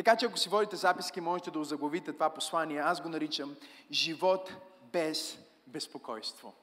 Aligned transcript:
Така 0.00 0.16
че 0.16 0.26
ако 0.26 0.38
си 0.38 0.48
водите 0.48 0.76
записки, 0.76 1.20
можете 1.20 1.50
да 1.50 1.58
озаглавите 1.58 2.12
това 2.12 2.30
послание. 2.30 2.78
Аз 2.78 3.00
го 3.00 3.08
наричам 3.08 3.56
живот 3.92 4.52
без 4.92 5.38
безпокойство. 5.66 6.54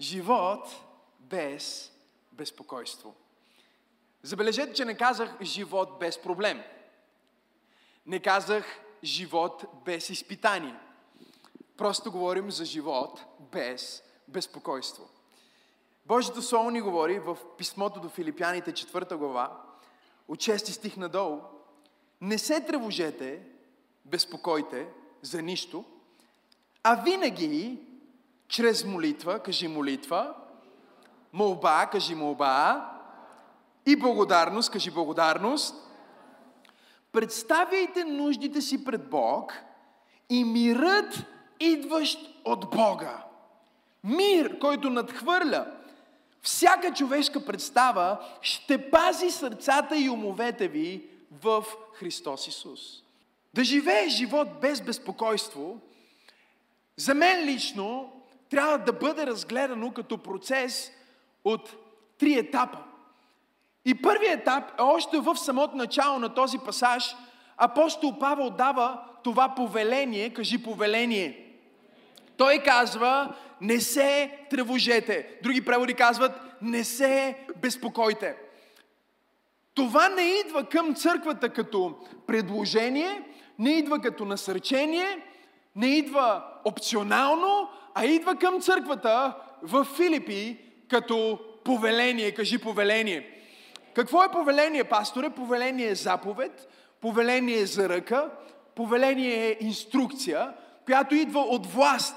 Живот 0.00 0.68
без 1.20 1.92
безпокойство. 2.32 3.14
Забележете, 4.22 4.72
че 4.72 4.84
не 4.84 4.96
казах 4.96 5.42
живот 5.42 5.98
без 6.00 6.18
проблем. 6.18 6.62
Не 8.06 8.20
казах 8.20 8.64
живот 9.04 9.64
без 9.84 10.10
изпитание. 10.10 10.80
Просто 11.76 12.12
говорим 12.12 12.50
за 12.50 12.64
живот 12.64 13.24
без 13.40 14.02
безпокойство. 14.28 15.08
Божието 16.06 16.42
Слово 16.42 16.70
ни 16.70 16.80
говори 16.80 17.18
в 17.18 17.38
писмото 17.58 18.00
до 18.00 18.08
Филипяните, 18.08 18.72
4 18.72 19.16
глава, 19.16 19.62
от 20.28 20.38
6 20.38 20.56
стих 20.56 20.96
надолу. 20.96 21.40
Не 22.22 22.38
се 22.38 22.60
тревожете, 22.60 23.40
безпокойте 24.04 24.86
за 25.22 25.42
нищо, 25.42 25.84
а 26.82 26.94
винаги 26.94 27.78
чрез 28.48 28.84
молитва, 28.84 29.38
кажи 29.38 29.68
молитва, 29.68 30.34
молба, 31.32 31.86
кажи 31.86 32.14
молба, 32.14 32.88
и 33.86 33.96
благодарност, 33.96 34.72
кажи 34.72 34.90
благодарност, 34.90 35.74
представяйте 37.12 38.04
нуждите 38.04 38.60
си 38.60 38.84
пред 38.84 39.10
Бог 39.10 39.54
и 40.30 40.44
мирът, 40.44 41.24
идващ 41.60 42.18
от 42.44 42.70
Бога. 42.70 43.24
Мир, 44.04 44.58
който 44.58 44.90
надхвърля 44.90 45.66
всяка 46.42 46.94
човешка 46.94 47.44
представа, 47.44 48.18
ще 48.40 48.90
пази 48.90 49.30
сърцата 49.30 49.96
и 49.96 50.10
умовете 50.10 50.68
ви 50.68 51.11
в 51.40 51.64
Христос 51.94 52.46
Исус. 52.46 53.02
Да 53.54 53.64
живееш 53.64 54.12
живот 54.12 54.48
без 54.60 54.80
безпокойство, 54.80 55.80
за 56.96 57.14
мен 57.14 57.44
лично 57.46 58.12
трябва 58.50 58.78
да 58.78 58.92
бъде 58.92 59.26
разгледано 59.26 59.92
като 59.92 60.18
процес 60.18 60.92
от 61.44 61.74
три 62.18 62.34
етапа. 62.34 62.78
И 63.84 64.02
първият 64.02 64.40
етап 64.40 64.70
е 64.78 64.82
още 64.82 65.18
в 65.18 65.36
самото 65.36 65.76
начало 65.76 66.18
на 66.18 66.34
този 66.34 66.58
пасаж. 66.58 67.16
Апостол 67.56 68.18
Павел 68.18 68.50
дава 68.50 69.04
това 69.24 69.54
повеление, 69.54 70.34
кажи 70.34 70.62
повеление. 70.62 71.58
Той 72.36 72.58
казва, 72.58 73.34
не 73.60 73.80
се 73.80 74.38
тревожете. 74.50 75.28
Други 75.42 75.64
преводи 75.64 75.94
казват, 75.94 76.32
не 76.62 76.84
се 76.84 77.38
безпокойте. 77.56 78.36
Това 79.74 80.08
не 80.08 80.22
идва 80.22 80.64
към 80.64 80.94
църквата 80.94 81.48
като 81.48 81.94
предложение, 82.26 83.22
не 83.58 83.70
идва 83.70 83.98
като 83.98 84.24
насърчение, 84.24 85.26
не 85.76 85.86
идва 85.86 86.44
опционално, 86.64 87.68
а 87.94 88.04
идва 88.04 88.36
към 88.36 88.60
църквата 88.60 89.36
в 89.62 89.84
Филипи 89.84 90.58
като 90.88 91.38
повеление. 91.64 92.32
Кажи 92.32 92.58
повеление. 92.58 93.28
Какво 93.94 94.22
е 94.22 94.32
повеление, 94.32 94.84
пасторе? 94.84 95.30
Повеление 95.30 95.86
е 95.86 95.94
заповед, 95.94 96.68
повеление 97.00 97.58
е 97.58 97.66
за 97.66 97.88
ръка, 97.88 98.30
повеление 98.74 99.48
е 99.48 99.56
инструкция, 99.60 100.52
която 100.84 101.14
идва 101.14 101.40
от 101.40 101.66
власт. 101.66 102.16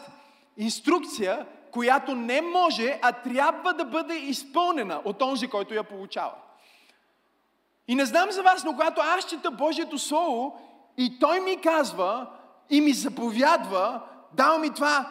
Инструкция, 0.58 1.46
която 1.72 2.16
не 2.16 2.42
може, 2.42 3.00
а 3.02 3.12
трябва 3.12 3.74
да 3.74 3.86
бъде 3.86 4.16
изпълнена 4.16 5.02
от 5.06 5.22
онзи, 5.22 5.48
който 5.48 5.74
я 5.74 5.84
получава. 5.84 6.34
И 7.88 7.96
не 7.96 8.06
знам 8.06 8.32
за 8.32 8.44
вас, 8.44 8.64
но 8.64 8.72
когато 8.72 9.02
аз 9.02 9.26
чета 9.26 9.52
Божието 9.52 10.00
Слово 10.00 10.60
и 10.98 11.20
Той 11.20 11.40
ми 11.40 11.62
казва 11.62 12.28
и 12.70 12.82
ми 12.82 12.94
заповядва, 12.94 14.02
дава 14.34 14.58
ми 14.58 14.70
това 14.70 15.10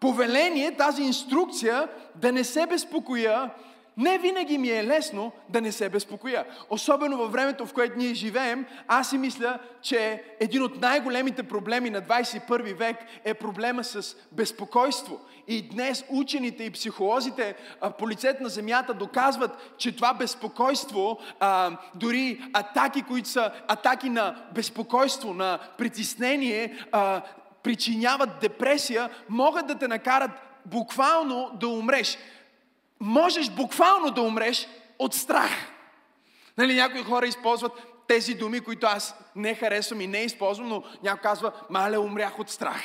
повеление, 0.00 0.76
тази 0.76 1.02
инструкция 1.02 1.88
да 2.14 2.32
не 2.32 2.44
се 2.44 2.66
безпокоя, 2.66 3.50
не 3.96 4.18
винаги 4.18 4.58
ми 4.58 4.70
е 4.70 4.84
лесно 4.84 5.32
да 5.48 5.60
не 5.60 5.72
се 5.72 5.88
безпокоя. 5.88 6.46
Особено 6.70 7.16
във 7.16 7.32
времето, 7.32 7.66
в 7.66 7.72
което 7.72 7.98
ние 7.98 8.14
живеем, 8.14 8.66
аз 8.88 9.10
си 9.10 9.18
мисля, 9.18 9.58
че 9.82 10.22
един 10.40 10.62
от 10.62 10.80
най-големите 10.80 11.42
проблеми 11.42 11.90
на 11.90 12.02
21 12.02 12.74
век 12.74 12.96
е 13.24 13.34
проблема 13.34 13.84
с 13.84 14.16
безпокойство. 14.32 15.20
И 15.48 15.62
днес 15.62 16.04
учените 16.08 16.64
и 16.64 16.70
психолозите 16.70 17.54
по 17.98 18.08
лицето 18.08 18.42
на 18.42 18.48
земята 18.48 18.94
доказват, 18.94 19.74
че 19.78 19.96
това 19.96 20.14
безпокойство, 20.14 21.18
а, 21.40 21.70
дори 21.94 22.40
атаки, 22.52 23.02
които 23.02 23.28
са 23.28 23.52
атаки 23.68 24.10
на 24.10 24.44
безпокойство, 24.54 25.34
на 25.34 25.58
притеснение, 25.78 26.86
а, 26.92 27.22
причиняват 27.62 28.40
депресия, 28.40 29.10
могат 29.28 29.66
да 29.66 29.78
те 29.78 29.88
накарат 29.88 30.30
буквално 30.66 31.50
да 31.60 31.68
умреш 31.68 32.18
можеш 33.02 33.50
буквално 33.50 34.10
да 34.10 34.22
умреш 34.22 34.68
от 34.98 35.14
страх. 35.14 35.50
Нали, 36.58 36.74
някои 36.74 37.02
хора 37.02 37.26
използват 37.26 37.72
тези 38.08 38.34
думи, 38.34 38.60
които 38.60 38.86
аз 38.86 39.14
не 39.36 39.54
харесвам 39.54 40.00
и 40.00 40.06
не 40.06 40.18
използвам, 40.18 40.68
но 40.68 40.82
някой 41.02 41.22
казва, 41.22 41.52
мале, 41.70 41.98
умрях 41.98 42.38
от 42.38 42.50
страх. 42.50 42.82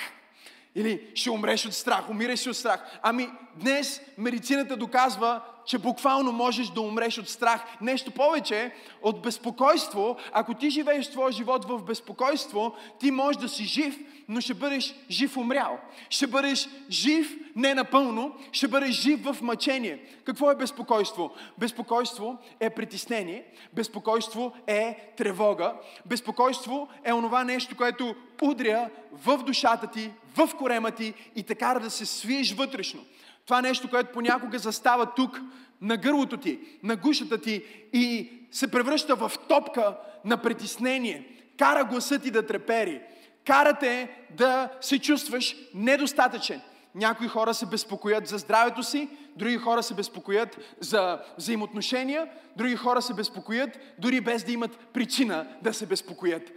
Или 0.78 1.02
ще 1.16 1.32
умреш 1.32 1.66
от 1.66 1.74
страх, 1.74 2.10
умираш 2.10 2.48
от 2.48 2.58
страх. 2.58 3.00
Ами 3.02 3.30
днес 3.56 4.02
медицината 4.18 4.78
доказва, 4.78 5.42
че 5.66 5.78
буквално 5.78 6.32
можеш 6.32 6.68
да 6.68 6.82
умреш 6.82 7.18
от 7.18 7.30
страх. 7.30 7.62
Нещо 7.82 8.12
повече, 8.12 8.72
от 9.02 9.22
безпокойство. 9.22 10.18
Ако 10.32 10.54
ти 10.54 10.70
живееш 10.70 11.12
твоя 11.12 11.32
живот 11.32 11.66
в 11.66 11.84
безпокойство, 11.84 12.76
ти 13.00 13.12
можеш 13.12 13.42
да 13.42 13.50
си 13.50 13.64
жив, 13.64 13.98
но 14.28 14.42
ще 14.42 14.54
бъдеш 14.54 14.96
жив 15.10 15.38
умрял. 15.38 15.80
Ще 16.10 16.28
бъдеш 16.28 16.70
жив 16.90 17.36
не 17.56 17.74
напълно, 17.74 18.36
ще 18.52 18.68
бъдеш 18.68 18.96
жив 18.96 19.24
в 19.24 19.38
мъчение. 19.42 20.00
Какво 20.24 20.52
е 20.52 20.56
безпокойство? 20.56 21.32
Безпокойство 21.58 22.38
е 22.60 22.70
притеснение, 22.70 23.46
безпокойство 23.74 24.54
е 24.68 25.14
тревога, 25.18 25.74
безпокойство 26.06 26.88
е 27.04 27.14
онова 27.14 27.44
нещо, 27.44 27.76
което 27.76 28.16
удря 28.42 28.90
в 29.12 29.38
душата 29.38 29.88
ти, 29.88 30.12
в 30.38 30.50
корема 30.58 30.92
ти 30.92 31.14
и 31.36 31.44
те 31.44 31.56
кара 31.56 31.80
да 31.80 31.90
се 31.90 32.06
свиеш 32.06 32.54
вътрешно. 32.54 33.06
Това 33.46 33.62
нещо, 33.62 33.90
което 33.90 34.14
понякога 34.14 34.60
застава 34.60 35.14
тук, 35.16 35.42
на 35.82 35.98
гърлото 35.98 36.38
ти, 36.38 36.60
на 36.84 36.96
гушата 36.96 37.42
ти 37.42 37.64
и 37.94 38.32
се 38.52 38.72
превръща 38.72 39.16
в 39.16 39.32
топка 39.48 39.98
на 40.26 40.38
притеснение. 40.38 41.28
Кара 41.58 41.84
гласът 41.84 42.24
ти 42.24 42.32
да 42.32 42.48
трепери. 42.48 43.02
Кара 43.48 43.74
те 43.74 44.10
да 44.30 44.70
се 44.82 45.00
чувстваш 45.00 45.56
недостатъчен. 45.74 46.62
Някои 46.96 47.28
хора 47.28 47.54
се 47.54 47.66
безпокоят 47.66 48.28
за 48.28 48.38
здравето 48.38 48.84
си, 48.84 49.10
други 49.36 49.58
хора 49.58 49.84
се 49.84 49.94
безпокоят 49.94 50.58
за 50.80 51.22
взаимоотношения, 51.38 52.28
други 52.56 52.76
хора 52.76 53.02
се 53.02 53.14
безпокоят 53.14 53.70
дори 54.00 54.22
без 54.22 54.44
да 54.44 54.52
имат 54.52 54.78
причина 54.94 55.48
да 55.62 55.74
се 55.74 55.86
безпокоят. 55.86 56.52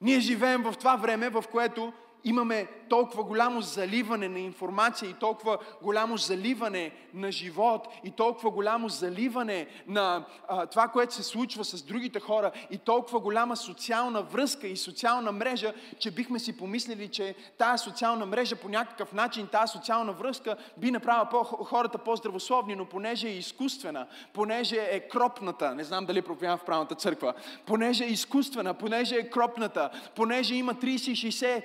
Ние 0.00 0.20
живеем 0.20 0.62
в 0.62 0.74
това 0.78 0.96
време, 0.96 1.28
в 1.28 1.44
което 1.52 1.92
имаме 2.26 2.66
толкова 2.88 3.22
голямо 3.24 3.60
заливане 3.60 4.28
на 4.28 4.38
информация 4.38 5.10
и 5.10 5.14
толкова 5.14 5.58
голямо 5.82 6.16
заливане 6.16 6.92
на 7.14 7.32
живот 7.32 7.88
и 8.04 8.10
толкова 8.10 8.50
голямо 8.50 8.88
заливане 8.88 9.66
на 9.86 10.24
а, 10.48 10.66
това, 10.66 10.88
което 10.88 11.14
се 11.14 11.22
случва 11.22 11.64
с 11.64 11.82
другите 11.82 12.20
хора 12.20 12.50
и 12.70 12.78
толкова 12.78 13.20
голяма 13.20 13.56
социална 13.56 14.22
връзка 14.22 14.66
и 14.66 14.76
социална 14.76 15.32
мрежа, 15.32 15.74
че 15.98 16.10
бихме 16.10 16.38
си 16.38 16.56
помислили, 16.56 17.08
че 17.08 17.34
тази 17.58 17.84
социална 17.84 18.26
мрежа 18.26 18.56
по 18.56 18.68
някакъв 18.68 19.12
начин, 19.12 19.46
тази 19.46 19.72
социална 19.72 20.12
връзка 20.12 20.56
би 20.76 20.90
направила 20.90 21.28
по- 21.28 21.44
хората 21.44 21.98
по-здравословни, 21.98 22.74
но 22.74 22.84
понеже 22.84 23.28
е 23.28 23.36
изкуствена, 23.36 24.06
понеже 24.32 24.88
е 24.90 25.00
кропната, 25.00 25.74
не 25.74 25.84
знам 25.84 26.06
дали 26.06 26.22
проповядам 26.22 26.58
в 26.58 26.64
правната 26.64 26.94
църква, 26.94 27.34
понеже 27.66 28.04
е 28.04 28.08
изкуствена, 28.08 28.74
понеже 28.74 29.16
е 29.16 29.30
кропната, 29.30 29.90
понеже 30.16 30.54
има 30.54 30.74
30-60 30.74 31.62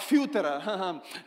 филтъра, 0.00 0.62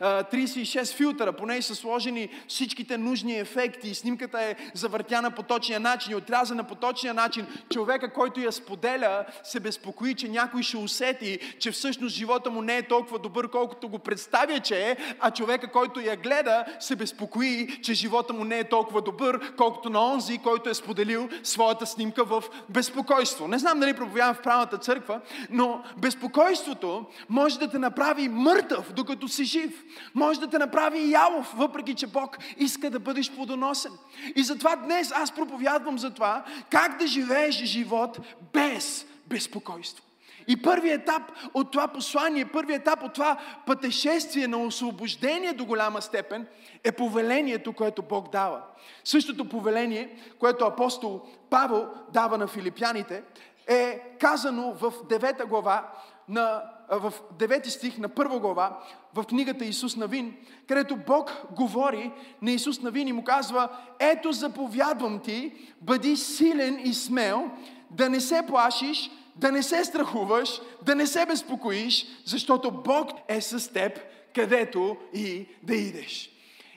36 0.00 0.94
филтъра, 0.94 1.32
поне 1.32 1.62
са 1.62 1.74
сложени 1.74 2.28
всичките 2.48 2.98
нужни 2.98 3.38
ефекти, 3.38 3.94
снимката 3.94 4.42
е 4.42 4.56
завъртяна 4.74 5.30
по 5.30 5.42
точния 5.42 5.80
начин 5.80 6.12
и 6.12 6.14
отрязана 6.14 6.64
по 6.64 6.74
точния 6.74 7.14
начин. 7.14 7.46
Човека, 7.72 8.12
който 8.12 8.40
я 8.40 8.52
споделя, 8.52 9.24
се 9.42 9.60
безпокои, 9.60 10.14
че 10.14 10.28
някой 10.28 10.62
ще 10.62 10.76
усети, 10.76 11.38
че 11.58 11.70
всъщност 11.70 12.16
живота 12.16 12.50
му 12.50 12.62
не 12.62 12.76
е 12.76 12.82
толкова 12.82 13.18
добър, 13.18 13.48
колкото 13.48 13.88
го 13.88 13.98
представя, 13.98 14.60
че 14.60 14.90
е, 14.90 14.96
а 15.20 15.30
човека, 15.30 15.72
който 15.72 16.00
я 16.00 16.16
гледа, 16.16 16.64
се 16.80 16.96
безпокои, 16.96 17.80
че 17.82 17.94
живота 17.94 18.32
му 18.32 18.44
не 18.44 18.58
е 18.58 18.64
толкова 18.64 19.02
добър, 19.02 19.52
колкото 19.56 19.90
на 19.90 20.12
онзи, 20.12 20.38
който 20.38 20.70
е 20.70 20.74
споделил 20.74 21.28
своята 21.42 21.86
снимка 21.86 22.24
в 22.24 22.44
безпокойство. 22.68 23.48
Не 23.48 23.58
знам 23.58 23.80
дали 23.80 23.94
проповядам 23.94 24.34
в 24.34 24.42
правната 24.42 24.78
църква, 24.78 25.20
но 25.50 25.82
безпокойството 25.96 27.06
може 27.28 27.58
да 27.58 27.70
те 27.70 27.78
направи 27.78 28.28
мъртъв, 28.28 28.63
докато 28.94 29.28
си 29.28 29.44
жив. 29.44 29.82
Може 30.14 30.40
да 30.40 30.50
те 30.50 30.58
направи 30.58 31.10
ялов, 31.10 31.52
въпреки 31.56 31.94
че 31.94 32.06
Бог 32.06 32.38
иска 32.56 32.90
да 32.90 33.00
бъдеш 33.00 33.32
плодоносен. 33.32 33.92
И 34.36 34.42
затова 34.42 34.76
днес 34.76 35.12
аз 35.14 35.32
проповядвам 35.32 35.98
за 35.98 36.10
това, 36.10 36.44
как 36.70 36.98
да 36.98 37.06
живееш 37.06 37.54
живот 37.54 38.18
без 38.52 39.06
безпокойство. 39.26 40.04
И 40.48 40.62
първият 40.62 41.02
етап 41.02 41.22
от 41.54 41.70
това 41.70 41.88
послание, 41.88 42.44
първият 42.44 42.80
етап 42.82 43.02
от 43.02 43.12
това 43.12 43.38
пътешествие 43.66 44.48
на 44.48 44.56
освобождение 44.56 45.52
до 45.52 45.64
голяма 45.64 46.02
степен 46.02 46.46
е 46.84 46.92
повелението, 46.92 47.72
което 47.72 48.02
Бог 48.02 48.32
дава. 48.32 48.62
Същото 49.04 49.48
повеление, 49.48 50.18
което 50.38 50.64
апостол 50.64 51.22
Павел 51.50 51.88
дава 52.12 52.38
на 52.38 52.46
филипяните, 52.46 53.22
е 53.66 54.00
казано 54.20 54.72
в 54.72 54.90
9 54.90 55.44
глава, 55.44 55.90
на, 56.28 56.62
в 56.90 57.12
9 57.38 57.66
стих 57.68 57.98
на 57.98 58.08
първа 58.08 58.40
глава, 58.40 58.78
в 59.14 59.24
книгата 59.24 59.64
Исус 59.64 59.96
Навин, 59.96 60.36
където 60.68 60.96
Бог 60.96 61.46
говори 61.56 62.12
на 62.42 62.50
Исус 62.50 62.80
Навин 62.80 63.08
и 63.08 63.12
му 63.12 63.24
казва, 63.24 63.68
ето 63.98 64.32
заповядвам 64.32 65.20
ти, 65.20 65.52
бъди 65.80 66.16
силен 66.16 66.80
и 66.84 66.94
смел, 66.94 67.50
да 67.90 68.10
не 68.10 68.20
се 68.20 68.42
плашиш, 68.46 69.10
да 69.36 69.52
не 69.52 69.62
се 69.62 69.84
страхуваш, 69.84 70.60
да 70.82 70.94
не 70.94 71.06
се 71.06 71.26
безпокоиш, 71.26 72.06
защото 72.24 72.70
Бог 72.70 73.10
е 73.28 73.40
с 73.40 73.72
теб, 73.72 74.00
където 74.34 74.96
и 75.14 75.46
да 75.62 75.74
идеш. 75.74 76.33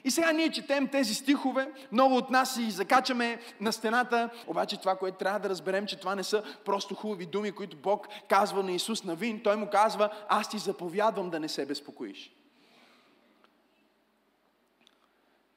И 0.08 0.12
сега 0.12 0.32
ние 0.32 0.52
четем 0.52 0.88
тези 0.88 1.16
стихове, 1.16 1.72
много 1.92 2.16
от 2.16 2.30
нас 2.30 2.56
си 2.56 2.72
закачаме 2.72 3.40
на 3.62 3.74
стената, 3.74 4.30
обаче 4.48 4.80
това, 4.80 4.96
което 4.96 5.18
трябва 5.18 5.40
да 5.40 5.50
разберем, 5.50 5.86
че 5.86 6.00
това 6.00 6.16
не 6.16 6.24
са 6.24 6.44
просто 6.66 6.96
хубави 6.96 7.26
думи, 7.26 7.52
които 7.52 7.78
Бог 7.78 8.08
казва 8.30 8.64
на 8.64 8.72
Исус 8.72 9.04
Навин. 9.04 9.42
Той 9.44 9.56
му 9.56 9.70
казва, 9.70 10.10
аз 10.30 10.50
ти 10.50 10.58
заповядвам 10.58 11.30
да 11.30 11.40
не 11.40 11.50
се 11.50 11.66
безпокоиш. 11.66 12.32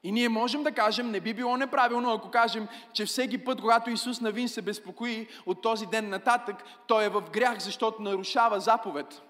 И 0.03 0.13
ние 0.13 0.29
можем 0.29 0.63
да 0.63 0.73
кажем, 0.73 1.11
не 1.11 1.21
би 1.21 1.35
било 1.35 1.57
неправилно, 1.57 2.13
ако 2.13 2.31
кажем, 2.31 2.69
че 2.93 3.07
всеки 3.07 3.45
път, 3.45 3.61
когато 3.61 3.91
Исус 3.91 4.21
Навин 4.21 4.49
се 4.49 4.63
безпокои 4.63 5.29
от 5.47 5.63
този 5.63 5.87
ден 5.87 6.09
нататък, 6.09 6.57
той 6.87 7.05
е 7.05 7.09
в 7.09 7.23
грях, 7.33 7.59
защото 7.59 8.03
нарушава 8.03 8.61
заповед. 8.61 9.23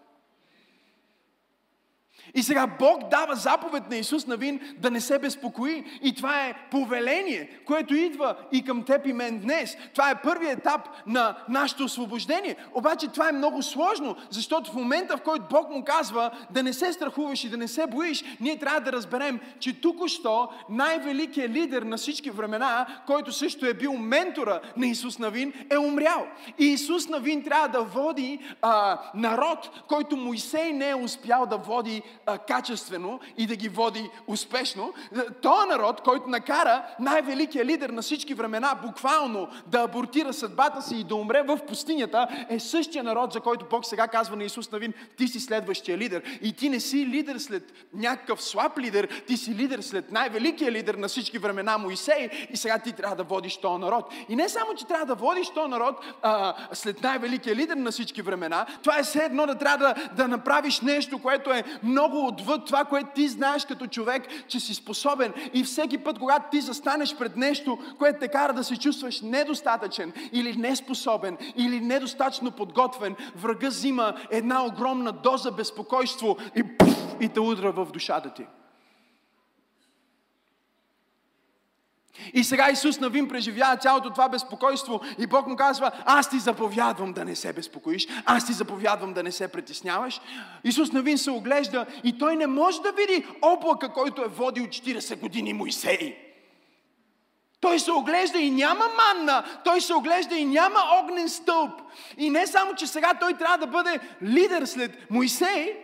И 2.35 2.43
сега 2.43 2.67
Бог 2.67 3.09
дава 3.11 3.35
заповед 3.35 3.91
на 3.91 3.97
Исус 3.97 4.27
Навин 4.27 4.61
да 4.79 4.91
не 4.91 5.01
се 5.01 5.19
безпокои. 5.19 5.85
И 6.03 6.15
това 6.15 6.47
е 6.47 6.55
повеление, 6.71 7.61
което 7.65 7.95
идва 7.95 8.37
и 8.53 8.65
към 8.65 8.83
теб 8.83 9.07
и 9.07 9.13
мен 9.13 9.39
днес. 9.39 9.77
Това 9.95 10.11
е 10.11 10.23
първият 10.23 10.59
етап 10.59 10.89
на 11.07 11.37
нашето 11.49 11.85
освобождение. 11.85 12.57
Обаче 12.75 13.09
това 13.09 13.29
е 13.29 13.33
много 13.33 13.63
сложно, 13.63 14.17
защото 14.31 14.71
в 14.71 14.75
момента, 14.75 15.17
в 15.17 15.23
който 15.23 15.45
Бог 15.51 15.71
му 15.71 15.85
казва 15.85 16.31
да 16.51 16.63
не 16.63 16.73
се 16.73 16.93
страхуваш 16.93 17.45
и 17.45 17.49
да 17.49 17.57
не 17.57 17.69
се 17.69 17.87
боиш, 17.87 18.25
ние 18.41 18.59
трябва 18.59 18.81
да 18.81 18.93
разберем, 18.93 19.41
че 19.61 19.81
тук-що 19.81 20.49
най-великият 20.69 21.51
лидер 21.51 21.83
на 21.83 21.97
всички 21.97 22.31
времена, 22.31 22.87
който 23.07 23.33
също 23.33 23.67
е 23.67 23.75
бил 23.75 23.93
ментора 23.93 24.61
на 24.77 24.87
Исус 24.87 25.19
Навин, 25.19 25.53
е 25.71 25.79
умрял. 25.79 26.27
И 26.59 26.67
Исус 26.67 27.09
Навин 27.09 27.45
трябва 27.45 27.69
да 27.69 27.83
води 27.83 28.39
а, 28.63 28.99
народ, 29.15 29.71
който 29.89 30.17
Моисей 30.17 30.73
не 30.73 30.89
е 30.89 30.95
успял 30.95 31.47
да 31.47 31.57
води 31.57 32.03
качествено 32.39 33.21
и 33.37 33.47
да 33.47 33.57
ги 33.57 33.69
води 33.69 34.11
успешно. 34.27 34.93
Той 35.43 35.67
народ, 35.67 36.01
който 36.01 36.29
накара 36.29 36.83
най-великият 37.01 37.67
лидер 37.67 37.91
на 37.91 38.03
всички 38.03 38.35
времена 38.35 38.75
буквално 38.83 39.49
да 39.67 39.83
абортира 39.83 40.33
съдбата 40.33 40.83
си 40.83 40.97
и 40.97 41.05
да 41.05 41.15
умре 41.15 41.43
в 41.43 41.59
пустинята, 41.69 42.47
е 42.49 42.61
същия 42.61 43.05
народ, 43.05 43.33
за 43.33 43.41
който 43.41 43.67
Бог 43.71 43.87
сега 43.87 44.09
казва 44.09 44.37
на 44.37 44.45
Исус 44.45 44.73
Навин, 44.73 44.93
ти 45.17 45.29
си 45.29 45.41
следващия 45.41 45.99
лидер. 45.99 46.23
И 46.43 46.53
ти 46.53 46.69
не 46.69 46.81
си 46.81 47.07
лидер 47.07 47.39
след 47.39 47.73
някакъв 47.95 48.43
слаб 48.43 48.79
лидер, 48.79 49.09
ти 49.27 49.37
си 49.37 49.55
лидер 49.55 49.81
след 49.81 50.13
най-великия 50.13 50.73
лидер 50.73 50.95
на 50.95 51.09
всички 51.09 51.39
времена, 51.39 51.79
Моисей, 51.79 52.31
и 52.51 52.57
сега 52.57 52.79
ти 52.79 52.93
трябва 52.93 53.17
да 53.17 53.25
водиш 53.25 53.57
този 53.57 53.81
народ. 53.81 54.13
И 54.29 54.37
не 54.37 54.49
само, 54.49 54.75
че 54.75 54.87
трябва 54.87 55.07
да 55.07 55.15
водиш 55.15 55.51
този 55.51 55.71
народ 55.71 55.97
а, 56.23 56.55
след 56.73 57.03
най-великия 57.03 57.57
лидер 57.57 57.77
на 57.77 57.91
всички 57.91 58.23
времена, 58.23 58.67
това 58.83 58.99
е 58.99 59.03
все 59.03 59.25
едно 59.25 59.47
да 59.47 59.55
трябва 59.55 59.79
да, 59.79 59.95
да 60.17 60.29
направиш 60.29 60.81
нещо, 60.81 61.19
което 61.19 61.51
е 61.51 61.65
много 61.83 62.20
отвъд 62.27 62.67
това, 62.67 62.85
което 62.85 63.11
ти 63.15 63.29
знаеш 63.29 63.65
като 63.65 63.87
човек, 63.87 64.23
че 64.49 64.61
си 64.61 64.75
способен. 64.75 65.33
И 65.55 65.65
всеки 65.65 65.99
път, 65.99 66.19
когато 66.19 66.51
ти 66.51 66.61
застанеш 66.61 67.17
пред 67.17 67.37
нещо, 67.37 67.79
което 67.99 68.19
те 68.21 68.29
кара 68.29 68.53
да 68.53 68.65
се 68.65 68.77
чувстваш 68.77 69.21
недостатъчен 69.21 70.13
или 70.33 70.57
неспособен 70.57 71.39
или 71.57 71.81
недостатъчно 71.81 72.51
подготвен, 72.51 73.17
врага 73.37 73.69
взима 73.69 74.15
една 74.31 74.65
огромна 74.65 75.13
доза 75.13 75.51
безпокойство 75.51 76.37
и, 76.57 76.77
пуф, 76.79 77.17
и 77.21 77.29
те 77.29 77.41
удра 77.41 77.73
в 77.73 77.87
душата 77.93 78.35
ти. 78.35 78.47
И 82.35 82.45
сега 82.45 82.71
Исус 82.71 83.01
Навин 83.01 83.29
преживява 83.29 83.77
цялото 83.77 84.11
това 84.11 84.29
безпокойство 84.29 85.01
и 85.19 85.27
Бог 85.27 85.47
му 85.47 85.57
казва, 85.57 85.91
аз 86.05 86.31
ти 86.31 86.39
заповядвам 86.39 87.13
да 87.13 87.25
не 87.25 87.37
се 87.37 87.53
безпокоиш, 87.53 88.07
аз 88.25 88.47
ти 88.47 88.53
заповядвам 88.53 89.13
да 89.13 89.23
не 89.23 89.33
се 89.33 89.49
притесняваш. 89.49 90.21
Исус 90.65 90.93
Навин 90.93 91.19
се 91.19 91.31
оглежда 91.31 91.87
и 92.05 92.19
той 92.19 92.37
не 92.37 92.47
може 92.47 92.83
да 92.83 92.93
види 92.93 93.27
облака, 93.43 93.93
който 93.93 94.23
е 94.23 94.29
водил 94.29 94.67
40 94.67 95.21
години 95.21 95.53
Моисей. 95.53 96.17
Той 97.61 97.79
се 97.79 97.93
оглежда 97.93 98.39
и 98.39 98.51
няма 98.51 98.85
манна, 98.97 99.45
той 99.65 99.81
се 99.81 99.95
оглежда 99.95 100.37
и 100.37 100.45
няма 100.45 100.81
огнен 101.03 101.29
стълб. 101.29 101.71
И 102.19 102.31
не 102.31 102.47
само, 102.47 102.75
че 102.75 102.87
сега 102.87 103.15
той 103.21 103.35
трябва 103.35 103.59
да 103.59 103.67
бъде 103.67 104.01
лидер 104.23 104.65
след 104.65 105.11
Моисей, 105.11 105.77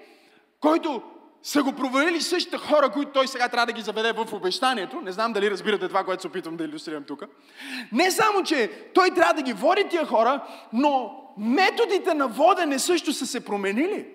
който 0.61 1.03
са 1.47 1.63
го 1.63 1.73
провалили 1.73 2.21
същите 2.21 2.59
хора, 2.59 2.91
които 2.91 3.11
той 3.13 3.29
сега 3.29 3.49
трябва 3.49 3.67
да 3.67 3.73
ги 3.73 3.83
заведе 3.83 4.13
в 4.13 4.33
обещанието. 4.33 5.01
Не 5.01 5.13
знам 5.13 5.33
дали 5.33 5.51
разбирате 5.51 5.89
това, 5.89 6.05
което 6.05 6.21
се 6.21 6.29
опитвам 6.29 6.57
да 6.57 6.65
иллюстрирам 6.65 7.05
тук. 7.05 7.23
Не 7.93 8.11
само, 8.11 8.43
че 8.43 8.71
той 8.95 9.11
трябва 9.11 9.35
да 9.35 9.43
ги 9.43 9.53
води 9.53 9.85
тия 9.91 10.07
хора, 10.07 10.41
но 10.73 11.15
методите 11.39 12.15
на 12.15 12.29
водене 12.29 12.79
също 12.79 13.13
са 13.13 13.27
се 13.27 13.45
променили. 13.45 14.07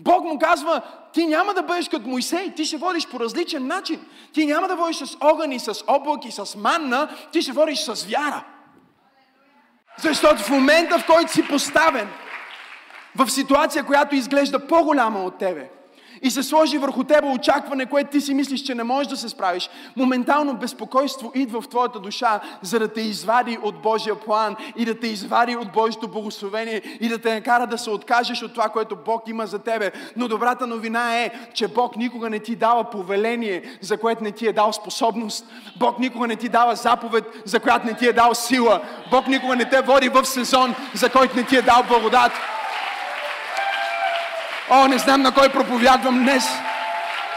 Бог 0.00 0.24
му 0.24 0.38
казва, 0.38 0.80
ти 1.12 1.26
няма 1.26 1.54
да 1.54 1.62
бъдеш 1.62 1.88
като 1.88 2.08
Моисей, 2.08 2.54
ти 2.54 2.64
ще 2.64 2.76
водиш 2.76 3.08
по 3.08 3.20
различен 3.20 3.66
начин. 3.66 4.00
Ти 4.32 4.46
няма 4.46 4.68
да 4.68 4.76
водиш 4.76 4.96
с 4.96 5.16
огън 5.20 5.52
и 5.52 5.60
с 5.60 5.84
облак 5.86 6.24
и 6.24 6.32
с 6.32 6.56
манна, 6.56 7.08
ти 7.32 7.42
ще 7.42 7.52
водиш 7.52 7.78
с 7.78 8.04
вяра. 8.04 8.44
Защото 9.98 10.42
в 10.42 10.50
момента, 10.50 10.98
в 10.98 11.06
който 11.06 11.32
си 11.32 11.48
поставен 11.48 12.08
в 13.16 13.30
ситуация, 13.30 13.84
която 13.84 14.14
изглежда 14.14 14.66
по-голяма 14.66 15.24
от 15.24 15.38
тебе, 15.38 15.70
и 16.24 16.30
се 16.30 16.42
сложи 16.42 16.78
върху 16.78 17.04
тебе 17.04 17.28
очакване, 17.28 17.86
което 17.86 18.10
ти 18.10 18.20
си 18.20 18.34
мислиш, 18.34 18.60
че 18.60 18.74
не 18.74 18.84
можеш 18.84 19.08
да 19.08 19.16
се 19.16 19.28
справиш, 19.28 19.70
моментално 19.96 20.54
безпокойство 20.54 21.32
идва 21.34 21.60
в 21.60 21.68
твоята 21.68 22.00
душа, 22.00 22.40
за 22.62 22.78
да 22.78 22.88
те 22.88 23.00
извади 23.00 23.58
от 23.62 23.82
Божия 23.82 24.14
план 24.14 24.56
и 24.76 24.84
да 24.84 25.00
те 25.00 25.06
извади 25.06 25.56
от 25.56 25.72
Божието 25.72 26.08
благословение 26.08 26.82
и 27.00 27.08
да 27.08 27.18
те 27.18 27.34
накара 27.34 27.66
да 27.66 27.78
се 27.78 27.90
откажеш 27.90 28.42
от 28.42 28.52
това, 28.52 28.68
което 28.68 28.96
Бог 28.96 29.22
има 29.28 29.46
за 29.46 29.58
тебе. 29.58 29.92
Но 30.16 30.28
добрата 30.28 30.66
новина 30.66 31.20
е, 31.20 31.30
че 31.54 31.68
Бог 31.68 31.96
никога 31.96 32.30
не 32.30 32.38
ти 32.38 32.56
дава 32.56 32.90
повеление, 32.90 33.62
за 33.80 33.96
което 33.96 34.24
не 34.24 34.32
ти 34.32 34.46
е 34.46 34.52
дал 34.52 34.72
способност. 34.72 35.46
Бог 35.76 35.98
никога 35.98 36.26
не 36.26 36.36
ти 36.36 36.48
дава 36.48 36.74
заповед, 36.74 37.24
за 37.44 37.60
която 37.60 37.86
не 37.86 37.94
ти 37.94 38.06
е 38.06 38.12
дал 38.12 38.34
сила. 38.34 38.80
Бог 39.10 39.26
никога 39.26 39.56
не 39.56 39.68
те 39.68 39.80
води 39.80 40.08
в 40.08 40.24
сезон, 40.24 40.74
за 40.94 41.10
който 41.10 41.36
не 41.36 41.44
ти 41.44 41.56
е 41.56 41.62
дал 41.62 41.82
благодат. 41.88 42.32
О, 44.70 44.86
не 44.88 44.98
знам 44.98 45.22
на 45.22 45.32
кой 45.32 45.48
проповядвам 45.48 46.22
днес. 46.22 46.44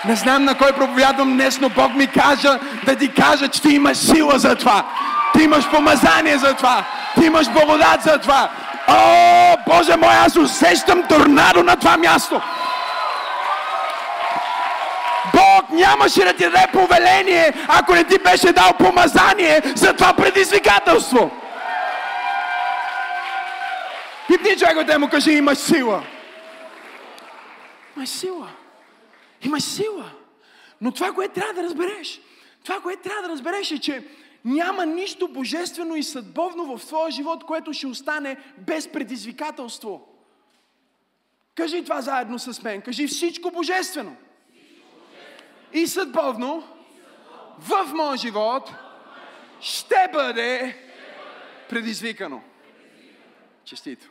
Не 0.06 0.16
знам 0.16 0.46
на 0.46 0.58
кой 0.58 0.72
проповядвам 0.72 1.34
днес, 1.34 1.60
но 1.60 1.70
Бог 1.70 1.94
ми 1.94 2.08
кажа 2.08 2.60
да 2.86 2.96
ти 2.96 3.14
кажа, 3.14 3.48
че 3.48 3.62
ти 3.62 3.70
имаш 3.70 3.98
сила 3.98 4.40
за 4.40 4.56
това. 4.56 4.84
Ти 5.34 5.44
имаш 5.44 5.70
помазание 5.70 6.38
за 6.38 6.54
това. 6.54 6.84
Ти 7.20 7.26
имаш 7.26 7.50
благодат 7.50 8.02
за 8.04 8.18
това. 8.18 8.50
О, 8.88 9.58
Боже 9.68 9.96
мой, 9.96 10.14
аз 10.26 10.36
усещам 10.36 11.04
торнадо 11.04 11.64
на 11.64 11.76
това 11.76 11.98
място. 11.98 12.42
Бог 15.34 15.70
нямаше 15.70 16.24
да 16.24 16.34
ти 16.34 16.44
даде 16.44 16.68
повеление, 16.74 17.54
ако 17.68 17.94
не 17.94 18.04
ти 18.04 18.18
беше 18.18 18.54
дал 18.54 18.74
помазание 18.74 19.62
за 19.76 19.94
това 19.94 20.14
предизвикателство. 20.14 21.32
Пипни 24.28 24.58
човек 24.58 24.78
от 24.78 25.00
му 25.00 25.10
кажи, 25.10 25.32
имаш 25.32 25.58
сила. 25.58 26.02
Имаш 27.98 28.10
сила. 28.10 28.50
Имаш 29.42 29.63
сила. 29.63 30.12
Но 30.82 30.92
това, 30.92 31.12
което 31.13 31.34
трябва 31.34 31.54
да 31.54 31.63
разбереш, 31.63 32.22
това, 32.63 32.82
което 32.82 33.01
трябва 33.01 33.22
да 33.22 33.30
разбереш 33.30 33.72
е, 33.72 33.80
че 33.80 34.08
няма 34.46 34.86
нищо 34.86 35.27
божествено 35.27 35.96
и 35.96 36.04
съдбовно 36.04 36.77
в 36.77 36.86
твоя 36.86 37.12
живот, 37.12 37.44
което 37.44 37.74
ще 37.74 37.88
остане 37.88 38.38
без 38.58 38.92
предизвикателство. 38.92 40.08
Кажи 41.56 41.84
това 41.84 42.01
заедно 42.01 42.39
с 42.39 42.63
мен. 42.63 42.82
Кажи 42.82 43.08
всичко 43.08 43.51
божествено. 43.51 44.16
И 45.74 45.88
съдбовно 45.88 46.68
в 47.60 47.94
моя 47.94 48.18
живот 48.18 48.72
ще 49.62 50.10
бъде 50.13 50.77
предизвикано. 51.70 52.42
Честито. 53.66 54.10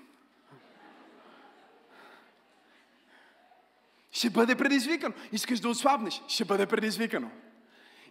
Ще 4.16 4.30
бъде 4.30 4.54
предизвикано. 4.54 5.14
Искаш 5.32 5.60
да 5.60 5.68
отслабнеш? 5.68 6.22
Ще 6.28 6.44
бъде 6.44 6.66
предизвикано. 6.66 7.30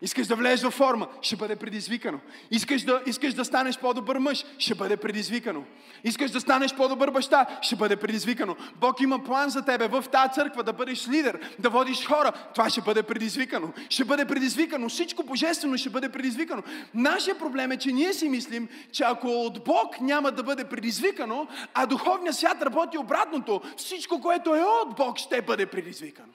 Искаш 0.02 0.28
да 0.28 0.36
влезеш 0.36 0.64
във 0.64 0.74
форма, 0.74 1.08
ще 1.22 1.36
бъде 1.36 1.56
предизвикано. 1.56 2.20
Искаш 2.52 2.84
да, 2.84 3.02
искаш 3.06 3.34
да 3.34 3.46
станеш 3.46 3.78
по-добър 3.78 4.18
мъж, 4.18 4.46
ще 4.58 4.75
бъде 4.75 4.98
предизвикано. 4.98 5.64
Искаш 6.04 6.32
да 6.32 6.42
станеш 6.42 6.74
по-добър 6.74 7.12
баща, 7.12 7.46
ще 7.62 7.75
бъде 7.75 7.96
предизвикано. 7.96 8.56
Бог 8.75 9.02
има 9.02 9.24
план 9.24 9.50
за 9.50 9.66
тебе 9.66 9.88
в 9.88 10.06
тази 10.12 10.34
църква 10.34 10.64
да 10.64 10.74
бъдеш 10.74 11.10
лидер, 11.10 11.40
да 11.60 11.70
водиш 11.70 12.08
хора. 12.08 12.32
Това 12.32 12.70
ще 12.70 12.82
бъде 12.82 13.04
предизвикано. 13.04 13.74
Ще 13.90 14.06
бъде 14.06 14.25
предизвикано. 14.25 14.90
Всичко 14.90 15.24
божествено 15.24 15.78
ще 15.78 15.90
бъде 15.90 16.10
предизвикано. 16.10 16.64
Нашия 16.94 17.38
проблем 17.38 17.72
е, 17.72 17.78
че 17.78 17.92
ние 17.92 18.14
си 18.14 18.30
мислим, 18.30 18.70
че 18.92 19.04
ако 19.04 19.28
от 19.28 19.64
Бог 19.64 20.02
няма 20.02 20.32
да 20.32 20.44
бъде 20.44 20.64
предизвикано, 20.64 21.48
а 21.74 21.86
духовният 21.86 22.36
свят 22.36 22.62
работи 22.62 22.98
обратното, 22.98 23.62
всичко, 23.78 24.22
което 24.22 24.56
е 24.56 24.64
от 24.64 24.96
Бог, 24.96 25.18
ще 25.18 25.42
бъде 25.42 25.66
предизвикано 25.66 26.28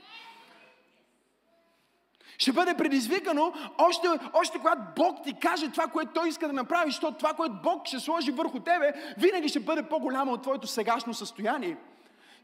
ще 2.41 2.53
бъде 2.53 2.75
предизвикано 2.75 3.53
още, 3.79 4.09
още 4.33 4.59
когато 4.59 4.81
Бог 4.97 5.25
ти 5.25 5.35
каже 5.41 5.71
това, 5.71 5.87
което 5.87 6.13
Той 6.13 6.29
иска 6.29 6.47
да 6.47 6.53
направи, 6.53 6.91
защото 6.91 7.19
това, 7.19 7.33
което 7.33 7.55
Бог 7.63 7.87
ще 7.87 8.01
сложи 8.01 8.31
върху 8.31 8.61
тебе, 8.61 8.93
винаги 9.19 9.49
ще 9.49 9.61
бъде 9.61 9.83
по-голямо 9.83 10.33
от 10.33 10.43
твоето 10.43 10.67
сегашно 10.67 11.15
състояние. 11.15 11.77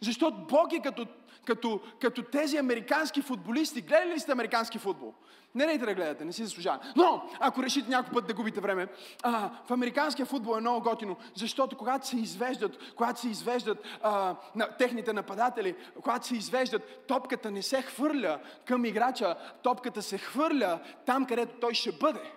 Защото 0.00 0.36
Бог 0.36 0.72
е 0.72 0.80
като, 0.80 1.06
като, 1.44 1.80
като 2.00 2.22
тези 2.22 2.56
американски 2.56 3.22
футболисти. 3.22 3.80
Гледали 3.80 4.14
ли 4.14 4.20
сте 4.20 4.32
американски 4.32 4.78
футбол? 4.78 5.14
Не 5.56 5.66
нейте 5.66 5.86
да 5.86 5.94
гледате, 5.94 6.24
не 6.24 6.32
си 6.32 6.44
заслужава. 6.44 6.78
Но, 6.96 7.22
ако 7.40 7.62
решите 7.62 7.90
някой 7.90 8.12
път 8.12 8.26
да 8.26 8.34
губите 8.34 8.60
време, 8.60 8.86
а, 9.22 9.50
в 9.66 9.70
американския 9.70 10.26
футбол 10.26 10.56
е 10.56 10.60
много 10.60 10.80
готино, 10.80 11.16
защото 11.34 11.76
когато 11.76 12.06
се 12.06 12.16
извеждат, 12.16 12.78
когато 12.96 13.20
се 13.20 13.28
извеждат 13.28 13.78
а, 14.02 14.36
на, 14.54 14.76
техните 14.76 15.12
нападатели, 15.12 15.74
когато 16.02 16.26
се 16.26 16.36
извеждат, 16.36 17.04
топката 17.06 17.50
не 17.50 17.62
се 17.62 17.82
хвърля 17.82 18.38
към 18.64 18.84
играча, 18.84 19.36
топката 19.62 20.02
се 20.02 20.18
хвърля 20.18 20.80
там, 21.06 21.26
където 21.26 21.60
той 21.60 21.74
ще 21.74 21.92
бъде. 21.92 22.32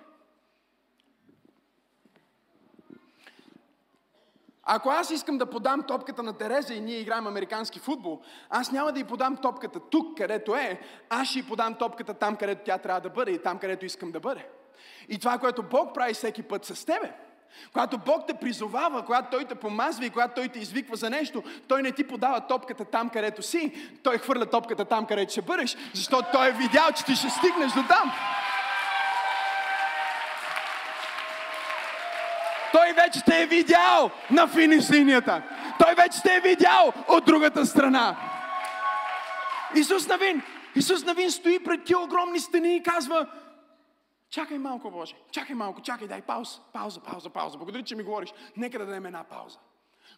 Ако 4.71 4.89
аз 4.89 5.11
искам 5.11 5.38
да 5.38 5.45
подам 5.45 5.83
топката 5.83 6.23
на 6.23 6.33
Тереза 6.33 6.73
и 6.73 6.81
ние 6.81 6.99
играем 6.99 7.27
американски 7.27 7.79
футбол, 7.79 8.21
аз 8.49 8.71
няма 8.71 8.91
да 8.91 8.99
й 8.99 9.03
подам 9.03 9.38
топката 9.38 9.79
тук, 9.79 10.17
където 10.17 10.55
е, 10.55 10.79
аз 11.09 11.27
ще 11.27 11.39
й 11.39 11.43
подам 11.43 11.75
топката 11.75 12.13
там, 12.13 12.35
където 12.35 12.61
тя 12.65 12.77
трябва 12.77 13.01
да 13.01 13.09
бъде 13.09 13.31
и 13.31 13.41
там, 13.41 13.59
където 13.59 13.85
искам 13.85 14.11
да 14.11 14.19
бъде. 14.19 14.45
И 15.09 15.19
това, 15.19 15.38
което 15.38 15.63
Бог 15.63 15.93
прави 15.93 16.13
всеки 16.13 16.43
път 16.43 16.65
с 16.65 16.85
тебе, 16.85 17.13
когато 17.73 17.97
Бог 17.97 18.27
те 18.27 18.33
призовава, 18.33 19.05
когато 19.05 19.29
Той 19.31 19.45
те 19.45 19.55
помазва 19.55 20.05
и 20.05 20.09
когато 20.09 20.33
Той 20.33 20.47
те 20.47 20.59
извиква 20.59 20.95
за 20.95 21.09
нещо, 21.09 21.43
Той 21.67 21.81
не 21.81 21.91
ти 21.91 22.07
подава 22.07 22.41
топката 22.41 22.85
там, 22.85 23.09
където 23.09 23.41
си, 23.41 23.91
Той 24.03 24.17
хвърля 24.17 24.45
топката 24.45 24.85
там, 24.85 25.05
където 25.05 25.31
ще 25.31 25.41
бъдеш, 25.41 25.77
защото 25.93 26.29
Той 26.31 26.47
е 26.47 26.51
видял, 26.51 26.91
че 26.95 27.05
ти 27.05 27.15
ще 27.15 27.29
стигнеш 27.29 27.71
до 27.71 27.83
там. 27.88 28.11
Вече 33.03 33.23
те 33.25 33.41
е 33.41 33.45
видял 33.45 34.11
на 34.31 34.47
финиш 34.47 34.91
линията. 34.91 35.43
Той 35.79 35.95
вече 35.95 36.21
те 36.21 36.35
е 36.35 36.39
видял 36.39 36.93
от 37.07 37.25
другата 37.25 37.65
страна. 37.65 38.17
Исус 39.75 40.07
Навин, 40.07 40.41
Исус 40.75 41.05
Навин 41.05 41.31
стои 41.31 41.63
пред 41.63 41.83
тия 41.83 41.99
огромни 41.99 42.39
стени 42.39 42.75
и 42.75 42.83
казва, 42.83 43.27
чакай 44.29 44.57
малко, 44.57 44.91
Боже, 44.91 45.15
чакай 45.31 45.55
малко, 45.55 45.81
чакай, 45.81 46.07
дай 46.07 46.21
пауза, 46.21 46.59
пауза, 46.73 46.99
пауза, 46.99 47.29
пауза. 47.29 47.57
Благодаря, 47.57 47.83
че 47.83 47.95
ми 47.95 48.03
говориш. 48.03 48.33
Нека 48.57 48.79
да 48.79 48.85
дадем 48.85 49.05
една 49.05 49.23
пауза. 49.23 49.57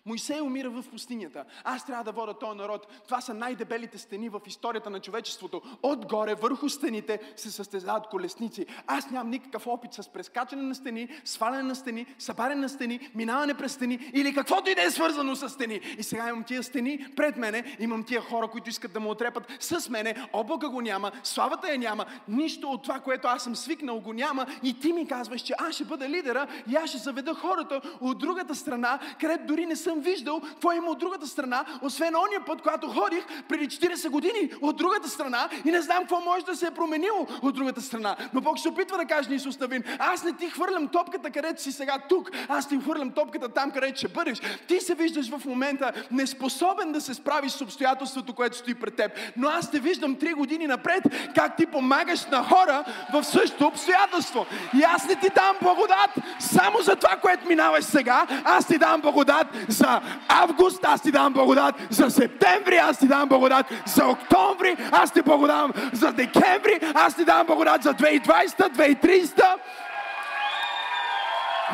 Мойсей 0.06 0.42
умира 0.42 0.70
в 0.70 0.84
пустинята. 0.92 1.46
Аз 1.64 1.86
трябва 1.86 2.04
да 2.04 2.12
вода 2.12 2.34
този 2.34 2.58
народ. 2.58 2.88
Това 3.06 3.22
са 3.22 3.34
най-дебелите 3.34 3.98
стени 3.98 4.30
в 4.30 4.42
историята 4.46 4.90
на 4.90 5.00
човечеството. 5.00 5.62
Отгоре, 5.84 6.36
върху 6.36 6.70
стените, 6.70 7.20
се 7.36 7.52
състезават 7.52 8.08
колесници. 8.08 8.66
Аз 8.88 9.12
нямам 9.12 9.30
никакъв 9.30 9.68
опит 9.68 9.94
с 9.94 10.10
прескачане 10.10 10.62
на 10.62 10.76
стени, 10.76 11.10
сваляне 11.26 11.64
на 11.64 11.76
стени, 11.76 12.06
събаряне 12.20 12.62
на 12.62 12.70
стени, 12.70 13.12
минаване 13.16 13.54
през 13.54 13.74
стени 13.74 14.12
или 14.14 14.34
каквото 14.34 14.70
и 14.70 14.76
да 14.76 14.84
е 14.84 14.92
свързано 14.92 15.36
с 15.36 15.50
стени. 15.50 15.82
И 15.98 16.04
сега 16.04 16.30
имам 16.30 16.44
тия 16.44 16.64
стени 16.64 17.08
пред 17.16 17.38
мене, 17.38 17.78
имам 17.80 18.04
тия 18.04 18.22
хора, 18.22 18.48
които 18.48 18.70
искат 18.70 18.94
да 18.94 19.00
му 19.00 19.10
отрепат 19.10 19.58
с 19.60 19.90
мене. 19.90 20.16
Облака 20.34 20.70
го 20.70 20.82
няма, 20.82 21.12
славата 21.24 21.72
я 21.72 21.78
няма, 21.78 22.06
нищо 22.28 22.70
от 22.70 22.84
това, 22.84 23.00
което 23.00 23.28
аз 23.28 23.44
съм 23.44 23.56
свикнал 23.56 24.00
го 24.00 24.14
няма. 24.14 24.46
И 24.64 24.80
ти 24.80 24.94
ми 24.94 25.08
казваш, 25.08 25.42
че 25.42 25.54
аз 25.58 25.76
ще 25.76 25.86
бъда 25.86 26.10
лидера 26.10 26.48
и 26.72 26.76
аз 26.76 26.90
ще 26.90 26.98
заведа 26.98 27.34
хората 27.34 27.82
от 28.02 28.20
другата 28.20 28.56
страна, 28.56 29.00
където 29.20 29.46
дори 29.46 29.66
не 29.66 29.76
съм 29.92 30.00
виждал 30.00 30.42
какво 30.42 30.72
има 30.72 30.88
от 30.88 31.00
другата 31.00 31.28
страна, 31.28 31.66
освен 31.82 32.16
ония 32.16 32.46
път, 32.46 32.62
когато 32.62 32.88
ходих 32.88 33.26
преди 33.50 33.68
40 33.68 34.10
години 34.10 34.52
от 34.62 34.78
другата 34.78 35.10
страна 35.10 35.50
и 35.66 35.72
не 35.72 35.82
знам 35.82 35.98
какво 36.00 36.20
може 36.20 36.46
да 36.46 36.56
се 36.56 36.68
е 36.68 36.72
променило 36.72 37.28
от 37.42 37.56
другата 37.56 37.82
страна. 37.82 38.16
Но 38.34 38.42
Бог 38.42 38.60
се 38.60 38.70
опитва 38.70 38.98
да 38.98 39.06
каже 39.06 39.30
на 39.30 39.36
Исус 39.36 39.60
Навин, 39.60 39.84
аз 40.00 40.24
не 40.24 40.34
ти 40.34 40.50
хвърлям 40.50 40.88
топката, 40.88 41.32
където 41.32 41.62
си 41.62 41.72
сега 41.72 41.98
тук, 42.10 42.32
аз 42.48 42.68
ти 42.68 42.80
хвърлям 42.80 43.12
топката 43.12 43.50
там, 43.50 43.72
където 43.72 43.98
ще 43.98 44.08
бъдеш. 44.08 44.42
Ти 44.68 44.80
се 44.80 44.96
виждаш 44.96 45.30
в 45.30 45.46
момента 45.46 45.92
неспособен 46.12 46.92
да 46.92 47.02
се 47.02 47.14
справиш 47.14 47.52
с 47.52 47.62
обстоятелството, 47.62 48.34
което 48.34 48.58
стои 48.58 48.76
пред 48.76 48.96
теб. 48.96 49.12
Но 49.38 49.48
аз 49.48 49.72
те 49.72 49.80
виждам 49.80 50.16
три 50.16 50.34
години 50.34 50.68
напред, 50.68 51.04
как 51.36 51.58
ти 51.58 51.66
помагаш 51.66 52.26
на 52.26 52.44
хора 52.44 52.84
в 53.14 53.24
същото 53.24 53.68
обстоятелство. 53.68 54.46
И 54.80 54.84
аз 54.84 55.08
не 55.08 55.16
ти 55.16 55.28
дам 55.36 55.56
благодат 55.62 56.12
само 56.40 56.82
за 56.82 56.96
това, 56.96 57.16
което 57.16 57.48
минаваш 57.48 57.84
сега, 57.84 58.28
аз 58.46 58.68
ти 58.68 58.78
дам 58.78 59.02
благодат 59.02 59.48
за 59.70 59.81
август, 60.28 60.86
аз 60.86 61.02
ти 61.02 61.12
дам 61.12 61.34
благодат. 61.34 61.76
За 61.90 62.10
септември, 62.10 62.76
аз 62.76 63.00
ти 63.00 63.08
дам 63.08 63.30
благодат. 63.30 63.66
За 63.86 64.08
октомври, 64.08 64.78
аз 64.92 65.12
ти 65.12 65.22
благодам. 65.22 65.72
За 65.94 66.12
декември, 66.12 66.80
аз 66.94 67.16
ти 67.16 67.26
дам 67.26 67.48
благодат. 67.48 67.84
За 67.84 67.94
2020, 67.94 68.26
2030, 68.48 69.58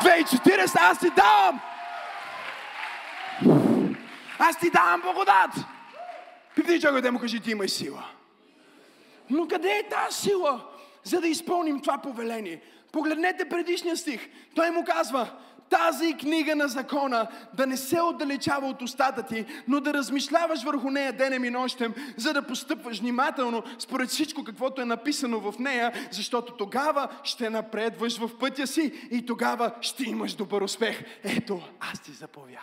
2040, 0.00 0.76
аз 0.80 0.98
ти 0.98 1.10
дам. 1.10 1.60
Аз 4.38 4.58
ти 4.58 4.70
давам 4.70 5.00
благодат. 5.00 5.50
Пипни 6.54 6.80
човек 6.80 7.02
да 7.02 7.12
му 7.12 7.18
кажи, 7.18 7.40
ти 7.40 7.50
имаш 7.50 7.70
сила. 7.70 8.04
Но 9.30 9.48
къде 9.48 9.68
е 9.68 9.88
тази 9.88 10.20
сила, 10.20 10.60
за 11.04 11.20
да 11.20 11.28
изпълним 11.28 11.80
това 11.80 11.98
повеление? 11.98 12.60
Погледнете 12.92 13.48
предишния 13.48 13.96
стих. 13.96 14.28
Той 14.54 14.70
му 14.70 14.84
казва, 14.84 15.28
тази 15.70 16.14
книга 16.14 16.56
на 16.56 16.68
закона 16.68 17.28
да 17.54 17.66
не 17.66 17.76
се 17.76 18.00
отдалечава 18.00 18.66
от 18.66 18.82
устата 18.82 19.22
ти, 19.22 19.46
но 19.68 19.80
да 19.80 19.94
размишляваш 19.94 20.62
върху 20.62 20.90
нея 20.90 21.12
денем 21.12 21.44
и 21.44 21.50
нощем, 21.50 21.94
за 22.16 22.32
да 22.32 22.46
постъпваш 22.46 23.00
внимателно 23.00 23.62
според 23.78 24.08
всичко, 24.08 24.44
каквото 24.44 24.80
е 24.80 24.84
написано 24.84 25.40
в 25.40 25.58
нея, 25.58 26.08
защото 26.10 26.56
тогава 26.56 27.08
ще 27.24 27.50
напредваш 27.50 28.18
в 28.18 28.38
пътя 28.38 28.66
си 28.66 29.08
и 29.10 29.26
тогава 29.26 29.74
ще 29.80 30.04
имаш 30.04 30.34
добър 30.34 30.62
успех. 30.62 31.04
Ето, 31.24 31.62
аз 31.80 32.00
ти 32.00 32.12
заповядвам. 32.12 32.62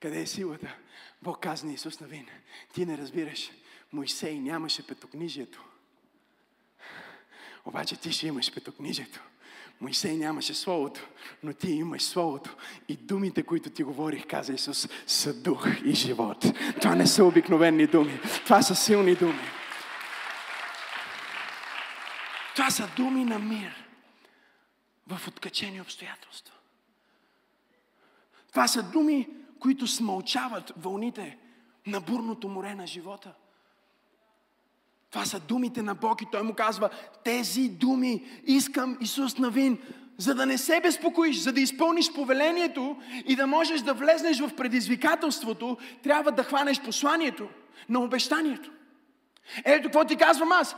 Къде 0.00 0.20
е 0.20 0.26
силата? 0.26 0.74
Бог 1.22 1.40
каза 1.40 1.66
на 1.66 1.72
Исус 1.72 2.00
Навин. 2.00 2.26
Ти 2.74 2.86
не 2.86 2.98
разбираш. 2.98 3.50
Моисей 3.92 4.38
нямаше 4.38 4.86
петокнижието. 4.86 5.64
Обаче 7.64 7.96
ти 7.96 8.12
ще 8.12 8.26
имаш 8.26 8.54
петокнижието. 8.54 9.20
Моисей 9.80 10.16
нямаше 10.16 10.54
Словото, 10.54 11.00
но 11.42 11.52
ти 11.52 11.70
имаш 11.70 12.02
Словото. 12.02 12.56
И 12.88 12.96
думите, 12.96 13.42
които 13.42 13.70
ти 13.70 13.82
говорих, 13.82 14.26
каза 14.26 14.52
Исус, 14.52 14.88
са 15.06 15.42
дух 15.42 15.66
и 15.84 15.94
живот. 15.94 16.44
Това 16.80 16.94
не 16.94 17.06
са 17.06 17.24
обикновени 17.24 17.86
думи. 17.86 18.20
Това 18.44 18.62
са 18.62 18.74
силни 18.74 19.14
думи. 19.14 19.44
Това 22.54 22.70
са 22.70 22.88
думи 22.96 23.24
на 23.24 23.38
мир 23.38 23.84
в 25.06 25.28
откачени 25.28 25.80
обстоятелства. 25.80 26.54
Това 28.50 28.68
са 28.68 28.82
думи, 28.82 29.28
които 29.60 29.86
смълчават 29.86 30.72
вълните 30.76 31.38
на 31.86 32.00
бурното 32.00 32.48
море 32.48 32.74
на 32.74 32.86
живота. 32.86 33.34
Това 35.14 35.26
са 35.26 35.40
думите 35.40 35.82
на 35.82 35.94
Бог 35.94 36.22
и 36.22 36.26
Той 36.32 36.42
му 36.42 36.54
казва, 36.54 36.90
тези 37.24 37.68
думи 37.68 38.24
искам 38.46 38.98
Исус 39.00 39.38
Навин, 39.38 39.78
за 40.18 40.34
да 40.34 40.46
не 40.46 40.58
се 40.58 40.80
безпокоиш, 40.80 41.36
за 41.36 41.52
да 41.52 41.60
изпълниш 41.60 42.12
повелението 42.12 42.96
и 43.26 43.36
да 43.36 43.46
можеш 43.46 43.80
да 43.80 43.94
влезнеш 43.94 44.40
в 44.40 44.54
предизвикателството, 44.56 45.76
трябва 46.02 46.32
да 46.32 46.42
хванеш 46.44 46.80
посланието 46.80 47.48
на 47.88 48.00
обещанието. 48.00 48.70
Ето 49.64 49.82
какво 49.82 50.04
ти 50.04 50.16
казвам 50.16 50.52
аз. 50.52 50.76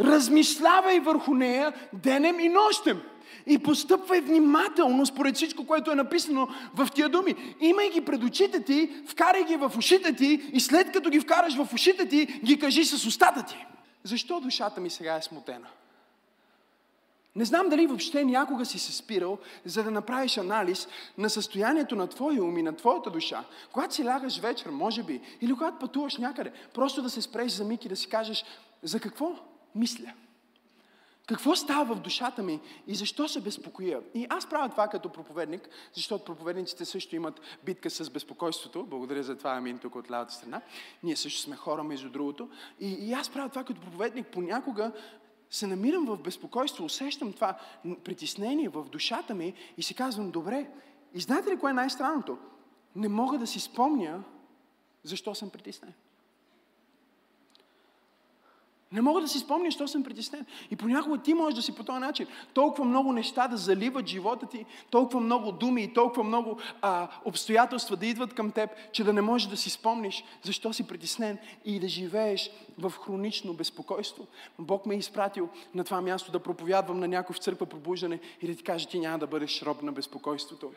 Размишлявай 0.00 1.00
върху 1.00 1.34
нея 1.34 1.72
денем 1.92 2.40
и 2.40 2.48
нощем. 2.48 3.00
И 3.46 3.58
постъпвай 3.58 4.20
внимателно 4.20 5.06
според 5.06 5.36
всичко, 5.36 5.66
което 5.66 5.90
е 5.90 5.94
написано 5.94 6.48
в 6.74 6.88
тия 6.94 7.08
думи. 7.08 7.34
Имай 7.60 7.90
ги 7.90 8.04
пред 8.04 8.24
очите 8.24 8.64
ти, 8.64 8.90
вкарай 9.06 9.44
ги 9.44 9.56
в 9.56 9.72
ушите 9.78 10.16
ти 10.16 10.50
и 10.52 10.60
след 10.60 10.92
като 10.92 11.10
ги 11.10 11.20
вкараш 11.20 11.56
в 11.56 11.74
ушите 11.74 12.08
ти, 12.08 12.26
ги 12.26 12.58
кажи 12.58 12.84
с 12.84 13.06
устата 13.06 13.42
ти. 13.42 13.66
Защо 14.04 14.40
душата 14.40 14.80
ми 14.80 14.90
сега 14.90 15.16
е 15.16 15.22
смутена? 15.22 15.66
Не 17.36 17.44
знам 17.44 17.68
дали 17.68 17.86
въобще 17.86 18.24
някога 18.24 18.64
си 18.64 18.78
се 18.78 18.92
спирал, 18.92 19.38
за 19.64 19.82
да 19.82 19.90
направиш 19.90 20.38
анализ 20.38 20.88
на 21.18 21.30
състоянието 21.30 21.96
на 21.96 22.06
твоя 22.06 22.44
ум 22.44 22.58
и 22.58 22.62
на 22.62 22.76
твоята 22.76 23.10
душа. 23.10 23.44
Когато 23.72 23.94
си 23.94 24.04
лягаш 24.04 24.38
вечер, 24.38 24.70
може 24.70 25.02
би, 25.02 25.20
или 25.40 25.52
когато 25.52 25.78
пътуваш 25.78 26.16
някъде, 26.16 26.52
просто 26.74 27.02
да 27.02 27.10
се 27.10 27.22
спреш 27.22 27.52
за 27.52 27.64
миг 27.64 27.84
и 27.84 27.88
да 27.88 27.96
си 27.96 28.08
кажеш, 28.08 28.44
за 28.82 29.00
какво? 29.00 29.32
мисля? 29.74 30.12
Какво 31.28 31.56
става 31.56 31.94
в 31.94 32.00
душата 32.00 32.42
ми 32.42 32.60
и 32.86 32.94
защо 32.94 33.28
се 33.28 33.40
безпокоя? 33.40 34.00
И 34.14 34.26
аз 34.30 34.48
правя 34.48 34.68
това 34.68 34.88
като 34.88 35.08
проповедник, 35.08 35.68
защото 35.94 36.24
проповедниците 36.24 36.84
също 36.84 37.16
имат 37.16 37.40
битка 37.64 37.90
с 37.90 38.10
безпокойството. 38.10 38.86
Благодаря 38.86 39.22
за 39.22 39.38
това, 39.38 39.50
Амин, 39.50 39.78
тук 39.78 39.94
от 39.94 40.10
лявата 40.10 40.34
страна. 40.34 40.60
Ние 41.02 41.16
също 41.16 41.40
сме 41.40 41.56
хора, 41.56 41.84
между 41.84 42.10
другото. 42.10 42.48
И, 42.80 42.88
и 42.88 43.12
аз 43.12 43.30
правя 43.30 43.48
това 43.48 43.64
като 43.64 43.80
проповедник. 43.80 44.26
Понякога 44.26 44.92
се 45.50 45.66
намирам 45.66 46.06
в 46.06 46.16
безпокойство, 46.16 46.84
усещам 46.84 47.32
това 47.32 47.58
притеснение 48.04 48.68
в 48.68 48.84
душата 48.84 49.34
ми 49.34 49.54
и 49.76 49.82
си 49.82 49.94
казвам, 49.94 50.30
добре, 50.30 50.70
и 51.14 51.20
знаете 51.20 51.50
ли 51.50 51.58
кое 51.58 51.70
е 51.70 51.74
най-странното? 51.74 52.38
Не 52.96 53.08
мога 53.08 53.38
да 53.38 53.46
си 53.46 53.60
спомня 53.60 54.22
защо 55.02 55.34
съм 55.34 55.50
притеснен. 55.50 55.92
Не 58.92 59.00
мога 59.00 59.20
да 59.20 59.28
си 59.28 59.38
спомня, 59.38 59.70
що 59.70 59.88
съм 59.88 60.02
притеснен. 60.02 60.46
И 60.70 60.76
понякога 60.76 61.18
ти 61.18 61.34
можеш 61.34 61.54
да 61.54 61.62
си 61.62 61.74
по 61.74 61.84
този 61.84 61.98
начин. 61.98 62.26
Толкова 62.54 62.84
много 62.84 63.12
неща 63.12 63.48
да 63.48 63.56
заливат 63.56 64.06
живота 64.06 64.46
ти, 64.46 64.64
толкова 64.90 65.20
много 65.20 65.52
думи 65.52 65.82
и 65.82 65.92
толкова 65.92 66.24
много 66.24 66.58
а, 66.82 67.08
обстоятелства 67.24 67.96
да 67.96 68.06
идват 68.06 68.34
към 68.34 68.50
теб, 68.50 68.70
че 68.92 69.04
да 69.04 69.12
не 69.12 69.20
можеш 69.20 69.48
да 69.48 69.56
си 69.56 69.70
спомниш 69.70 70.24
защо 70.42 70.72
си 70.72 70.86
притеснен 70.86 71.38
и 71.64 71.80
да 71.80 71.88
живееш 71.88 72.50
в 72.78 72.92
хронично 73.00 73.54
безпокойство. 73.54 74.26
Бог 74.58 74.86
ме 74.86 74.94
е 74.94 74.98
изпратил 74.98 75.48
на 75.74 75.84
това 75.84 76.00
място 76.00 76.32
да 76.32 76.38
проповядвам 76.38 77.00
на 77.00 77.08
някой 77.08 77.34
в 77.34 77.38
църква 77.38 77.66
пробуждане 77.66 78.20
и 78.42 78.46
да 78.46 78.54
ти 78.54 78.62
каже, 78.62 78.88
ти 78.88 78.98
няма 78.98 79.18
да 79.18 79.26
бъдеш 79.26 79.62
роб 79.62 79.82
на 79.82 79.92
безпокойството. 79.92 80.72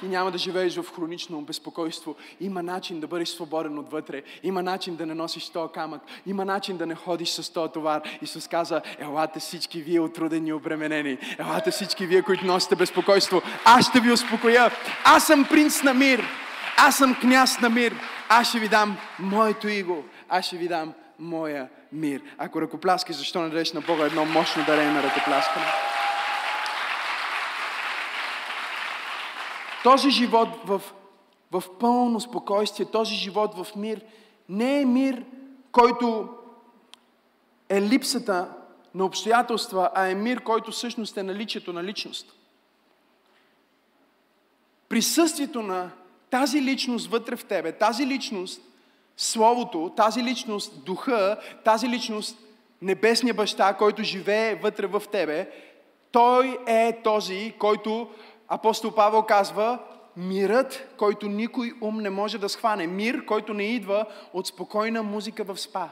Ти 0.00 0.06
няма 0.06 0.30
да 0.30 0.38
живееш 0.38 0.76
в 0.76 0.94
хронично 0.94 1.42
безпокойство. 1.42 2.16
Има 2.40 2.62
начин 2.62 3.00
да 3.00 3.06
бъдеш 3.06 3.28
свободен 3.28 3.78
отвътре. 3.78 4.22
Има 4.42 4.62
начин 4.62 4.96
да 4.96 5.06
не 5.06 5.14
носиш 5.14 5.48
този 5.48 5.72
камък. 5.72 6.02
Има 6.26 6.44
начин 6.44 6.76
да 6.76 6.86
не 6.86 6.94
ходиш 6.94 7.28
с 7.28 7.52
този 7.56 7.72
товар. 7.72 8.02
Исус 8.22 8.48
каза, 8.48 8.82
елате 8.98 9.40
всички 9.40 9.82
вие 9.82 10.00
отрудени 10.00 10.48
и 10.48 10.52
обременени. 10.52 11.18
Елате 11.38 11.70
всички 11.70 12.06
вие, 12.06 12.22
които 12.22 12.46
носите 12.46 12.76
безпокойство. 12.76 13.42
Аз 13.64 13.88
ще 13.88 14.00
ви 14.00 14.12
успокоя. 14.12 14.70
Аз 15.04 15.26
съм 15.26 15.44
принц 15.50 15.82
на 15.82 15.94
мир. 15.94 16.24
Аз 16.76 16.96
съм 16.96 17.14
княз 17.14 17.60
на 17.60 17.70
мир. 17.70 17.94
Аз 18.28 18.48
ще 18.48 18.58
ви 18.58 18.68
дам 18.68 18.96
моето 19.18 19.68
иго. 19.68 20.04
Аз 20.28 20.46
ще 20.46 20.56
ви 20.56 20.68
дам 20.68 20.92
моя 21.18 21.68
мир. 21.92 22.20
Ако 22.38 22.60
ръкопляски, 22.60 23.12
защо 23.12 23.42
не 23.42 23.48
дадеш 23.48 23.72
на 23.72 23.80
Бога 23.80 24.04
едно 24.04 24.24
мощно 24.24 24.64
дарение 24.66 24.92
на 24.92 25.02
ръкопляскане? 25.02 25.66
Този 29.82 30.10
живот 30.10 30.48
в, 30.64 30.82
в 31.52 31.62
пълно 31.80 32.20
спокойствие, 32.20 32.86
този 32.86 33.14
живот 33.14 33.54
в 33.54 33.76
мир, 33.76 34.00
не 34.48 34.80
е 34.80 34.84
мир, 34.84 35.24
който 35.72 36.28
е 37.68 37.82
липсата 37.82 38.48
на 38.94 39.04
обстоятелства, 39.04 39.90
а 39.94 40.06
е 40.06 40.14
мир, 40.14 40.42
който 40.42 40.70
всъщност 40.70 41.16
е 41.16 41.22
наличието 41.22 41.72
на 41.72 41.84
личност. 41.84 42.32
Присъствието 44.88 45.62
на 45.62 45.90
тази 46.30 46.62
личност 46.62 47.10
вътре 47.10 47.36
в 47.36 47.44
тебе, 47.44 47.72
тази 47.72 48.06
личност, 48.06 48.60
Словото, 49.16 49.92
тази 49.96 50.22
личност, 50.22 50.84
Духа, 50.84 51.36
тази 51.64 51.88
личност, 51.88 52.38
Небесния 52.82 53.34
баща, 53.34 53.74
който 53.74 54.02
живее 54.02 54.54
вътре 54.54 54.86
в 54.86 55.02
тебе, 55.12 55.50
той 56.12 56.58
е 56.66 57.02
този, 57.04 57.54
който 57.58 58.10
апостол 58.48 58.94
Павел 58.94 59.22
казва, 59.22 59.78
мирът, 60.16 60.88
който 60.96 61.28
никой 61.28 61.72
ум 61.80 62.00
не 62.00 62.10
може 62.10 62.38
да 62.38 62.48
схване. 62.48 62.86
Мир, 62.86 63.24
който 63.24 63.54
не 63.54 63.64
идва 63.64 64.06
от 64.32 64.46
спокойна 64.46 65.02
музика 65.02 65.44
в 65.44 65.60
спа. 65.60 65.88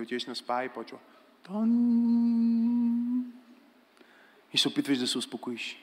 Отиваш 0.00 0.26
на 0.26 0.64
и 0.64 0.68
почва. 0.68 0.98
И 4.52 4.58
се 4.58 4.68
опитваш 4.68 4.98
да 4.98 5.06
се 5.06 5.18
успокоиш. 5.18 5.78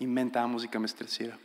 И 0.00 0.06
мен 0.06 0.30
тази 0.30 0.50
музика 0.50 0.80
ме 0.80 0.88
стресира. 0.88 1.36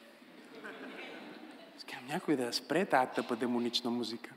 Скам 1.77 2.07
някой 2.07 2.35
да 2.35 2.53
спре 2.53 2.85
тази 2.85 3.11
тъпа 3.15 3.35
демонична 3.35 3.91
музика. 3.91 4.33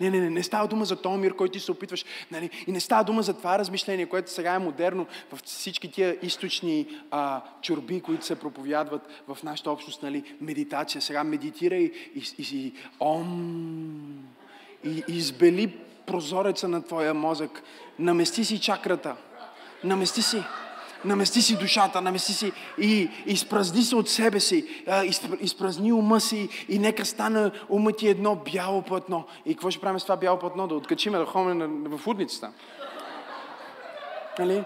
Не, 0.00 0.10
не, 0.10 0.20
не, 0.20 0.30
не 0.30 0.42
става 0.42 0.68
дума 0.68 0.84
за 0.84 0.96
този 0.96 1.20
мир, 1.20 1.36
който 1.36 1.52
ти 1.52 1.60
се 1.60 1.72
опитваш. 1.72 2.04
Нали? 2.30 2.50
И 2.66 2.72
не 2.72 2.80
става 2.80 3.04
дума 3.04 3.22
за 3.22 3.34
това 3.34 3.58
размишление, 3.58 4.06
което 4.06 4.30
сега 4.30 4.54
е 4.54 4.58
модерно 4.58 5.06
в 5.32 5.40
всички 5.44 5.92
тия 5.92 6.18
източни 6.22 6.86
а, 7.10 7.42
чорби, 7.62 8.00
които 8.00 8.26
се 8.26 8.40
проповядват 8.40 9.02
в 9.28 9.42
нашата 9.42 9.70
общност. 9.70 10.02
Нали? 10.02 10.34
Медитация. 10.40 11.02
Сега 11.02 11.24
медитирай 11.24 11.90
и, 12.14 12.22
и, 12.38 12.56
и 12.56 12.72
ом, 13.00 14.24
и, 14.84 15.02
и 15.08 15.16
избели 15.16 15.76
прозореца 16.06 16.68
на 16.68 16.82
твоя 16.82 17.14
мозък. 17.14 17.62
Намести 17.98 18.44
си 18.44 18.60
чакрата. 18.60 19.16
Намести 19.84 20.22
си 20.22 20.42
намести 21.04 21.42
си 21.42 21.56
душата, 21.56 22.00
намести 22.00 22.32
си 22.32 22.52
и 22.78 23.10
изпразни 23.26 23.82
се 23.82 23.96
от 23.96 24.08
себе 24.08 24.40
си, 24.40 24.66
изпразни 25.40 25.92
ума 25.92 26.20
си 26.20 26.48
и 26.68 26.78
нека 26.78 27.04
стане 27.04 27.50
ума 27.68 27.92
ти 27.92 28.08
едно 28.08 28.36
бяло 28.52 28.82
платно. 28.82 29.24
И 29.46 29.54
какво 29.54 29.70
ще 29.70 29.80
правим 29.80 30.00
с 30.00 30.02
това 30.02 30.16
бяло 30.16 30.38
платно? 30.38 30.66
Да 30.66 30.74
откачиме 30.74 31.18
да 31.18 31.26
ходим 31.26 31.84
в 31.86 32.06
удницата. 32.06 32.50
Нали? 34.38 34.64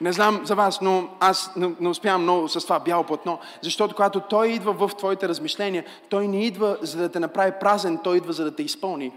Не 0.00 0.12
знам 0.12 0.40
за 0.44 0.54
вас, 0.54 0.80
но 0.80 1.08
аз 1.20 1.52
не, 1.56 1.88
успявам 1.88 2.22
много 2.22 2.48
с 2.48 2.60
това 2.60 2.80
бяло 2.80 3.04
платно, 3.04 3.38
защото 3.62 3.94
когато 3.94 4.20
той 4.20 4.48
идва 4.48 4.72
в 4.72 4.96
твоите 4.96 5.28
размишления, 5.28 5.84
той 6.08 6.28
не 6.28 6.46
идва 6.46 6.76
за 6.80 6.98
да 6.98 7.08
те 7.08 7.20
направи 7.20 7.52
празен, 7.60 7.98
той 8.04 8.16
идва 8.16 8.32
за 8.32 8.44
да 8.44 8.56
те 8.56 8.62
изпълни. 8.62 9.12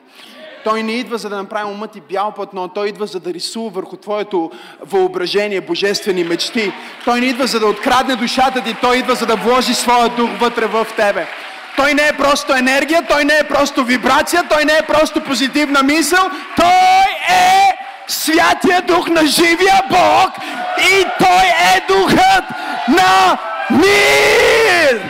Той 0.70 0.84
не 0.84 0.92
идва 0.92 1.18
за 1.18 1.30
да 1.30 1.38
направи 1.38 1.72
умът 1.72 1.92
ти 1.92 2.02
бял 2.02 2.34
но 2.54 2.68
Той 2.68 2.90
идва 2.90 3.08
за 3.08 3.20
да 3.20 3.34
рисува 3.34 3.70
върху 3.70 3.98
твоето 3.98 4.52
въображение 4.82 5.62
божествени 5.62 6.24
мечти. 6.24 6.72
Той 7.06 7.20
не 7.20 7.26
идва 7.26 7.48
за 7.48 7.60
да 7.60 7.68
открадне 7.68 8.16
душата 8.16 8.62
ти, 8.62 8.76
Той 8.82 8.98
идва 8.98 9.16
за 9.16 9.26
да 9.26 9.36
вложи 9.36 9.74
своя 9.74 10.10
дух 10.10 10.30
вътре 10.40 10.66
в 10.66 10.88
тебе. 10.96 11.28
Той 11.76 11.94
не 11.94 12.08
е 12.08 12.18
просто 12.18 12.54
енергия, 12.54 13.08
Той 13.10 13.26
не 13.26 13.38
е 13.38 13.44
просто 13.44 13.84
вибрация, 13.84 14.44
Той 14.50 14.66
не 14.66 14.74
е 14.74 14.88
просто 14.88 15.22
позитивна 15.22 15.84
мисъл. 15.84 16.30
Той 16.56 17.36
е 17.36 17.78
Святия 18.08 18.82
Дух 18.82 19.10
на 19.10 19.26
живия 19.26 19.82
Бог 19.90 20.30
и 20.78 21.06
Той 21.20 21.46
е 21.76 21.86
Духът 21.88 22.44
на 22.88 23.38
мир! 23.70 25.02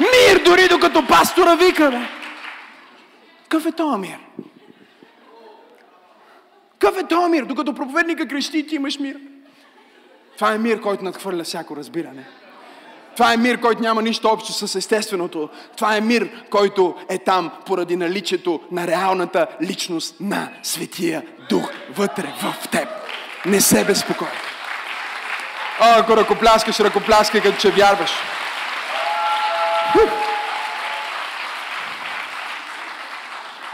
Мир 0.00 0.42
дори 0.44 0.68
докато 0.68 1.06
пастора 1.06 1.54
вика, 1.54 1.90
бе. 1.90 2.23
Какъв 3.54 3.66
е 3.66 3.72
този 3.72 3.98
мир? 3.98 4.18
Какъв 6.78 6.98
е 6.98 7.06
този 7.06 7.30
мир? 7.30 7.44
Докато 7.44 7.74
проповедника 7.74 8.28
крещи, 8.28 8.66
ти 8.66 8.74
имаш 8.74 8.98
мир. 8.98 9.16
Това 10.34 10.54
е 10.54 10.58
мир, 10.58 10.80
който 10.80 11.04
надхвърля 11.04 11.44
всяко 11.44 11.76
разбиране. 11.76 12.26
Това 13.16 13.32
е 13.32 13.36
мир, 13.36 13.60
който 13.60 13.82
няма 13.82 14.02
нищо 14.02 14.28
общо 14.28 14.52
с 14.52 14.74
естественото. 14.74 15.48
Това 15.76 15.96
е 15.96 16.00
мир, 16.00 16.30
който 16.50 16.94
е 17.08 17.18
там 17.18 17.50
поради 17.66 17.96
наличието 17.96 18.60
на 18.72 18.86
реалната 18.86 19.46
личност 19.62 20.16
на 20.20 20.48
Светия 20.62 21.22
Дух 21.48 21.70
вътре 21.96 22.34
в 22.42 22.68
теб. 22.68 22.88
Не 23.46 23.60
се 23.60 23.84
безпокой. 23.84 24.28
О, 25.80 25.84
ако 25.96 26.16
ръкопляскаш, 26.16 26.80
ръкопляскай, 26.80 27.40
като 27.40 27.60
че 27.60 27.70
вярваш. 27.70 28.10
Ух! 30.04 30.23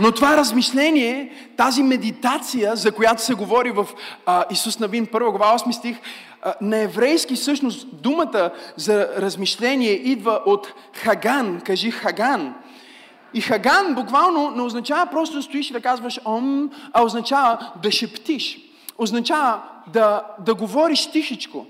Но 0.01 0.13
това 0.13 0.37
размишление, 0.37 1.33
тази 1.57 1.83
медитация, 1.83 2.77
за 2.77 2.93
която 2.93 3.23
се 3.23 3.35
говори 3.35 3.71
в 3.71 3.89
а, 4.27 4.45
Исус 4.51 4.79
Навин, 4.79 5.07
1 5.07 5.31
глава 5.31 5.59
8 5.59 5.73
стих, 5.73 5.97
а, 6.43 6.55
на 6.61 6.79
еврейски 6.79 7.35
всъщност 7.35 7.89
думата 8.03 8.51
за 8.77 9.09
размишление 9.17 9.93
идва 9.93 10.41
от 10.47 10.73
Хаган. 10.93 11.61
Кажи 11.61 11.91
Хаган. 11.91 12.55
И 13.35 13.41
Хаган 13.41 13.95
буквално 13.95 14.51
не 14.51 14.63
означава 14.63 15.07
просто 15.11 15.37
да 15.37 15.43
стоиш 15.43 15.71
и 15.71 15.73
да 15.73 15.81
казваш 15.81 16.21
ом, 16.25 16.71
а 16.93 17.05
означава 17.05 17.73
да 17.83 17.91
шептиш. 17.91 18.59
Означава 18.99 19.63
да, 19.93 20.23
да 20.39 20.55
говориш 20.55 21.07
тихичко, 21.07 21.67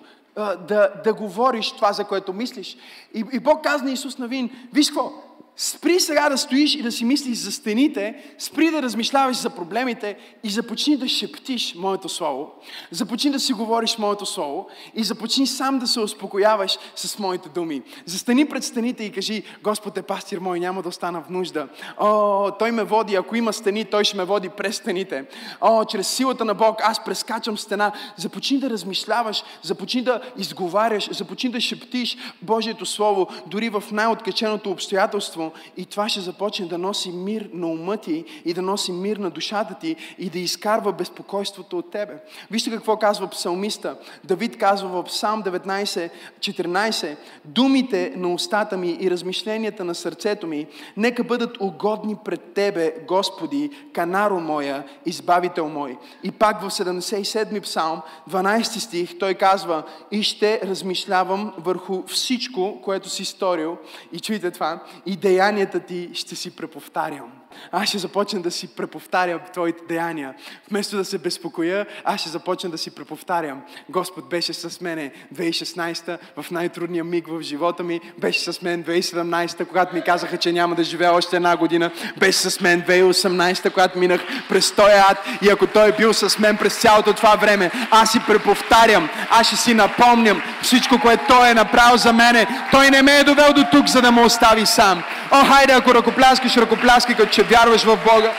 да, 0.68 0.88
да 1.04 1.14
говориш 1.14 1.72
това, 1.72 1.92
за 1.92 2.04
което 2.04 2.32
мислиш. 2.32 2.76
И, 3.14 3.24
и 3.32 3.38
Бог 3.38 3.64
каза 3.64 3.84
на 3.84 3.90
Исус 3.90 4.18
Навин, 4.18 4.50
виж 4.72 4.88
какво, 4.88 5.12
Спри 5.56 6.00
сега 6.00 6.28
да 6.28 6.38
стоиш 6.38 6.74
и 6.74 6.82
да 6.82 6.92
си 6.92 7.04
мислиш 7.04 7.38
за 7.38 7.52
стените, 7.52 8.34
спри 8.38 8.70
да 8.70 8.82
размишляваш 8.82 9.36
за 9.36 9.50
проблемите 9.50 10.16
и 10.44 10.50
започни 10.50 10.96
да 10.96 11.08
шептиш 11.08 11.74
моето 11.74 12.08
слово. 12.08 12.50
Започни 12.90 13.30
да 13.30 13.40
си 13.40 13.52
говориш 13.52 13.98
моето 13.98 14.26
слово 14.26 14.66
и 14.94 15.04
започни 15.04 15.46
сам 15.46 15.78
да 15.78 15.86
се 15.86 16.00
успокояваш 16.00 16.78
с 16.96 17.18
моите 17.18 17.48
думи. 17.48 17.82
Застани 18.06 18.48
пред 18.48 18.64
стените 18.64 19.04
и 19.04 19.12
кажи, 19.12 19.42
Господ 19.62 19.98
е 19.98 20.02
пастир 20.02 20.38
мой, 20.38 20.60
няма 20.60 20.82
да 20.82 20.88
остана 20.88 21.22
в 21.22 21.30
нужда. 21.30 21.68
О, 21.98 22.50
Той 22.58 22.70
ме 22.70 22.84
води, 22.84 23.14
ако 23.14 23.36
има 23.36 23.52
стени, 23.52 23.84
Той 23.84 24.04
ще 24.04 24.16
ме 24.16 24.24
води 24.24 24.48
през 24.48 24.76
стените. 24.76 25.24
О, 25.60 25.84
чрез 25.84 26.08
силата 26.08 26.44
на 26.44 26.54
Бог 26.54 26.80
аз 26.82 27.04
прескачам 27.04 27.58
стена. 27.58 27.92
Започни 28.16 28.58
да 28.58 28.70
размишляваш, 28.70 29.42
започни 29.62 30.02
да 30.02 30.20
изговаряш, 30.36 31.10
започни 31.10 31.50
да 31.50 31.60
шептиш 31.60 32.16
Божието 32.42 32.86
Слово, 32.86 33.28
дори 33.46 33.68
в 33.68 33.84
най-откаченото 33.92 34.70
обстоятелство 34.70 35.39
и 35.76 35.84
това 35.84 36.08
ще 36.08 36.20
започне 36.20 36.66
да 36.66 36.78
носи 36.78 37.12
мир 37.12 37.48
на 37.52 37.66
ума 37.66 37.96
ти 37.96 38.24
и 38.44 38.54
да 38.54 38.62
носи 38.62 38.92
мир 38.92 39.16
на 39.16 39.30
душата 39.30 39.74
ти 39.80 39.96
и 40.18 40.30
да 40.30 40.38
изкарва 40.38 40.92
безпокойството 40.92 41.78
от 41.78 41.90
тебе. 41.90 42.14
Вижте 42.50 42.70
какво 42.70 42.96
казва 42.96 43.28
псалмиста. 43.28 43.96
Давид 44.24 44.58
казва 44.58 44.88
в 44.88 45.04
Псалм 45.04 45.42
19, 45.42 46.10
14 46.40 47.16
Думите 47.44 48.12
на 48.16 48.32
устата 48.32 48.76
ми 48.76 48.98
и 49.00 49.10
размишленията 49.10 49.84
на 49.84 49.94
сърцето 49.94 50.46
ми 50.46 50.66
нека 50.96 51.24
бъдат 51.24 51.60
угодни 51.60 52.16
пред 52.24 52.40
Тебе, 52.54 52.94
Господи, 53.08 53.70
канаро 53.92 54.40
моя, 54.40 54.84
избавител 55.06 55.68
мой. 55.68 55.98
И 56.22 56.30
пак 56.30 56.62
в 56.62 56.70
77 56.70 57.60
псалм, 57.60 58.02
12 58.30 58.62
стих, 58.62 59.18
той 59.18 59.34
казва 59.34 59.82
И 60.10 60.22
ще 60.22 60.60
размишлявам 60.64 61.52
върху 61.58 62.02
всичко, 62.06 62.80
което 62.82 63.08
си 63.08 63.24
сторил. 63.24 63.76
И 64.12 64.20
чуйте 64.20 64.50
това. 64.50 64.80
И 65.06 65.16
деянията 65.30 65.80
ти 65.80 66.10
ще 66.14 66.36
си 66.36 66.56
преповтарям. 66.56 67.32
Аз 67.72 67.88
ще 67.88 67.98
започна 67.98 68.40
да 68.40 68.50
си 68.50 68.68
преповтарям 68.68 69.40
Твоите 69.52 69.80
деяния. 69.88 70.34
Вместо 70.70 70.96
да 70.96 71.04
се 71.04 71.18
безпокоя, 71.18 71.86
аз 72.04 72.20
ще 72.20 72.28
започна 72.28 72.70
да 72.70 72.78
си 72.78 72.90
преповтарям. 72.90 73.62
Господ 73.88 74.28
беше 74.28 74.52
с 74.52 74.80
мене 74.80 75.12
2016 75.34 76.18
в 76.36 76.50
най-трудния 76.50 77.04
миг 77.04 77.26
в 77.28 77.42
живота 77.42 77.82
ми. 77.82 78.00
Беше 78.18 78.52
с 78.52 78.62
мен 78.62 78.84
2017 78.84 79.66
когато 79.66 79.94
ми 79.94 80.02
казаха, 80.02 80.36
че 80.36 80.52
няма 80.52 80.74
да 80.74 80.84
живея 80.84 81.12
още 81.12 81.36
една 81.36 81.56
година. 81.56 81.90
Беше 82.18 82.38
с 82.38 82.60
мен 82.60 82.82
2018 82.82 83.72
когато 83.72 83.98
минах 83.98 84.20
през 84.48 84.72
този 84.72 84.92
ад. 85.10 85.18
И 85.42 85.50
ако 85.50 85.66
Той 85.66 85.88
е 85.88 85.96
бил 85.96 86.12
с 86.12 86.38
мен 86.38 86.56
през 86.56 86.80
цялото 86.80 87.12
това 87.12 87.36
време, 87.36 87.70
аз 87.90 88.12
си 88.12 88.20
преповтарям. 88.26 89.08
Аз 89.30 89.46
ще 89.46 89.56
си 89.56 89.74
напомням 89.74 90.42
всичко, 90.62 91.00
което 91.02 91.24
Той 91.28 91.50
е 91.50 91.54
направил 91.54 91.96
за 91.96 92.12
мене. 92.12 92.46
Той 92.70 92.90
не 92.90 93.02
ме 93.02 93.18
е 93.18 93.24
довел 93.24 93.52
до 93.52 93.64
тук, 93.72 93.88
за 93.88 94.02
да 94.02 94.12
ме 94.12 94.22
остави 94.22 94.66
сам. 94.66 95.02
О, 95.32 95.44
хайде, 95.44 95.72
ако 95.72 95.94
ръкопляскаш, 95.94 96.56
ръкопляскай, 96.56 97.16
като 97.16 97.32
че 97.32 97.42
вярваш 97.42 97.84
в 97.84 97.96
Бога. 97.96 98.32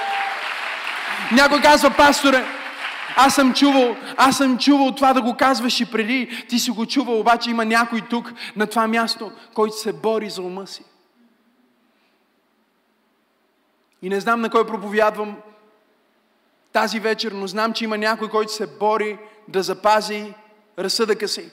Някой 1.32 1.62
казва, 1.62 1.92
пасторе, 1.98 2.46
аз 3.16 3.36
съм 3.36 3.54
чувал, 3.54 3.96
аз 4.18 4.38
съм 4.38 4.58
чувал 4.58 4.92
това 4.92 5.14
да 5.14 5.22
го 5.22 5.36
казваш 5.38 5.80
и 5.80 5.92
преди. 5.92 6.46
Ти 6.50 6.60
си 6.60 6.72
го 6.72 6.86
чувал, 6.86 7.20
обаче 7.20 7.50
има 7.50 7.66
някой 7.66 8.02
тук 8.02 8.34
на 8.56 8.68
това 8.68 8.88
място, 8.88 9.32
който 9.54 9.78
се 9.78 9.94
бори 9.94 10.30
за 10.30 10.42
ума 10.42 10.68
си. 10.68 10.84
И 14.02 14.10
не 14.10 14.20
знам 14.20 14.42
на 14.42 14.50
кой 14.50 14.68
проповядвам 14.68 15.36
тази 16.74 17.00
вечер, 17.00 17.32
но 17.32 17.48
знам, 17.48 17.74
че 17.74 17.84
има 17.84 17.98
някой, 17.98 18.30
който 18.30 18.54
се 18.54 18.68
бори 18.68 19.18
да 19.48 19.64
запази 19.64 20.34
разсъдъка 20.80 21.28
си. 21.28 21.52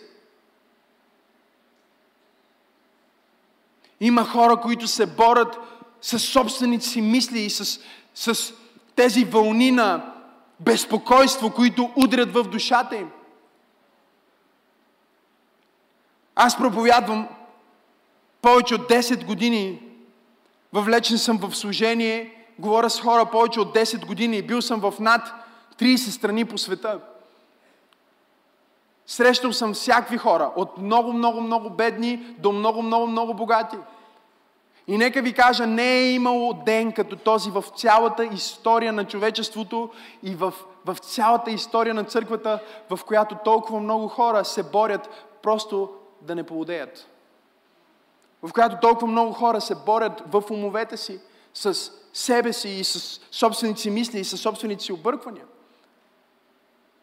Има 4.01 4.25
хора, 4.25 4.61
които 4.61 4.89
се 4.89 5.07
борят 5.07 5.59
с 6.01 6.19
собствените 6.19 6.87
си 6.87 7.01
мисли 7.01 7.41
и 7.41 7.51
с, 7.51 7.81
с 8.15 8.53
тези 8.97 9.25
вълни 9.25 9.71
на 9.71 10.13
безпокойство, 10.61 11.51
които 11.51 11.91
удрят 11.97 12.33
в 12.33 12.45
душата 12.45 12.97
им. 12.97 13.11
Аз 16.35 16.59
проповядвам 16.59 17.29
повече 18.43 18.75
от 18.75 18.89
10 18.89 19.25
години. 19.25 19.83
Въвлечен 20.73 21.19
съм 21.19 21.39
в 21.39 21.57
служение, 21.57 22.45
говоря 22.59 22.91
с 22.91 23.01
хора 23.01 23.27
повече 23.27 23.61
от 23.61 23.75
10 23.75 24.07
години. 24.07 24.43
Бил 24.43 24.63
съм 24.63 24.81
в 24.81 24.95
над 25.01 25.33
30 25.79 25.97
страни 25.97 26.45
по 26.45 26.59
света. 26.59 27.01
Срещал 29.11 29.53
съм 29.53 29.75
всякакви 29.75 30.19
хора, 30.19 30.51
от 30.57 30.79
много, 30.79 31.13
много, 31.13 31.41
много 31.41 31.71
бедни 31.71 32.17
до 32.39 32.53
много, 32.53 32.83
много, 32.83 33.07
много 33.07 33.35
богати. 33.35 33.77
И 34.87 34.99
нека 34.99 35.23
ви 35.23 35.33
кажа, 35.33 35.67
не 35.67 35.93
е 35.93 36.13
имало 36.13 36.53
ден 36.53 36.93
като 36.93 37.17
този 37.17 37.51
в 37.51 37.65
цялата 37.77 38.25
история 38.25 38.93
на 38.93 39.05
човечеството 39.05 39.91
и 40.23 40.35
в, 40.35 40.55
в 40.87 40.97
цялата 40.99 41.51
история 41.51 41.95
на 41.95 42.05
църквата, 42.05 42.61
в 42.91 43.01
която 43.07 43.37
толкова 43.45 43.81
много 43.81 44.09
хора 44.09 44.45
се 44.45 44.63
борят 44.63 45.27
просто 45.43 45.91
да 46.23 46.35
не 46.35 46.43
поудеят. 46.43 47.09
В 48.43 48.53
която 48.53 48.77
толкова 48.81 49.07
много 49.07 49.33
хора 49.33 49.61
се 49.61 49.75
борят 49.75 50.23
в 50.27 50.43
умовете 50.51 50.97
си, 50.97 51.21
с 51.55 51.93
себе 52.13 52.53
си 52.53 52.69
и 52.69 52.85
с 52.85 53.21
собствените 53.31 53.81
си 53.81 53.91
мисли 53.91 54.21
и 54.21 54.25
с 54.25 54.37
собствените 54.37 54.85
си 54.85 54.93
обърквания. 54.93 55.45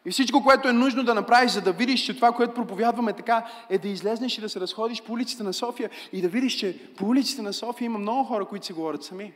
И 0.06 0.10
всичко, 0.10 0.42
което 0.42 0.68
е 0.68 0.72
нужно 0.72 1.04
да 1.04 1.14
направиш, 1.14 1.50
за 1.50 1.60
да 1.60 1.72
видиш, 1.72 2.00
че 2.00 2.16
това, 2.16 2.32
което 2.32 2.54
проповядваме 2.54 3.12
така, 3.12 3.46
е 3.68 3.78
да 3.78 3.88
излезнеш 3.88 4.38
и 4.38 4.40
да 4.40 4.48
се 4.48 4.60
разходиш 4.60 5.02
по 5.02 5.12
улиците 5.12 5.42
на 5.42 5.52
София 5.52 5.90
и 6.12 6.22
да 6.22 6.28
видиш, 6.28 6.54
че 6.54 6.94
по 6.96 7.06
улиците 7.06 7.42
на 7.42 7.52
София 7.52 7.86
има 7.86 7.98
много 7.98 8.24
хора, 8.24 8.44
които 8.44 8.66
си 8.66 8.72
говорят 8.72 9.04
сами. 9.04 9.32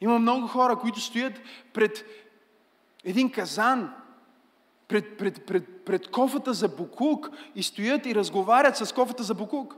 Има 0.00 0.18
много 0.18 0.46
хора, 0.46 0.76
които 0.76 1.00
стоят 1.00 1.40
пред 1.72 2.04
един 3.04 3.30
казан, 3.30 3.94
пред, 4.88 5.18
пред, 5.18 5.46
пред, 5.46 5.84
пред 5.84 6.10
кофата 6.10 6.52
за 6.52 6.68
букук 6.68 7.30
и 7.54 7.62
стоят 7.62 8.06
и 8.06 8.14
разговарят 8.14 8.76
с 8.76 8.92
кофата 8.92 9.22
за 9.22 9.34
букук. 9.34 9.76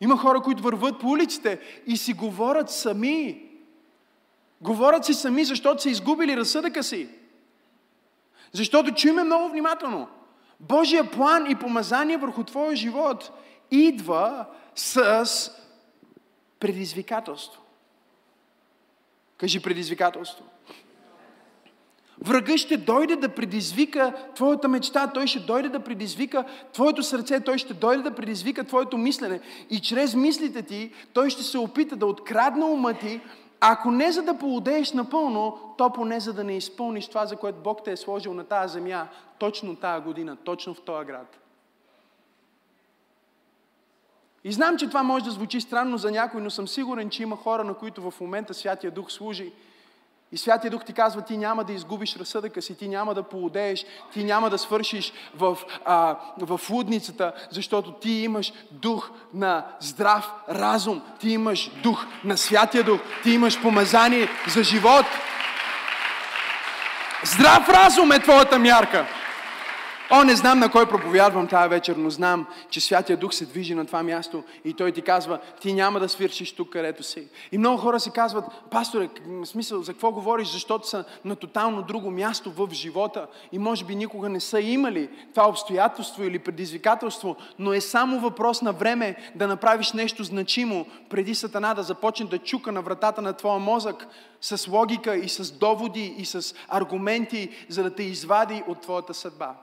Има 0.00 0.16
хора, 0.16 0.40
които 0.40 0.62
върват 0.62 1.00
по 1.00 1.06
улиците 1.06 1.60
и 1.86 1.96
си 1.96 2.12
говорят 2.12 2.70
сами. 2.70 3.49
Говорят 4.60 5.04
си 5.04 5.14
сами, 5.14 5.44
защото 5.44 5.82
са 5.82 5.90
изгубили 5.90 6.36
разсъдъка 6.36 6.82
си. 6.82 7.08
Защото 8.52 8.94
чуеме 8.94 9.24
много 9.24 9.48
внимателно. 9.48 10.08
Божия 10.60 11.10
план 11.10 11.50
и 11.50 11.54
помазание 11.54 12.16
върху 12.16 12.44
твоя 12.44 12.76
живот 12.76 13.32
идва 13.70 14.46
с 14.74 15.50
предизвикателство. 16.60 17.62
Кажи 19.38 19.62
предизвикателство. 19.62 20.44
Врага 22.24 22.58
ще 22.58 22.76
дойде 22.76 23.16
да 23.16 23.28
предизвика 23.28 24.12
твоята 24.34 24.68
мечта, 24.68 25.06
той 25.06 25.26
ще 25.26 25.38
дойде 25.38 25.68
да 25.68 25.80
предизвика 25.80 26.44
твоето 26.72 27.02
сърце, 27.02 27.40
той 27.40 27.58
ще 27.58 27.74
дойде 27.74 28.02
да 28.02 28.14
предизвика 28.14 28.64
твоето 28.64 28.98
мислене. 28.98 29.40
И 29.70 29.80
чрез 29.80 30.14
мислите 30.14 30.62
ти, 30.62 30.92
той 31.12 31.30
ще 31.30 31.42
се 31.42 31.58
опита 31.58 31.96
да 31.96 32.06
открадне 32.06 32.64
ума 32.64 32.94
ти, 32.94 33.20
ако 33.60 33.90
не 33.90 34.12
за 34.12 34.22
да 34.22 34.38
поудееш 34.38 34.92
напълно, 34.92 35.74
то 35.78 35.92
поне 35.92 36.20
за 36.20 36.32
да 36.32 36.44
не 36.44 36.56
изпълниш 36.56 37.08
това, 37.08 37.26
за 37.26 37.36
което 37.36 37.58
Бог 37.58 37.84
те 37.84 37.92
е 37.92 37.96
сложил 37.96 38.34
на 38.34 38.44
тази 38.44 38.72
земя, 38.72 39.08
точно 39.38 39.76
тази 39.76 40.04
година, 40.04 40.36
точно 40.36 40.74
в 40.74 40.80
този 40.80 41.06
град. 41.06 41.36
И 44.44 44.52
знам, 44.52 44.76
че 44.76 44.88
това 44.88 45.02
може 45.02 45.24
да 45.24 45.30
звучи 45.30 45.60
странно 45.60 45.98
за 45.98 46.10
някой, 46.10 46.40
но 46.40 46.50
съм 46.50 46.68
сигурен, 46.68 47.10
че 47.10 47.22
има 47.22 47.36
хора, 47.36 47.64
на 47.64 47.74
които 47.74 48.10
в 48.10 48.20
момента 48.20 48.54
Святия 48.54 48.90
Дух 48.90 49.10
служи 49.10 49.52
и 50.32 50.38
Святия 50.38 50.70
Дух 50.70 50.84
ти 50.84 50.92
казва, 50.92 51.22
ти 51.22 51.36
няма 51.36 51.64
да 51.64 51.72
изгубиш 51.72 52.16
разсъдъка 52.16 52.62
си, 52.62 52.74
ти 52.74 52.88
няма 52.88 53.14
да 53.14 53.22
поудееш, 53.22 53.84
ти 54.12 54.24
няма 54.24 54.50
да 54.50 54.58
свършиш 54.58 55.12
в, 55.34 55.58
а, 55.84 56.16
в 56.38 56.60
лудницата, 56.70 57.32
защото 57.50 57.92
ти 57.92 58.10
имаш 58.10 58.52
дух 58.70 59.10
на 59.34 59.66
здрав 59.80 60.32
разум, 60.48 61.02
ти 61.20 61.30
имаш 61.30 61.70
дух 61.82 62.06
на 62.24 62.36
Святия 62.36 62.84
Дух, 62.84 63.00
ти 63.22 63.30
имаш 63.30 63.62
помазание 63.62 64.28
за 64.48 64.62
живот. 64.62 65.06
Здрав 67.24 67.68
разум 67.68 68.12
е 68.12 68.18
твоята 68.18 68.58
мярка. 68.58 69.06
О, 70.12 70.24
не 70.24 70.36
знам 70.36 70.58
на 70.58 70.70
кой 70.70 70.86
проповядвам 70.86 71.46
тази 71.46 71.68
вечер, 71.68 71.96
но 71.96 72.10
знам, 72.10 72.46
че 72.70 72.80
Святия 72.80 73.16
Дух 73.16 73.34
се 73.34 73.46
движи 73.46 73.74
на 73.74 73.86
това 73.86 74.02
място 74.02 74.44
и 74.64 74.74
Той 74.74 74.92
ти 74.92 75.02
казва, 75.02 75.38
ти 75.60 75.72
няма 75.72 76.00
да 76.00 76.08
свиршиш 76.08 76.52
тук, 76.52 76.70
където 76.70 77.02
си. 77.02 77.28
И 77.52 77.58
много 77.58 77.78
хора 77.78 78.00
си 78.00 78.10
казват, 78.10 78.44
пасторе, 78.70 79.08
смисъл, 79.44 79.82
за 79.82 79.92
какво 79.92 80.12
говориш, 80.12 80.48
защото 80.48 80.88
са 80.88 81.04
на 81.24 81.36
тотално 81.36 81.82
друго 81.82 82.10
място 82.10 82.50
в 82.50 82.68
живота 82.72 83.26
и 83.52 83.58
може 83.58 83.84
би 83.84 83.94
никога 83.94 84.28
не 84.28 84.40
са 84.40 84.60
имали 84.60 85.08
това 85.34 85.48
обстоятелство 85.48 86.24
или 86.24 86.38
предизвикателство, 86.38 87.36
но 87.58 87.72
е 87.72 87.80
само 87.80 88.20
въпрос 88.20 88.62
на 88.62 88.72
време 88.72 89.16
да 89.34 89.46
направиш 89.46 89.92
нещо 89.92 90.24
значимо, 90.24 90.86
преди 91.10 91.34
Сатана 91.34 91.74
да 91.74 91.82
започне 91.82 92.26
да 92.26 92.38
чука 92.38 92.72
на 92.72 92.82
вратата 92.82 93.22
на 93.22 93.32
твоя 93.32 93.58
мозък 93.58 94.06
с 94.40 94.68
логика 94.68 95.16
и 95.16 95.28
с 95.28 95.52
доводи 95.52 96.14
и 96.18 96.24
с 96.24 96.54
аргументи, 96.68 97.48
за 97.68 97.82
да 97.82 97.94
те 97.94 98.02
извади 98.02 98.62
от 98.68 98.80
твоята 98.80 99.14
съдба. 99.14 99.54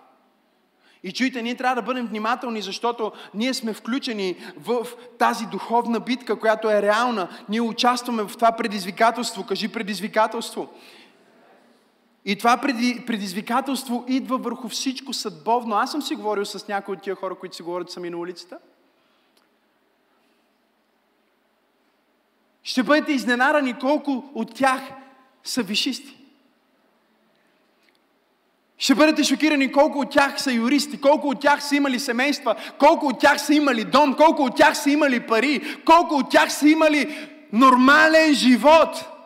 И 1.08 1.12
чуйте, 1.12 1.42
ние 1.42 1.56
трябва 1.56 1.76
да 1.76 1.82
бъдем 1.82 2.08
внимателни, 2.08 2.62
защото 2.62 3.12
ние 3.34 3.54
сме 3.54 3.74
включени 3.74 4.36
в 4.58 4.88
тази 5.20 5.46
духовна 5.46 6.00
битка, 6.00 6.40
която 6.40 6.70
е 6.70 6.82
реална. 6.82 7.30
Ние 7.50 7.62
участваме 7.62 8.24
в 8.24 8.34
това 8.34 8.52
предизвикателство. 8.52 9.46
Кажи 9.46 9.68
предизвикателство. 9.68 10.70
И 12.26 12.36
това 12.36 12.58
предизвикателство 13.08 14.06
идва 14.08 14.38
върху 14.38 14.70
всичко 14.70 15.14
съдбовно. 15.14 15.76
Аз 15.76 15.92
съм 15.92 16.02
си 16.02 16.16
говорил 16.16 16.46
с 16.46 16.68
някои 16.68 16.96
от 16.96 17.02
тия 17.02 17.16
хора, 17.16 17.36
които 17.36 17.56
си 17.56 17.64
говорят 17.64 17.92
сами 17.92 18.10
на 18.10 18.18
улицата. 18.18 18.58
Ще 22.64 22.84
бъдете 22.84 23.12
изненарани 23.12 23.80
колко 23.80 24.32
от 24.34 24.56
тях 24.56 24.82
са 25.44 25.64
вишисти. 25.64 26.17
Ще 28.80 28.96
бъдете 28.96 29.24
шокирани 29.24 29.72
колко 29.72 30.00
от 30.00 30.12
тях 30.12 30.42
са 30.42 30.52
юристи, 30.52 31.02
колко 31.02 31.30
от 31.30 31.40
тях 31.42 31.64
са 31.64 31.76
имали 31.76 32.00
семейства, 32.00 32.56
колко 32.80 33.08
от 33.08 33.20
тях 33.20 33.42
са 33.42 33.54
имали 33.54 33.84
дом, 33.84 34.14
колко 34.14 34.44
от 34.44 34.56
тях 34.56 34.78
са 34.78 34.90
имали 34.90 35.20
пари, 35.20 35.62
колко 35.86 36.16
от 36.16 36.30
тях 36.30 36.54
са 36.54 36.70
имали 36.70 37.30
нормален 37.54 38.34
живот. 38.34 39.17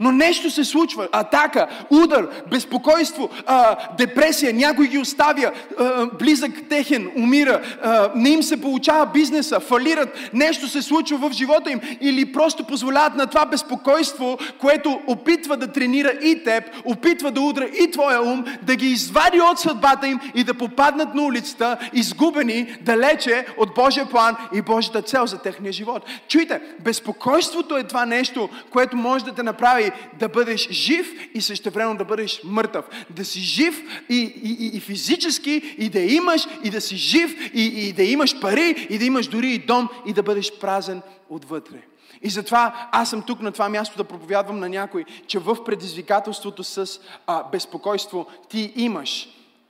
Но 0.00 0.12
нещо 0.12 0.50
се 0.50 0.64
случва. 0.64 1.08
Атака, 1.12 1.66
удар, 1.90 2.28
безпокойство, 2.50 3.30
а, 3.46 3.76
депресия. 3.98 4.54
Някой 4.54 4.86
ги 4.88 4.98
оставя. 4.98 5.52
А, 5.78 6.06
близък 6.06 6.50
техен 6.68 7.10
умира. 7.16 7.60
А, 7.82 8.10
не 8.14 8.28
им 8.28 8.42
се 8.42 8.60
получава 8.60 9.06
бизнеса. 9.06 9.60
Фалират. 9.60 10.18
Нещо 10.32 10.68
се 10.68 10.82
случва 10.82 11.18
в 11.18 11.32
живота 11.32 11.70
им. 11.70 11.80
Или 12.00 12.32
просто 12.32 12.64
позволяват 12.64 13.16
на 13.16 13.26
това 13.26 13.46
безпокойство, 13.46 14.38
което 14.58 15.00
опитва 15.06 15.56
да 15.56 15.72
тренира 15.72 16.12
и 16.22 16.44
теб, 16.44 16.64
опитва 16.84 17.30
да 17.30 17.40
удра 17.40 17.64
и 17.64 17.90
твоя 17.90 18.22
ум, 18.22 18.44
да 18.62 18.76
ги 18.76 18.86
извади 18.86 19.40
от 19.40 19.58
съдбата 19.58 20.08
им 20.08 20.20
и 20.34 20.44
да 20.44 20.54
попаднат 20.54 21.14
на 21.14 21.22
улицата, 21.22 21.76
изгубени 21.92 22.76
далече 22.80 23.46
от 23.58 23.74
Божия 23.74 24.06
план 24.06 24.36
и 24.54 24.62
Божията 24.62 25.02
цел 25.02 25.26
за 25.26 25.38
техния 25.38 25.72
живот. 25.72 26.02
Чуйте, 26.28 26.60
безпокойството 26.80 27.76
е 27.76 27.82
това 27.82 28.06
нещо, 28.06 28.48
което 28.70 28.96
може 28.96 29.24
да 29.24 29.32
те 29.32 29.42
направи 29.42 29.85
да 30.18 30.28
бъдеш 30.28 30.70
жив 30.70 31.12
и 31.34 31.40
същевременно 31.40 31.96
да 31.96 32.04
бъдеш 32.04 32.40
мъртъв. 32.44 32.84
Да 33.10 33.24
си 33.24 33.40
жив 33.40 33.82
и, 34.08 34.16
и, 34.16 34.56
и, 34.64 34.76
и 34.76 34.80
физически, 34.80 35.74
и 35.78 35.88
да 35.88 36.00
имаш, 36.00 36.46
и 36.64 36.70
да 36.70 36.80
си 36.80 36.96
жив, 36.96 37.50
и, 37.54 37.64
и 37.64 37.92
да 37.92 38.02
имаш 38.02 38.40
пари, 38.40 38.86
и 38.90 38.98
да 38.98 39.04
имаш 39.04 39.26
дори 39.26 39.50
и 39.50 39.58
дом, 39.58 39.88
и 40.06 40.12
да 40.12 40.22
бъдеш 40.22 40.52
празен 40.58 41.02
отвътре. 41.30 41.82
И 42.22 42.30
затова 42.30 42.88
аз 42.92 43.10
съм 43.10 43.22
тук 43.22 43.40
на 43.40 43.52
това 43.52 43.68
място 43.68 43.96
да 43.96 44.04
проповядвам 44.04 44.60
на 44.60 44.68
някой, 44.68 45.04
че 45.26 45.38
в 45.38 45.64
предизвикателството 45.64 46.64
с 46.64 47.00
а, 47.26 47.44
безпокойство 47.50 48.26
ти 48.48 48.72
имаш 48.76 49.28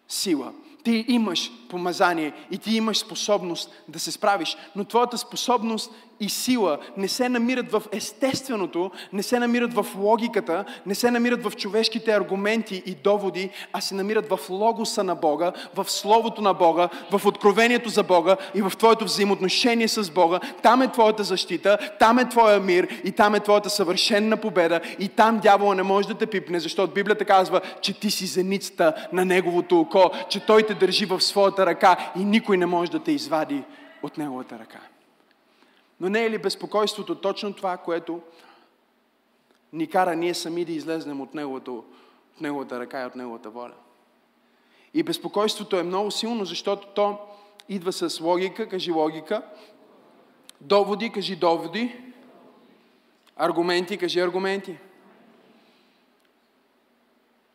сила. 0.09 0.53
Ти 0.85 1.05
имаш 1.09 1.51
помазание 1.69 2.33
и 2.51 2.59
ти 2.59 2.77
имаш 2.77 2.99
способност 2.99 3.71
да 3.89 3.99
се 3.99 4.13
справиш. 4.13 4.57
Но 4.77 4.85
твоята 4.85 5.19
способност 5.19 5.91
и 6.21 6.29
сила 6.29 6.79
не 6.97 7.09
се 7.09 7.29
намират 7.29 7.73
в 7.73 7.83
естественото, 7.93 8.91
не 9.13 9.23
се 9.23 9.39
намират 9.39 9.75
в 9.75 9.87
логиката, 9.99 10.65
не 10.87 10.95
се 10.95 11.11
намират 11.11 11.45
в 11.45 11.57
човешките 11.57 12.13
аргументи 12.13 12.83
и 12.87 12.95
доводи, 12.95 13.51
а 13.73 13.81
се 13.81 13.95
намират 13.95 14.29
в 14.29 14.41
логоса 14.51 15.05
на 15.05 15.15
Бога, 15.15 15.53
в 15.75 15.91
Словото 15.91 16.43
на 16.43 16.55
Бога, 16.55 16.89
в 17.11 17.27
откровението 17.27 17.89
за 17.89 18.03
Бога 18.03 18.37
и 18.55 18.63
в 18.63 18.73
твоето 18.79 19.05
взаимоотношение 19.05 19.89
с 19.89 20.11
Бога. 20.11 20.41
Там 20.63 20.83
е 20.83 20.93
твоята 20.93 21.25
защита, 21.25 21.79
там 21.99 22.19
е 22.19 22.29
твоя 22.29 22.61
мир 22.61 22.89
и 23.05 23.13
там 23.13 23.35
е 23.35 23.41
твоята 23.41 23.71
съвършенна 23.71 24.37
победа 24.37 24.81
и 24.99 25.09
там 25.09 25.39
дявола 25.39 25.75
не 25.75 25.83
може 25.83 26.09
да 26.09 26.15
те 26.15 26.27
пипне, 26.27 26.61
защото 26.61 26.95
Библията 26.95 27.25
казва, 27.25 27.61
че 27.81 28.01
ти 28.01 28.11
си 28.11 28.27
зеницата 28.27 28.95
на 29.13 29.25
неговото 29.25 29.81
око, 29.81 30.11
че 30.29 30.41
той 30.41 30.63
те 30.63 30.75
държи 30.75 31.07
в 31.07 31.21
своята 31.21 31.56
ръка 31.59 32.13
и 32.17 32.25
никой 32.25 32.57
не 32.57 32.67
може 32.67 32.91
да 32.91 33.03
те 33.03 33.13
извади 33.13 33.65
от 34.03 34.19
неговата 34.19 34.59
ръка. 34.59 34.81
Но 36.01 36.09
не 36.09 36.25
е 36.25 36.31
ли 36.31 36.39
безпокойството 36.39 37.15
точно 37.15 37.55
това, 37.55 37.77
което 37.77 38.21
ни 39.73 39.87
кара 39.87 40.17
ние 40.17 40.35
сами 40.35 40.65
да 40.65 40.73
излезнем 40.73 41.21
от, 41.21 41.35
неговото, 41.35 41.85
от 42.35 42.41
неговата 42.41 42.81
ръка 42.81 43.03
и 43.03 43.07
от 43.07 43.17
неговата 43.17 43.51
воля? 43.51 43.75
И 44.95 45.03
безпокойството 45.03 45.77
е 45.77 45.83
много 45.83 46.11
силно, 46.11 46.45
защото 46.45 46.87
то 46.87 47.19
идва 47.69 47.93
с 47.93 48.21
логика, 48.21 48.69
кажи 48.69 48.93
логика, 48.93 49.43
доводи, 50.61 51.13
кажи 51.13 51.37
доводи, 51.37 51.97
аргументи, 53.37 53.99
кажи 53.99 54.21
аргументи. 54.21 54.79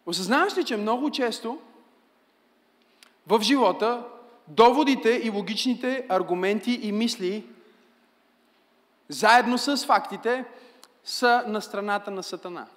Осъзнаваш 0.06 0.58
ли, 0.58 0.64
че 0.64 0.78
много 0.78 1.12
често 1.12 1.60
в 3.28 3.42
живота 3.42 4.08
доводите 4.48 5.10
и 5.10 5.30
логичните 5.30 6.06
аргументи 6.10 6.72
и 6.72 6.92
мисли 6.92 7.46
заедно 9.10 9.58
с 9.58 9.86
фактите, 9.86 10.46
са 11.04 11.44
на 11.48 11.62
страната 11.62 12.12
на 12.12 12.24
Сатана. 12.24 12.68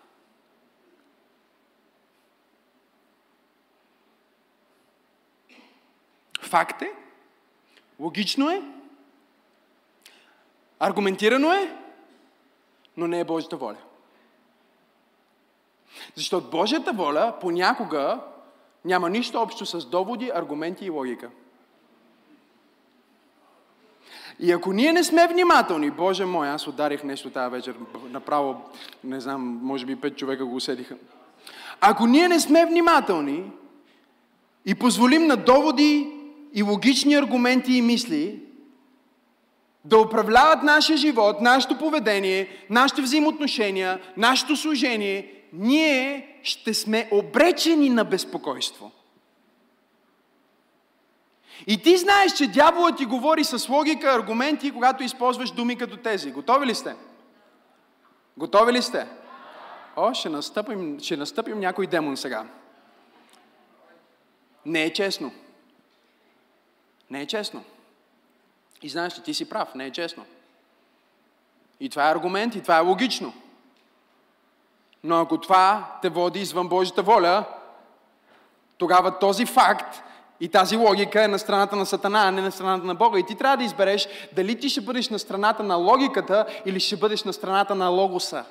Факт 6.40 6.83
е, 6.83 6.92
логично 8.00 8.50
е, 8.50 8.62
аргументирано 10.78 11.52
е, 11.52 11.76
но 12.96 13.07
не 13.07 13.20
е 13.20 13.24
Божията 13.24 13.57
воля. 13.57 13.78
Защото 16.14 16.50
Божията 16.50 16.92
воля 16.92 17.37
понякога 17.40 18.20
няма 18.85 19.11
нищо 19.11 19.40
общо 19.40 19.66
с 19.66 19.87
доводи, 19.87 20.31
аргументи 20.35 20.85
и 20.85 20.90
логика. 20.90 21.31
И 24.40 24.53
ако 24.53 24.73
ние 24.73 24.92
не 24.92 25.05
сме 25.05 25.29
внимателни, 25.29 25.90
Боже 25.90 26.25
мой, 26.25 26.49
аз 26.49 26.66
ударих 26.66 27.05
нещо 27.05 27.31
тази 27.31 27.51
вечер, 27.51 27.75
направо, 28.11 28.61
не 29.05 29.20
знам, 29.20 29.61
може 29.62 29.87
би 29.87 29.97
пет 29.97 30.16
човека 30.16 30.44
го 30.44 30.57
усетиха. 30.57 30.97
Ако 31.81 32.07
ние 32.07 32.29
не 32.29 32.40
сме 32.40 32.66
внимателни 32.66 33.51
и 34.66 34.75
позволим 34.75 35.27
на 35.27 35.37
доводи 35.37 36.12
и 36.55 36.62
логични 36.62 37.14
аргументи 37.14 37.73
и 37.73 37.83
мисли 37.83 38.40
да 39.85 39.99
управляват 39.99 40.62
нашия 40.62 40.97
живот, 40.97 41.40
нашето 41.40 41.79
поведение, 41.79 42.49
нашите 42.70 43.03
взаимоотношения, 43.03 44.01
нашето 44.16 44.57
служение, 44.57 45.33
ние 45.54 46.38
ще 46.42 46.74
сме 46.74 47.08
обречени 47.12 47.88
на 47.90 48.04
безпокойство. 48.04 48.92
И 51.66 51.82
ти 51.82 51.96
знаеш, 51.96 52.32
че 52.32 52.46
дяволът 52.46 52.96
ти 52.96 53.04
говори 53.04 53.44
с 53.44 53.68
логика, 53.68 54.14
аргументи, 54.14 54.70
когато 54.70 55.02
използваш 55.02 55.50
думи 55.50 55.78
като 55.78 55.96
тези. 55.96 56.30
Готови 56.30 56.66
ли 56.66 56.74
сте? 56.74 56.94
Готови 58.36 58.72
ли 58.72 58.82
сте? 58.82 59.06
О, 59.96 60.14
ще 60.14 60.28
настъпим, 60.28 61.00
ще 61.00 61.16
настъпим 61.16 61.60
някой 61.60 61.86
демон 61.86 62.16
сега. 62.16 62.46
Не 64.66 64.82
е 64.82 64.92
честно. 64.92 65.32
Не 67.10 67.20
е 67.20 67.26
честно. 67.26 67.64
И 68.82 68.88
знаеш, 68.88 69.14
че 69.14 69.22
ти 69.22 69.34
си 69.34 69.48
прав, 69.48 69.74
не 69.74 69.86
е 69.86 69.90
честно. 69.90 70.26
И 71.80 71.88
това 71.88 72.08
е 72.08 72.12
аргумент, 72.12 72.54
и 72.54 72.62
това 72.62 72.76
е 72.76 72.80
логично. 72.80 73.32
Но 75.04 75.20
ако 75.20 75.38
това 75.38 75.98
те 76.02 76.08
води 76.08 76.40
извън 76.40 76.68
Божията 76.68 77.02
воля, 77.02 77.44
тогава 78.78 79.18
този 79.18 79.46
факт 79.46 80.02
и 80.40 80.48
тази 80.48 80.76
логика 80.76 81.24
е 81.24 81.28
на 81.28 81.38
страната 81.38 81.76
на 81.76 81.86
Сатана, 81.86 82.28
а 82.28 82.30
не 82.30 82.42
на 82.42 82.52
страната 82.52 82.86
на 82.86 82.94
Бога. 82.94 83.18
И 83.18 83.26
ти 83.26 83.34
трябва 83.34 83.56
да 83.56 83.64
избереш 83.64 84.08
дали 84.32 84.60
ти 84.60 84.68
ще 84.68 84.80
бъдеш 84.80 85.08
на 85.08 85.18
страната 85.18 85.62
на 85.62 85.76
логиката 85.76 86.46
или 86.64 86.80
ще 86.80 86.96
бъдеш 86.96 87.24
на 87.24 87.32
страната 87.32 87.74
на 87.74 87.88
логоса. 87.88 88.44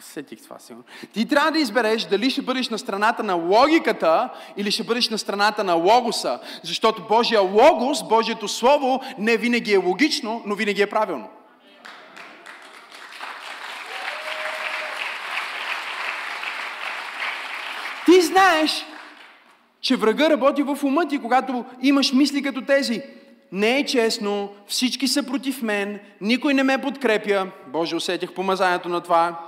Сетих 0.00 0.42
това 0.42 0.58
сигурно. 0.58 0.84
Ти 1.12 1.28
трябва 1.28 1.50
да 1.50 1.58
избереш 1.58 2.04
дали 2.04 2.30
ще 2.30 2.42
бъдеш 2.42 2.68
на 2.68 2.78
страната 2.78 3.22
на 3.22 3.34
логиката 3.34 4.28
или 4.56 4.70
ще 4.70 4.84
бъдеш 4.84 5.08
на 5.08 5.18
страната 5.18 5.64
на 5.64 5.74
логоса. 5.74 6.40
Защото 6.62 7.06
Божия 7.08 7.40
логос, 7.40 8.08
Божието 8.08 8.48
Слово 8.48 9.00
не 9.18 9.36
винаги 9.36 9.72
е 9.72 9.76
логично, 9.76 10.42
но 10.46 10.54
винаги 10.54 10.82
е 10.82 10.86
правилно. 10.86 11.28
Ти 18.06 18.22
знаеш, 18.22 18.86
че 19.80 19.96
врага 19.96 20.30
работи 20.30 20.62
в 20.62 20.78
ума 20.84 21.08
ти, 21.08 21.18
когато 21.18 21.64
имаш 21.82 22.12
мисли 22.12 22.42
като 22.42 22.64
тези. 22.64 23.02
Не 23.52 23.78
е 23.78 23.86
честно, 23.86 24.54
всички 24.66 25.08
са 25.08 25.22
против 25.22 25.62
мен, 25.62 26.00
никой 26.20 26.54
не 26.54 26.62
ме 26.62 26.78
подкрепя. 26.78 27.46
Боже, 27.66 27.96
усетих 27.96 28.32
помазанието 28.32 28.88
на 28.88 29.00
това. 29.00 29.38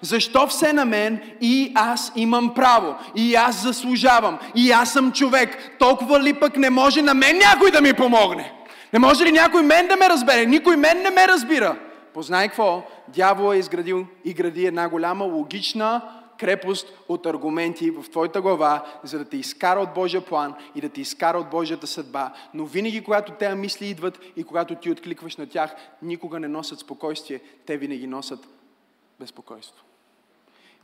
Защо 0.00 0.46
все 0.46 0.72
на 0.72 0.84
мен 0.84 1.20
и 1.40 1.72
аз 1.74 2.12
имам 2.16 2.54
право, 2.54 2.94
и 3.16 3.34
аз 3.34 3.62
заслужавам, 3.62 4.38
и 4.54 4.70
аз 4.70 4.92
съм 4.92 5.12
човек. 5.12 5.76
Толкова 5.78 6.20
ли 6.20 6.34
пък 6.34 6.56
не 6.56 6.70
може 6.70 7.02
на 7.02 7.14
мен 7.14 7.38
някой 7.38 7.70
да 7.70 7.80
ми 7.80 7.92
помогне? 7.92 8.52
Не 8.92 8.98
може 8.98 9.24
ли 9.24 9.32
някой 9.32 9.62
мен 9.62 9.88
да 9.88 9.96
ме 9.96 10.08
разбере? 10.08 10.46
Никой 10.46 10.76
мен 10.76 11.02
не 11.02 11.10
ме 11.10 11.28
разбира. 11.28 11.76
познай 12.14 12.48
какво? 12.48 12.82
Дявол 13.08 13.54
е 13.54 13.58
изградил 13.58 14.06
и 14.24 14.34
гради 14.34 14.66
една 14.66 14.88
голяма 14.88 15.24
логична 15.24 16.02
крепост 16.40 16.92
от 17.08 17.26
аргументи 17.26 17.90
в 17.90 18.10
твоята 18.10 18.40
глава, 18.40 18.84
за 19.04 19.18
да 19.18 19.24
те 19.24 19.36
изкара 19.36 19.80
от 19.80 19.94
Божия 19.94 20.20
план 20.20 20.54
и 20.74 20.80
да 20.80 20.88
те 20.88 21.00
изкара 21.00 21.38
от 21.38 21.50
Божията 21.50 21.86
съдба. 21.86 22.32
Но 22.54 22.64
винаги, 22.64 23.04
когато 23.04 23.32
тези 23.32 23.54
мисли 23.54 23.86
идват 23.86 24.20
и 24.36 24.44
когато 24.44 24.74
ти 24.74 24.90
откликваш 24.90 25.36
на 25.36 25.46
тях, 25.46 25.74
никога 26.02 26.40
не 26.40 26.48
носят 26.48 26.78
спокойствие, 26.78 27.40
те 27.66 27.76
винаги 27.76 28.06
носят 28.06 28.48
безпокойство. 29.20 29.84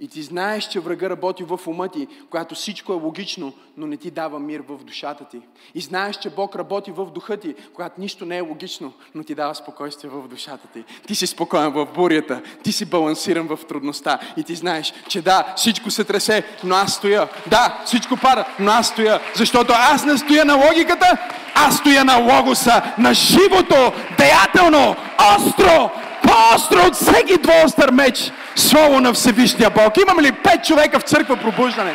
И 0.01 0.09
ти 0.09 0.23
знаеш, 0.23 0.65
че 0.65 0.81
врага 0.81 1.11
работи 1.11 1.45
в 1.45 1.61
ума 1.67 1.89
ти, 1.89 2.07
когато 2.31 2.55
всичко 2.55 2.93
е 2.93 2.97
логично, 2.97 3.53
но 3.77 3.87
не 3.87 3.97
ти 3.97 4.11
дава 4.11 4.41
мир 4.41 4.63
в 4.69 4.85
душата 4.85 5.25
ти. 5.25 5.41
И 5.75 5.81
знаеш, 5.81 6.17
че 6.17 6.31
Бог 6.31 6.57
работи 6.57 6.91
в 6.91 7.07
духа 7.07 7.37
ти, 7.37 7.55
когато 7.75 8.01
нищо 8.01 8.27
не 8.27 8.37
е 8.37 8.41
логично, 8.41 8.93
но 9.15 9.25
ти 9.25 9.35
дава 9.35 9.55
спокойствие 9.55 10.11
в 10.11 10.29
душата 10.29 10.69
ти. 10.69 10.85
Ти 11.07 11.15
си 11.15 11.27
спокоен 11.27 11.71
в 11.73 11.87
бурята, 11.95 12.43
ти 12.63 12.73
си 12.73 12.85
балансиран 12.85 13.47
в 13.47 13.59
трудността. 13.69 14.19
И 14.37 14.43
ти 14.43 14.55
знаеш, 14.55 14.95
че 15.09 15.23
да, 15.23 15.55
всичко 15.57 15.91
се 15.91 16.05
тресе, 16.05 16.45
но 16.65 16.75
аз 16.75 16.95
стоя. 16.95 17.29
Да, 17.47 17.83
всичко 17.85 18.17
пада, 18.17 18.45
но 18.59 18.71
аз 18.71 18.89
стоя. 18.89 19.21
Защото 19.35 19.73
аз 19.77 20.05
не 20.05 20.19
стоя 20.19 20.45
на 20.45 20.55
логиката, 20.55 21.19
аз 21.55 21.77
стоя 21.77 22.05
на 22.05 22.17
логоса, 22.17 22.83
на 22.99 23.15
живото, 23.15 23.93
деятелно, 24.19 24.97
остро, 25.37 25.91
по-остро 26.27 26.87
от 26.87 26.95
всеки 26.95 27.37
двоостър 27.39 27.91
меч. 27.91 28.33
Слово 28.57 29.01
на 29.01 29.13
Всевишния 29.13 29.71
Бог. 29.71 29.97
Имам 29.97 30.21
ли 30.21 30.33
пет 30.33 30.65
човека 30.65 30.99
в 30.99 31.03
църква 31.03 31.37
пробуждане, 31.37 31.95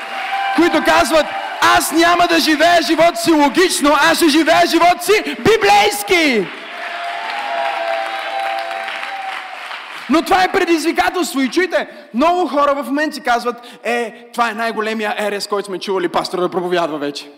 които 0.55 0.83
казват, 0.83 1.25
аз 1.77 1.91
няма 1.91 2.27
да 2.27 2.39
живея 2.39 2.81
живота 2.81 3.15
си 3.15 3.31
логично, 3.31 3.91
аз 4.11 4.17
ще 4.17 4.29
живея 4.29 4.61
живота 4.67 5.03
си 5.03 5.23
библейски. 5.23 6.47
Но 10.09 10.21
това 10.21 10.43
е 10.43 10.51
предизвикателство. 10.51 11.41
И 11.41 11.49
чуйте, 11.49 11.87
много 12.13 12.47
хора 12.47 12.73
в 12.75 12.85
момент 12.85 13.13
си 13.13 13.21
казват, 13.21 13.55
е, 13.83 14.13
това 14.33 14.49
е 14.49 14.53
най-големия 14.53 15.15
ерес, 15.17 15.47
който 15.47 15.65
сме 15.65 15.79
чували 15.79 16.09
пастора 16.09 16.41
да 16.41 16.49
проповядва 16.49 16.97
вече. 16.97 17.29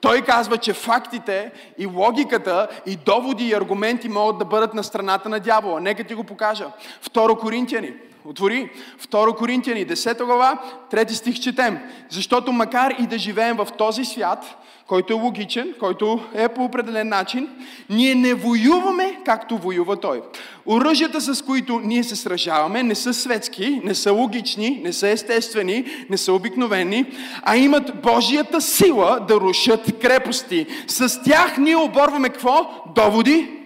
Той 0.00 0.22
казва, 0.22 0.58
че 0.58 0.72
фактите 0.72 1.52
и 1.78 1.86
логиката 1.86 2.68
и 2.86 2.96
доводи 2.96 3.44
и 3.44 3.54
аргументи 3.54 4.08
могат 4.08 4.38
да 4.38 4.44
бъдат 4.44 4.74
на 4.74 4.84
страната 4.84 5.28
на 5.28 5.40
дявола. 5.40 5.80
Нека 5.80 6.04
ти 6.04 6.14
го 6.14 6.24
покажа. 6.24 6.66
Второ 7.00 7.36
Коринтияни. 7.36 7.92
Отвори. 8.24 8.70
Второ 8.98 9.34
Коринтияни, 9.34 9.86
10 9.86 10.24
глава, 10.24 10.62
3 10.90 11.10
стих 11.10 11.40
четем. 11.40 11.78
Защото 12.08 12.52
макар 12.52 12.94
и 12.98 13.06
да 13.06 13.18
живеем 13.18 13.56
в 13.56 13.68
този 13.78 14.04
свят, 14.04 14.56
който 14.86 15.12
е 15.12 15.16
логичен, 15.16 15.74
който 15.80 16.20
е 16.34 16.48
по 16.48 16.64
определен 16.64 17.08
начин, 17.08 17.48
ние 17.90 18.14
не 18.14 18.34
воюваме 18.34 19.18
както 19.24 19.58
воюва 19.58 19.96
той. 19.96 20.22
Оръжията, 20.66 21.20
с 21.20 21.42
които 21.42 21.80
ние 21.84 22.04
се 22.04 22.16
сражаваме, 22.16 22.82
не 22.82 22.94
са 22.94 23.14
светски, 23.14 23.80
не 23.84 23.94
са 23.94 24.12
логични, 24.12 24.80
не 24.84 24.92
са 24.92 25.08
естествени, 25.08 25.84
не 26.10 26.16
са 26.16 26.32
обикновени, 26.32 27.06
а 27.42 27.56
имат 27.56 28.02
Божията 28.02 28.60
сила 28.60 29.20
да 29.28 29.34
рушат 29.34 29.98
крепости. 29.98 30.66
С 30.86 31.22
тях 31.22 31.58
ние 31.58 31.76
оборваме 31.76 32.28
какво? 32.28 32.84
Доводи, 32.94 33.59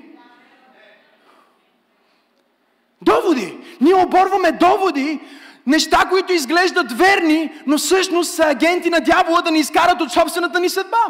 Доводи. 3.04 3.58
Ние 3.80 3.94
оборваме 3.94 4.52
доводи, 4.52 5.20
неща, 5.66 6.04
които 6.10 6.32
изглеждат 6.32 6.92
верни, 6.92 7.52
но 7.66 7.78
всъщност 7.78 8.34
са 8.34 8.44
агенти 8.44 8.90
на 8.90 9.00
дявола 9.00 9.42
да 9.42 9.50
ни 9.50 9.58
изкарат 9.58 10.00
от 10.00 10.12
собствената 10.12 10.60
ни 10.60 10.68
съдба. 10.68 11.06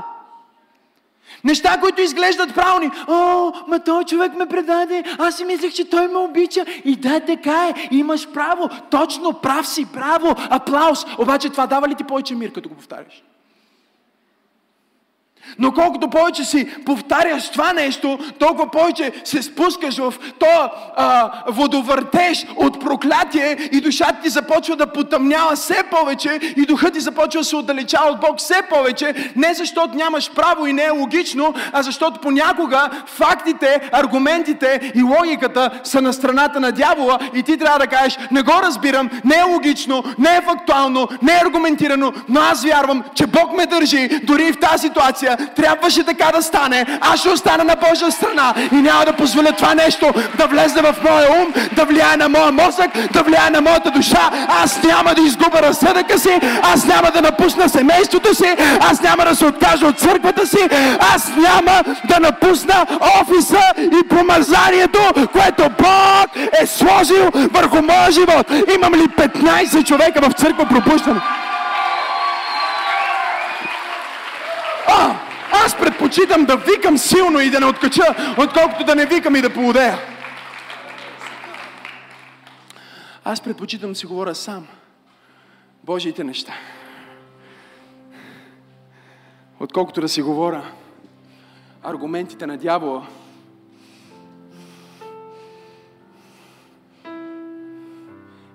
Неща, 1.44 1.80
които 1.80 2.02
изглеждат 2.02 2.54
правилни. 2.54 2.90
О, 3.08 3.52
ма 3.68 3.78
той 3.78 4.04
човек 4.04 4.34
ме 4.34 4.46
предаде, 4.46 5.04
аз 5.18 5.36
си 5.36 5.44
мислех, 5.44 5.72
че 5.72 5.90
той 5.90 6.08
ме 6.08 6.18
обича. 6.18 6.64
И 6.84 6.96
да, 6.96 7.20
така 7.20 7.68
е, 7.68 7.88
имаш 7.90 8.28
право. 8.32 8.68
Точно, 8.90 9.32
прав 9.32 9.68
си, 9.68 9.84
браво, 9.84 10.34
аплаус. 10.50 11.06
Обаче 11.18 11.50
това 11.50 11.66
дава 11.66 11.88
ли 11.88 11.94
ти 11.94 12.04
повече 12.04 12.34
мир, 12.34 12.52
като 12.52 12.68
го 12.68 12.74
повтаряш? 12.74 13.24
Но 15.58 15.72
колкото 15.72 16.10
повече 16.10 16.44
си 16.44 16.74
повтаряш 16.86 17.50
това 17.50 17.72
нещо, 17.72 18.18
толкова 18.38 18.70
повече 18.70 19.12
се 19.24 19.42
спускаш 19.42 19.98
в 19.98 20.14
то 20.38 20.70
а, 20.96 21.30
водовъртеж 21.48 22.46
от 22.56 22.80
проклятие 22.80 23.68
и 23.72 23.80
душата 23.80 24.16
ти 24.22 24.28
започва 24.28 24.76
да 24.76 24.86
потъмнява 24.86 25.56
все 25.56 25.82
повече 25.90 26.40
и 26.56 26.66
духът 26.66 26.94
ти 26.94 27.00
започва 27.00 27.40
да 27.40 27.44
се 27.44 27.56
отдалечава 27.56 28.10
от 28.10 28.20
Бог 28.20 28.38
все 28.38 28.62
повече, 28.70 29.32
не 29.36 29.54
защото 29.54 29.94
нямаш 29.94 30.30
право 30.30 30.66
и 30.66 30.72
не 30.72 30.82
е 30.82 30.90
логично, 30.90 31.54
а 31.72 31.82
защото 31.82 32.20
понякога 32.20 32.90
фактите, 33.06 33.90
аргументите 33.92 34.92
и 34.94 35.02
логиката 35.02 35.70
са 35.84 36.02
на 36.02 36.12
страната 36.12 36.60
на 36.60 36.72
дявола 36.72 37.18
и 37.34 37.42
ти 37.42 37.56
трябва 37.56 37.78
да 37.78 37.86
кажеш, 37.86 38.18
не 38.30 38.42
го 38.42 38.52
разбирам, 38.62 39.10
не 39.24 39.34
е 39.34 39.42
логично, 39.42 40.04
не 40.18 40.36
е 40.36 40.42
фактуално, 40.42 41.08
не 41.22 41.32
е 41.32 41.42
аргументирано, 41.44 42.12
но 42.28 42.40
аз 42.40 42.64
вярвам, 42.64 43.04
че 43.14 43.26
Бог 43.26 43.56
ме 43.56 43.66
държи 43.66 44.08
дори 44.08 44.44
и 44.44 44.52
в 44.52 44.60
тази 44.60 44.86
ситуация 44.86 45.33
трябваше 45.56 46.04
така 46.04 46.30
да 46.34 46.42
стане. 46.42 46.86
Аз 47.00 47.20
ще 47.20 47.28
остана 47.28 47.64
на 47.64 47.76
Божия 47.88 48.12
страна 48.12 48.54
и 48.72 48.76
няма 48.76 49.04
да 49.04 49.12
позволя 49.12 49.52
това 49.52 49.74
нещо 49.74 50.12
да 50.38 50.46
влезе 50.46 50.80
в 50.80 50.94
моя 51.04 51.30
ум, 51.30 51.52
да 51.72 51.84
влияе 51.84 52.16
на 52.16 52.28
моя 52.28 52.52
мозък, 52.52 52.90
да 53.12 53.22
влияе 53.22 53.50
на 53.50 53.60
моята 53.60 53.90
душа. 53.90 54.30
Аз 54.62 54.82
няма 54.82 55.14
да 55.14 55.22
изгубя 55.22 55.62
разсъдъка 55.62 56.18
си, 56.18 56.40
аз 56.62 56.84
няма 56.84 57.10
да 57.10 57.22
напусна 57.22 57.68
семейството 57.68 58.34
си, 58.34 58.56
аз 58.80 59.00
няма 59.02 59.24
да 59.24 59.36
се 59.36 59.46
откажа 59.46 59.86
от 59.86 59.98
църквата 59.98 60.46
си, 60.46 60.68
аз 61.14 61.28
няма 61.36 61.82
да 62.04 62.20
напусна 62.20 62.86
офиса 63.20 63.60
и 63.78 64.08
помазанието, 64.08 65.00
което 65.32 65.62
Бог 65.62 66.30
е 66.62 66.66
сложил 66.66 67.30
върху 67.34 67.82
моя 67.82 68.10
живот. 68.10 68.50
Имам 68.74 68.94
ли 68.94 69.08
15 69.08 69.84
човека 69.86 70.20
в 70.20 70.32
църква 70.32 70.66
пропущане? 70.66 71.20
А! 74.88 75.23
Аз 75.64 75.78
предпочитам 75.78 76.44
да 76.44 76.56
викам 76.56 76.98
силно 76.98 77.40
и 77.40 77.50
да 77.50 77.60
не 77.60 77.66
откача, 77.66 78.34
отколкото 78.38 78.84
да 78.84 78.94
не 78.94 79.06
викам 79.06 79.36
и 79.36 79.40
да 79.40 79.54
поудея. 79.54 79.98
Аз 83.24 83.40
предпочитам 83.40 83.90
да 83.90 83.94
си 83.94 84.06
говоря 84.06 84.34
сам. 84.34 84.66
Божиите 85.84 86.24
неща. 86.24 86.52
Отколкото 89.60 90.00
да 90.00 90.08
си 90.08 90.22
говоря 90.22 90.72
аргументите 91.82 92.46
на 92.46 92.56
дявола. 92.56 93.06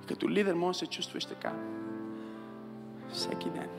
Като 0.07 0.29
лидер 0.29 0.53
може 0.53 0.79
да 0.79 0.85
се 0.85 0.91
чувстваш 0.91 1.25
така. 1.25 1.51
Всеки 3.13 3.49
ден 3.49 3.78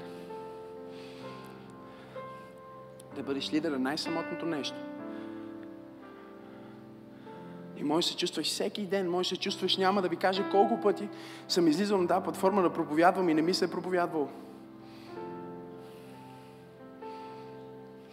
да 3.16 3.23
бъдеш 3.23 3.53
лидер 3.53 3.70
на 3.70 3.79
най-самотното 3.79 4.46
нещо. 4.46 4.77
И 7.77 7.85
може 7.85 8.07
се 8.07 8.16
чувстваш 8.16 8.46
всеки 8.46 8.87
ден, 8.87 9.11
може 9.11 9.29
се 9.29 9.37
чувстваш, 9.37 9.77
няма 9.77 10.03
да 10.03 10.09
ви 10.09 10.16
кажа 10.16 10.51
колко 10.51 10.81
пъти 10.81 11.09
съм 11.49 11.68
излизал 11.68 12.01
на 12.01 12.09
тази 12.09 12.23
платформа 12.25 12.62
да 12.62 12.73
проповядвам 12.73 13.29
и 13.29 13.35
не 13.35 13.42
ми 13.42 13.55
се 13.55 13.64
е 13.64 13.70
проповядвал. 13.70 14.29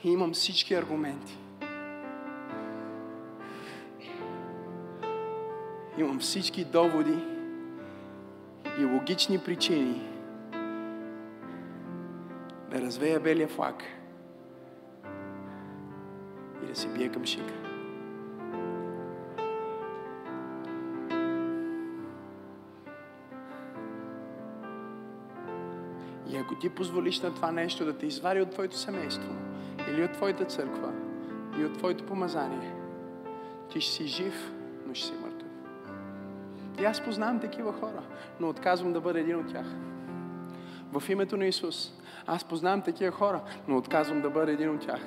И 0.04 0.12
имам 0.12 0.34
всички 0.34 0.74
аргументи. 0.74 1.38
Имам 5.98 6.20
всички 6.20 6.66
доводи 6.66 7.24
и 8.80 8.86
логични 8.86 9.40
причини 9.40 10.02
да 12.72 12.82
развея 12.82 13.20
белия 13.20 13.48
флаг– 13.48 13.84
да 16.68 16.76
се 16.76 16.88
бие 16.88 17.10
към 17.10 17.26
шика. 17.26 17.54
И 26.30 26.38
ако 26.38 26.56
ти 26.56 26.70
позволиш 26.70 27.22
на 27.22 27.36
това 27.36 27.52
нещо 27.52 27.86
да 27.86 27.98
те 27.98 28.06
извади 28.06 28.42
от 28.42 28.50
твоето 28.50 28.78
семейство, 28.78 29.36
или 29.90 30.04
от 30.04 30.12
твоята 30.12 30.46
църква, 30.46 30.94
и 31.60 31.66
от 31.66 31.78
твоето 31.78 32.06
помазание, 32.06 32.74
ти 33.70 33.82
ще 33.82 33.94
си 33.94 34.08
жив, 34.08 34.52
но 34.88 34.94
ще 34.94 35.08
си 35.08 35.14
мъртъв. 35.22 35.48
И 36.80 36.86
аз 36.86 37.04
познавам 37.04 37.40
такива 37.40 37.74
хора, 37.74 38.04
но 38.40 38.50
отказвам 38.50 38.94
да 38.94 39.02
бъда 39.02 39.20
един 39.20 39.40
от 39.40 39.52
тях. 39.52 39.66
В 40.94 41.10
името 41.10 41.38
на 41.38 41.46
Исус. 41.46 41.94
Аз 42.28 42.44
познавам 42.44 42.82
такива 42.82 43.12
хора, 43.12 43.42
но 43.68 43.78
отказвам 43.78 44.22
да 44.22 44.30
бъда 44.30 44.52
един 44.52 44.70
от 44.70 44.82
тях 44.82 45.02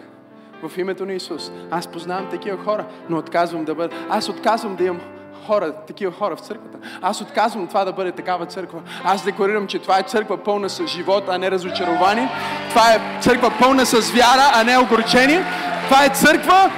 в 0.62 0.78
името 0.78 1.06
на 1.06 1.12
Исус. 1.12 1.52
Аз 1.70 1.86
познавам 1.86 2.30
такива 2.30 2.64
хора, 2.64 2.84
но 3.08 3.18
отказвам 3.18 3.64
да 3.64 3.74
бъда. 3.74 3.96
Аз 4.10 4.28
отказвам 4.28 4.76
да 4.76 4.84
имам 4.84 5.00
хора, 5.46 5.72
такива 5.86 6.12
хора 6.12 6.36
в 6.36 6.40
църквата. 6.40 6.78
Аз 7.02 7.20
отказвам 7.20 7.66
това 7.66 7.84
да 7.84 7.92
бъде 7.92 8.12
такава 8.12 8.46
църква. 8.46 8.80
Аз 9.04 9.24
декларирам, 9.24 9.66
че 9.66 9.78
това 9.78 9.98
е 9.98 10.02
църква 10.02 10.36
пълна 10.36 10.70
с 10.70 10.86
живот, 10.86 11.24
а 11.28 11.38
не 11.38 11.50
разочарование. 11.50 12.28
Това 12.68 12.94
е 12.94 13.20
църква 13.20 13.52
пълна 13.60 13.86
с 13.86 14.10
вяра, 14.10 14.50
а 14.54 14.64
не 14.64 14.78
огорчение. 14.78 15.44
Това 15.84 16.04
е 16.04 16.08
църква 16.08 16.70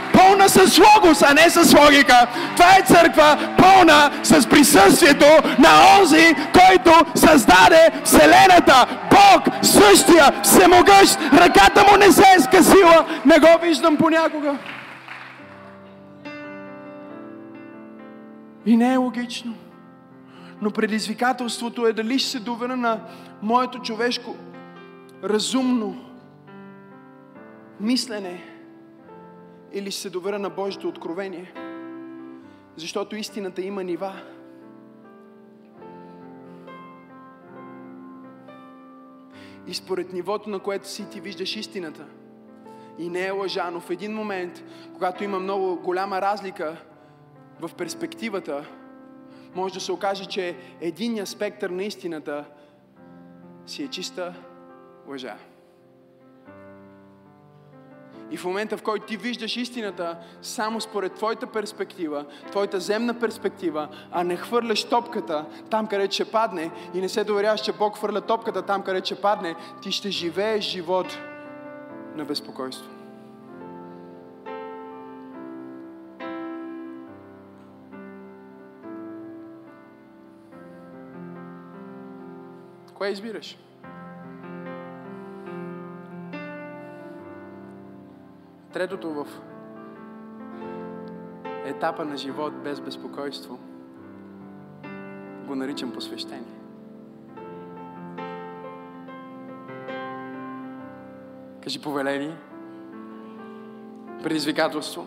пълна 0.42 0.68
с 0.68 0.78
логос, 0.78 1.22
а 1.22 1.34
не 1.34 1.50
с 1.50 1.74
логика. 1.74 2.26
Това 2.56 2.76
е 2.78 2.82
църква 2.82 3.54
пълна 3.58 4.10
с 4.22 4.48
присъствието 4.48 5.26
на 5.58 5.98
онзи, 6.00 6.34
който 6.52 6.90
създаде 7.14 7.90
Вселената. 8.04 8.86
Бог, 9.10 9.54
същия, 9.62 10.42
всемогъщ, 10.42 11.18
ръката 11.32 11.84
му 11.90 11.96
не 11.98 12.12
се 12.12 12.24
е 12.36 12.40
скъсила. 12.40 13.06
Не 13.26 13.38
го 13.38 13.60
виждам 13.62 13.96
понякога. 13.96 14.58
И 18.66 18.76
не 18.76 18.92
е 18.92 18.96
логично. 18.96 19.54
Но 20.62 20.70
предизвикателството 20.70 21.86
е 21.86 21.92
дали 21.92 22.18
ще 22.18 22.30
се 22.30 22.40
доверя 22.40 22.76
на 22.76 22.98
моето 23.42 23.78
човешко 23.78 24.36
разумно 25.24 25.96
мислене 27.80 28.51
или 29.72 29.90
ще 29.90 30.00
се 30.00 30.10
доверя 30.10 30.38
на 30.38 30.50
Божието 30.50 30.88
откровение. 30.88 31.52
Защото 32.76 33.16
истината 33.16 33.62
има 33.62 33.84
нива. 33.84 34.12
И 39.66 39.74
според 39.74 40.12
нивото, 40.12 40.50
на 40.50 40.58
което 40.58 40.88
си 40.88 41.10
ти 41.10 41.20
виждаш 41.20 41.56
истината, 41.56 42.06
и 42.98 43.08
не 43.08 43.26
е 43.26 43.30
лъжа, 43.30 43.70
но 43.70 43.80
в 43.80 43.90
един 43.90 44.14
момент, 44.14 44.64
когато 44.94 45.24
има 45.24 45.38
много 45.38 45.76
голяма 45.76 46.22
разлика 46.22 46.76
в 47.60 47.70
перспективата, 47.74 48.66
може 49.54 49.74
да 49.74 49.80
се 49.80 49.92
окаже, 49.92 50.24
че 50.24 50.56
единният 50.80 51.28
спектър 51.28 51.70
на 51.70 51.84
истината 51.84 52.44
си 53.66 53.82
е 53.82 53.88
чиста 53.88 54.34
лъжа. 55.08 55.36
И 58.32 58.36
в 58.36 58.44
момента, 58.44 58.76
в 58.76 58.82
който 58.82 59.06
ти 59.06 59.16
виждаш 59.16 59.56
истината 59.56 60.16
само 60.42 60.80
според 60.80 61.14
твоята 61.14 61.46
перспектива, 61.46 62.24
твоята 62.50 62.80
земна 62.80 63.20
перспектива, 63.20 63.88
а 64.12 64.24
не 64.24 64.36
хвърляш 64.36 64.84
топката 64.84 65.44
там, 65.70 65.86
където 65.86 66.14
ще 66.14 66.24
падне 66.24 66.70
и 66.94 67.00
не 67.00 67.08
се 67.08 67.24
доверяваш, 67.24 67.60
че 67.60 67.72
Бог 67.72 67.96
хвърля 67.96 68.20
топката 68.20 68.62
там, 68.62 68.82
където 68.82 69.06
ще 69.06 69.20
падне, 69.20 69.54
ти 69.82 69.92
ще 69.92 70.10
живееш 70.10 70.64
живот 70.64 71.18
на 72.16 72.24
безпокойство. 72.24 72.90
Кое 82.94 83.08
избираш? 83.08 83.56
Третото 88.72 89.10
в 89.10 89.26
етапа 91.64 92.04
на 92.04 92.16
живот 92.16 92.52
без 92.64 92.80
безпокойство 92.80 93.58
го 95.46 95.54
наричам 95.54 95.92
посвещение. 95.92 96.54
Кажи 101.62 101.82
повеление, 101.82 102.36
предизвикателство, 104.22 105.06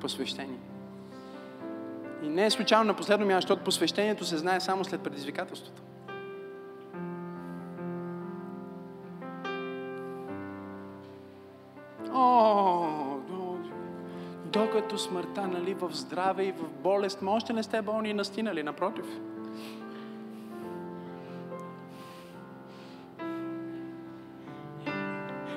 посвещение. 0.00 0.58
И 2.22 2.28
не 2.28 2.46
е 2.46 2.50
случайно 2.50 2.84
на 2.84 2.94
последно 2.94 3.26
място, 3.26 3.40
защото 3.40 3.64
посвещението 3.64 4.24
се 4.24 4.36
знае 4.36 4.60
само 4.60 4.84
след 4.84 5.02
предизвикателството. 5.02 5.82
Докато 14.92 15.08
смъртта, 15.08 15.48
нали, 15.48 15.74
в 15.74 15.90
здраве 15.92 16.44
и 16.44 16.52
в 16.52 16.68
болест, 16.82 17.22
може 17.22 17.36
още 17.36 17.52
не 17.52 17.62
сте 17.62 17.82
болни 17.82 18.10
и 18.10 18.14
настинали, 18.14 18.62
напротив. 18.62 19.04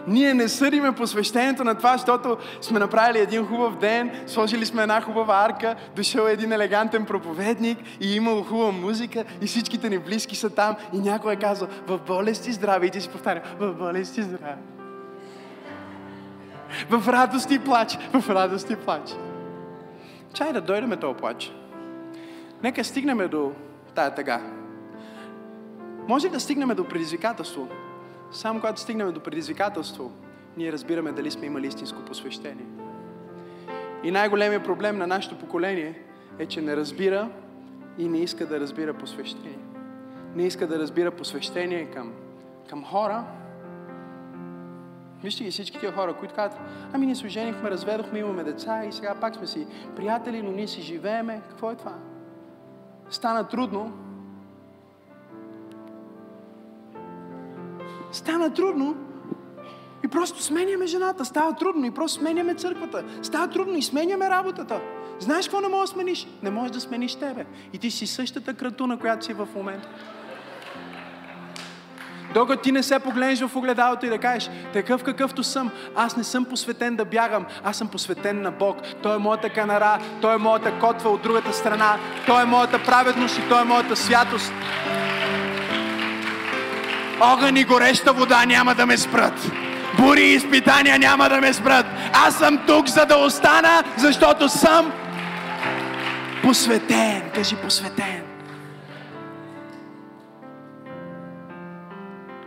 Ние 0.07 0.33
не 0.33 0.47
съдиме 0.47 0.91
посвещението 0.91 1.63
на 1.63 1.75
това, 1.75 1.93
защото 1.97 2.37
сме 2.61 2.79
направили 2.79 3.19
един 3.19 3.45
хубав 3.45 3.77
ден, 3.77 4.23
сложили 4.27 4.65
сме 4.65 4.81
една 4.81 5.01
хубава 5.01 5.45
арка, 5.45 5.75
дошъл 5.95 6.25
един 6.25 6.51
елегантен 6.51 7.05
проповедник 7.05 7.77
и 8.01 8.15
имало 8.15 8.43
хубава 8.43 8.71
музика 8.71 9.23
и 9.41 9.47
всичките 9.47 9.89
ни 9.89 9.99
близки 9.99 10.35
са 10.35 10.49
там 10.49 10.75
и 10.93 10.99
някой 10.99 11.33
е 11.33 11.35
казал 11.35 11.67
в 11.87 11.99
болест 12.07 12.47
и 12.47 12.51
здраве 12.51 12.85
и 12.85 12.89
ти 12.89 13.01
си 13.01 13.09
повтаря 13.09 13.41
в 13.59 13.73
болест 13.73 14.17
и 14.17 14.21
здраве. 14.21 14.57
В 16.89 17.07
радост 17.07 17.51
и 17.51 17.59
плач, 17.59 17.97
в 18.13 18.29
радост 18.29 18.69
и 18.69 18.75
плач. 18.75 19.15
Чай 20.35 20.53
да 20.53 20.61
дойдеме 20.61 20.97
този 20.97 21.17
плач. 21.17 21.53
Нека 22.63 22.83
стигнем 22.83 23.29
до 23.29 23.51
тая 23.95 24.15
тъга. 24.15 24.41
Може 26.07 26.29
да 26.29 26.39
стигнем 26.39 26.69
до 26.75 26.87
предизвикателство, 26.87 27.67
само 28.31 28.59
когато 28.59 28.81
стигнем 28.81 29.11
до 29.11 29.19
предизвикателство, 29.19 30.11
ние 30.57 30.71
разбираме 30.71 31.11
дали 31.11 31.31
сме 31.31 31.45
имали 31.45 31.67
истинско 31.67 32.01
посвещение. 32.01 32.65
И 34.03 34.11
най-големият 34.11 34.63
проблем 34.63 34.97
на 34.97 35.07
нашето 35.07 35.37
поколение 35.37 36.01
е, 36.39 36.45
че 36.45 36.61
не 36.61 36.75
разбира 36.75 37.29
и 37.97 38.07
не 38.07 38.17
иска 38.17 38.45
да 38.45 38.59
разбира 38.59 38.93
посвещение. 38.93 39.59
Не 40.35 40.43
иска 40.43 40.67
да 40.67 40.79
разбира 40.79 41.11
посвещение 41.11 41.85
към, 41.85 42.13
към 42.69 42.83
хора. 42.83 43.23
Вижте 45.23 45.43
ги 45.43 45.51
всички 45.51 45.79
тия 45.79 45.91
хора, 45.91 46.13
които 46.13 46.33
казват, 46.33 46.61
ами 46.93 47.05
ние 47.05 47.15
се 47.15 47.25
оженихме, 47.25 47.71
разведохме, 47.71 48.19
имаме 48.19 48.43
деца 48.43 48.85
и 48.85 48.91
сега 48.91 49.15
пак 49.21 49.35
сме 49.35 49.47
си 49.47 49.67
приятели, 49.95 50.41
но 50.41 50.51
ние 50.51 50.67
си 50.67 50.81
живееме. 50.81 51.41
Какво 51.49 51.71
е 51.71 51.75
това? 51.75 51.93
Стана 53.09 53.47
трудно, 53.47 53.93
стана 58.11 58.53
трудно 58.53 58.95
и 60.03 60.07
просто 60.07 60.43
сменяме 60.43 60.85
жената. 60.85 61.25
Става 61.25 61.55
трудно 61.55 61.85
и 61.85 61.91
просто 61.91 62.19
сменяме 62.19 62.55
църквата. 62.55 63.03
Става 63.21 63.49
трудно 63.49 63.77
и 63.77 63.81
сменяме 63.81 64.29
работата. 64.29 64.81
Знаеш 65.19 65.47
какво 65.47 65.61
не 65.61 65.67
можеш 65.67 65.89
да 65.89 65.93
смениш? 65.93 66.27
Не 66.43 66.49
можеш 66.49 66.71
да 66.71 66.81
смениш 66.81 67.15
тебе. 67.15 67.45
И 67.73 67.77
ти 67.77 67.91
си 67.91 68.07
същата 68.07 68.53
кратуна, 68.53 68.99
която 68.99 69.25
си 69.25 69.33
в 69.33 69.47
момента. 69.55 69.89
Докато 72.35 72.61
ти 72.61 72.71
не 72.71 72.83
се 72.83 72.99
погледнеш 72.99 73.41
в 73.41 73.55
огледалото 73.55 74.05
и 74.05 74.09
да 74.09 74.17
кажеш, 74.17 74.49
такъв 74.73 75.03
какъвто 75.03 75.43
съм, 75.43 75.71
аз 75.95 76.17
не 76.17 76.23
съм 76.23 76.45
посветен 76.45 76.95
да 76.95 77.05
бягам, 77.05 77.45
аз 77.63 77.77
съм 77.77 77.87
посветен 77.87 78.41
на 78.41 78.51
Бог. 78.51 78.77
Той 79.03 79.15
е 79.15 79.19
моята 79.19 79.49
канара, 79.49 79.99
Той 80.21 80.35
е 80.35 80.37
моята 80.37 80.79
котва 80.79 81.09
от 81.09 81.21
другата 81.21 81.53
страна, 81.53 81.97
Той 82.25 82.41
е 82.41 82.45
моята 82.45 82.83
праведност 82.83 83.37
и 83.37 83.49
Той 83.49 83.61
е 83.61 83.65
моята 83.65 83.95
святост. 83.95 84.53
Огън 87.21 87.57
и 87.57 87.63
гореща 87.63 88.13
вода 88.13 88.45
няма 88.45 88.75
да 88.75 88.85
ме 88.85 88.97
спрат. 88.97 89.51
Бури 89.99 90.21
и 90.21 90.33
изпитания 90.33 90.99
няма 90.99 91.29
да 91.29 91.41
ме 91.41 91.53
спрат. 91.53 91.85
Аз 92.13 92.37
съм 92.37 92.59
тук, 92.67 92.87
за 92.87 93.05
да 93.05 93.17
остана, 93.17 93.83
защото 93.97 94.49
съм 94.49 94.91
посветен. 96.43 97.21
Кажи 97.35 97.55
посветен. 97.55 98.24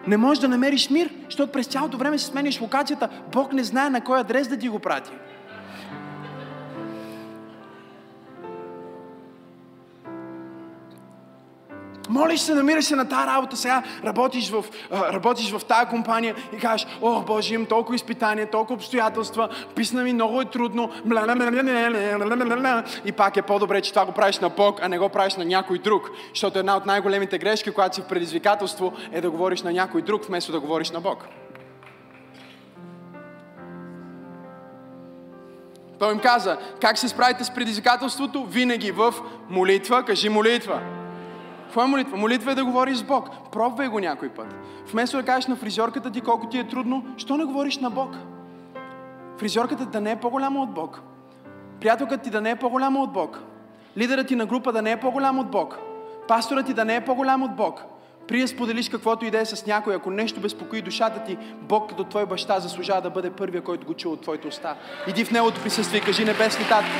Не 0.08 0.16
можеш 0.16 0.40
да 0.40 0.48
намериш 0.48 0.90
мир, 0.90 1.10
защото 1.24 1.52
през 1.52 1.66
цялото 1.66 1.96
време 1.96 2.18
си 2.18 2.24
смениш 2.24 2.60
локацията. 2.60 3.08
Бог 3.32 3.52
не 3.52 3.64
знае 3.64 3.90
на 3.90 4.00
кой 4.00 4.20
адрес 4.20 4.48
да 4.48 4.56
ти 4.56 4.68
го 4.68 4.78
прати. 4.78 5.10
Молиш 12.08 12.40
се, 12.40 12.54
намираш 12.54 12.84
се 12.84 12.96
на 12.96 13.08
тази 13.08 13.26
работа, 13.26 13.56
сега 13.56 13.82
работиш 14.04 14.50
в, 14.50 14.64
работиш 14.92 15.52
в 15.52 15.64
тази 15.64 15.86
компания 15.86 16.34
и 16.52 16.56
кажеш, 16.56 16.86
о, 17.02 17.20
Боже, 17.20 17.54
имам 17.54 17.66
толкова 17.66 17.94
изпитания, 17.94 18.50
толкова 18.50 18.74
обстоятелства, 18.74 19.48
писна 19.74 20.02
ми, 20.02 20.12
много 20.12 20.40
е 20.40 20.44
трудно, 20.44 20.90
и 23.04 23.12
пак 23.12 23.36
е 23.36 23.42
по-добре, 23.42 23.80
че 23.80 23.92
това 23.92 24.06
го 24.06 24.12
правиш 24.12 24.38
на 24.38 24.48
Бог, 24.48 24.80
а 24.82 24.88
не 24.88 24.98
го 24.98 25.08
правиш 25.08 25.36
на 25.36 25.44
някой 25.44 25.78
друг. 25.78 26.10
Защото 26.34 26.58
една 26.58 26.76
от 26.76 26.86
най-големите 26.86 27.38
грешки, 27.38 27.70
когато 27.70 27.96
си 27.96 28.02
в 28.02 28.06
предизвикателство, 28.06 28.92
е 29.12 29.20
да 29.20 29.30
говориш 29.30 29.62
на 29.62 29.72
някой 29.72 30.02
друг, 30.02 30.24
вместо 30.24 30.52
да 30.52 30.60
говориш 30.60 30.90
на 30.90 31.00
Бог. 31.00 31.28
Той 35.98 36.12
им 36.12 36.18
каза, 36.18 36.58
как 36.80 36.98
се 36.98 37.08
справите 37.08 37.44
с 37.44 37.54
предизвикателството? 37.54 38.44
Винаги 38.44 38.90
в 38.90 39.14
молитва, 39.50 40.04
кажи 40.04 40.28
молитва. 40.28 40.80
Какво 41.68 41.82
е 41.82 41.86
молитва? 41.86 42.16
Молитва 42.16 42.52
е 42.52 42.54
да 42.54 42.64
говориш 42.64 42.96
с 42.96 43.02
Бог. 43.02 43.28
Пробвай 43.52 43.88
го 43.88 44.00
някой 44.00 44.28
път. 44.28 44.54
Вместо 44.92 45.16
да 45.16 45.22
кажеш 45.22 45.46
на 45.46 45.56
фризьорката 45.56 46.10
ти 46.10 46.20
колко 46.20 46.46
ти 46.46 46.58
е 46.58 46.68
трудно, 46.68 47.04
що 47.16 47.36
не 47.36 47.44
говориш 47.44 47.78
на 47.78 47.90
Бог? 47.90 48.16
Фризьорката 49.38 49.86
да 49.86 50.00
не 50.00 50.10
е 50.10 50.16
по-голяма 50.16 50.62
от 50.62 50.70
Бог. 50.70 51.00
Приятелката 51.80 52.22
ти 52.22 52.30
да 52.30 52.40
не 52.40 52.50
е 52.50 52.56
по-голяма 52.56 53.00
от 53.00 53.12
Бог. 53.12 53.38
Лидерът 53.96 54.28
ти 54.28 54.36
на 54.36 54.46
група 54.46 54.72
да 54.72 54.82
не 54.82 54.92
е 54.92 55.00
по-голям 55.00 55.38
от 55.38 55.50
Бог. 55.50 55.78
Пасторът 56.28 56.66
ти 56.66 56.74
да 56.74 56.84
не 56.84 56.96
е 56.96 57.04
по-голям 57.04 57.42
от 57.42 57.56
Бог. 57.56 57.84
При 58.28 58.40
да 58.40 58.48
споделиш 58.48 58.88
каквото 58.88 59.24
и 59.24 59.30
да 59.30 59.40
е 59.40 59.44
с 59.44 59.66
някой, 59.66 59.94
ако 59.94 60.10
нещо 60.10 60.40
безпокои 60.40 60.82
душата 60.82 61.24
ти, 61.24 61.38
Бог 61.62 61.88
като 61.88 62.04
твой 62.04 62.26
баща 62.26 62.60
заслужава 62.60 63.00
да 63.02 63.10
бъде 63.10 63.30
първия, 63.30 63.62
който 63.62 63.86
го 63.86 63.94
чува 63.94 64.14
от 64.14 64.22
твоите 64.22 64.48
уста. 64.48 64.76
Иди 65.08 65.24
в 65.24 65.30
Неговото 65.30 65.60
присъствие 65.62 66.00
и 66.00 66.04
кажи 66.04 66.24
небесни 66.24 66.64
татко. 66.64 66.90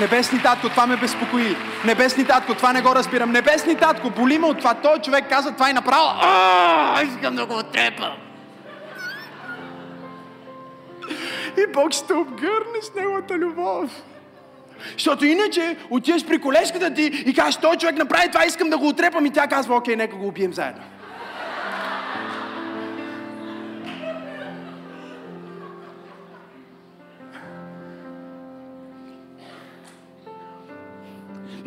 Небесни 0.00 0.42
татко, 0.42 0.68
това 0.68 0.86
ме 0.86 0.96
безпокои. 0.96 1.56
Небесни 1.84 2.24
татко, 2.24 2.54
това 2.54 2.72
не 2.72 2.82
го 2.82 2.94
разбирам. 2.94 3.32
Небесни 3.32 3.74
татко, 3.74 4.10
боли 4.10 4.38
ме 4.38 4.46
от 4.46 4.58
това. 4.58 4.74
Той 4.74 4.98
човек 4.98 5.24
каза 5.28 5.52
това 5.52 5.70
и 5.70 5.72
направо. 5.72 6.08
А, 6.22 7.02
искам 7.02 7.36
да 7.36 7.46
го 7.46 7.58
отрепам. 7.58 8.12
И 11.58 11.72
Бог 11.72 11.92
ще 11.92 12.14
обгърне 12.14 12.82
с 12.82 12.94
Неговата 12.94 13.34
любов. 13.34 13.90
Защото 14.92 15.24
иначе 15.24 15.76
отиваш 15.90 16.26
при 16.26 16.38
колежката 16.38 16.94
ти 16.94 17.02
и 17.02 17.34
кажеш, 17.34 17.56
той 17.56 17.76
човек 17.76 17.96
направи 17.96 18.28
това, 18.28 18.46
искам 18.46 18.70
да 18.70 18.78
го 18.78 18.88
отрепам 18.88 19.26
и 19.26 19.30
тя 19.30 19.46
казва, 19.46 19.76
окей, 19.76 19.96
нека 19.96 20.16
го 20.16 20.26
убием 20.26 20.52
заедно. 20.52 20.82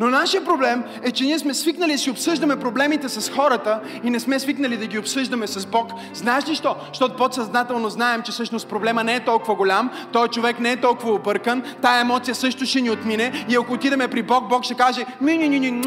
Но 0.00 0.10
нашия 0.10 0.44
проблем 0.44 0.84
е, 1.02 1.10
че 1.10 1.24
ние 1.24 1.38
сме 1.38 1.54
свикнали 1.54 1.92
да 1.92 1.98
си 1.98 2.10
обсъждаме 2.10 2.60
проблемите 2.60 3.08
с 3.08 3.30
хората 3.30 3.80
и 4.04 4.10
не 4.10 4.20
сме 4.20 4.40
свикнали 4.40 4.76
да 4.76 4.86
ги 4.86 4.98
обсъждаме 4.98 5.46
с 5.46 5.66
Бог. 5.66 5.90
Знаеш 6.14 6.48
ли 6.48 6.54
що? 6.54 6.76
Защото 6.88 7.16
подсъзнателно 7.16 7.90
знаем, 7.90 8.22
че 8.22 8.32
всъщност 8.32 8.68
проблема 8.68 9.04
не 9.04 9.14
е 9.14 9.24
толкова 9.24 9.54
голям, 9.54 9.90
той 10.12 10.28
човек 10.28 10.60
не 10.60 10.72
е 10.72 10.80
толкова 10.80 11.12
объркан, 11.12 11.62
тая 11.82 12.00
емоция 12.00 12.34
също 12.34 12.66
ще 12.66 12.80
ни 12.80 12.90
отмине 12.90 13.46
и 13.48 13.56
ако 13.56 13.72
отидеме 13.72 14.08
при 14.08 14.22
Бог, 14.22 14.48
Бог 14.48 14.64
ще 14.64 14.74
каже 14.74 15.04
ми 15.20 15.38
ни 15.38 15.48
ни 15.48 15.70
ни 15.70 15.82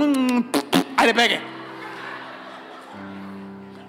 айде 0.98 1.14
беге, 1.14 1.42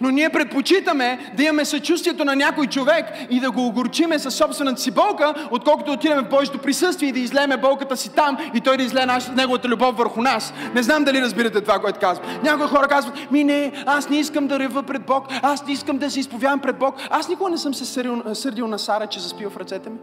но 0.01 0.11
ние 0.11 0.31
предпочитаме 0.31 1.33
да 1.37 1.43
имаме 1.43 1.65
съчувствието 1.65 2.25
на 2.25 2.37
някой 2.37 2.67
човек 2.67 3.07
и 3.31 3.41
да 3.41 3.51
го 3.51 3.67
огорчиме 3.67 4.19
със 4.19 4.35
собствената 4.35 4.81
си 4.81 4.91
болка, 4.91 5.35
отколкото 5.51 5.87
да 5.87 5.93
отидем 5.93 6.25
в 6.25 6.29
Божието 6.29 6.59
присъствие 6.59 7.09
и 7.09 7.13
да 7.13 7.19
излееме 7.19 7.57
болката 7.57 7.97
си 7.97 8.15
там 8.15 8.39
и 8.55 8.61
той 8.61 8.77
да 8.77 8.83
излее 8.83 9.07
наш, 9.07 9.29
неговата 9.29 9.69
любов 9.69 9.97
върху 9.97 10.23
нас. 10.23 10.55
Не 10.75 10.83
знам 10.83 11.05
дали 11.05 11.21
разбирате 11.21 11.61
това, 11.61 11.79
което 11.79 12.01
казвам. 12.01 12.27
Някои 12.43 12.67
хора 12.67 12.89
казват, 12.89 13.31
ми 13.31 13.45
не, 13.45 13.73
аз 13.87 14.09
не 14.09 14.17
искам 14.19 14.47
да 14.47 14.59
рева 14.59 14.83
пред 14.83 15.03
Бог, 15.07 15.27
аз 15.43 15.67
не 15.67 15.73
искам 15.73 15.99
да 15.99 16.11
се 16.11 16.21
изповядам 16.21 16.61
пред 16.61 16.79
Бог. 16.79 16.95
Аз 17.11 17.29
никога 17.29 17.51
не 17.51 17.59
съм 17.59 17.75
се 17.75 17.85
сърдил, 17.85 18.35
сърдил 18.35 18.67
на 18.69 18.79
Сара, 18.79 19.07
че 19.07 19.21
заспива 19.21 19.51
в 19.51 19.57
ръцете 19.57 19.91
ми. 19.91 19.99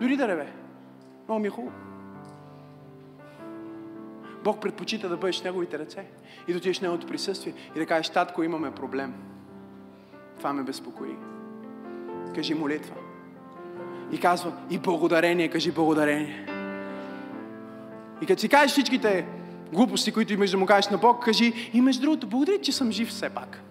Дори 0.00 0.16
да 0.16 0.28
реве. 0.28 0.46
Много 1.28 1.40
ми 1.40 1.46
е 1.46 1.50
хубаво. 1.50 1.72
Бог 4.44 4.60
предпочита 4.60 5.08
да 5.08 5.16
бъдеш 5.16 5.40
в 5.40 5.44
Неговите 5.44 5.78
ръце 5.78 6.04
и 6.48 6.52
да 6.52 6.58
отидеш 6.58 6.78
в 6.78 6.82
Неговото 6.82 7.06
присъствие 7.06 7.54
и 7.76 7.78
да 7.78 7.86
кажеш, 7.86 8.08
татко, 8.08 8.42
имаме 8.42 8.70
проблем. 8.70 9.14
Това 10.38 10.52
ме 10.52 10.62
безпокои. 10.62 11.16
Кажи 12.34 12.54
молитва. 12.54 12.94
И 14.12 14.20
казва, 14.20 14.52
и 14.70 14.78
благодарение, 14.78 15.48
кажи 15.48 15.72
благодарение. 15.72 16.46
И 18.22 18.26
като 18.26 18.40
си 18.40 18.48
кажеш 18.48 18.70
всичките 18.70 19.26
глупости, 19.72 20.12
които 20.12 20.32
имаш 20.32 20.50
да 20.50 20.56
му 20.56 20.66
кажеш 20.66 20.90
на 20.90 20.98
Бог, 20.98 21.24
кажи, 21.24 21.70
и 21.74 21.80
между 21.80 22.02
другото, 22.02 22.26
благодаря, 22.26 22.60
че 22.60 22.72
съм 22.72 22.92
жив 22.92 23.08
все 23.08 23.30
пак. 23.30 23.62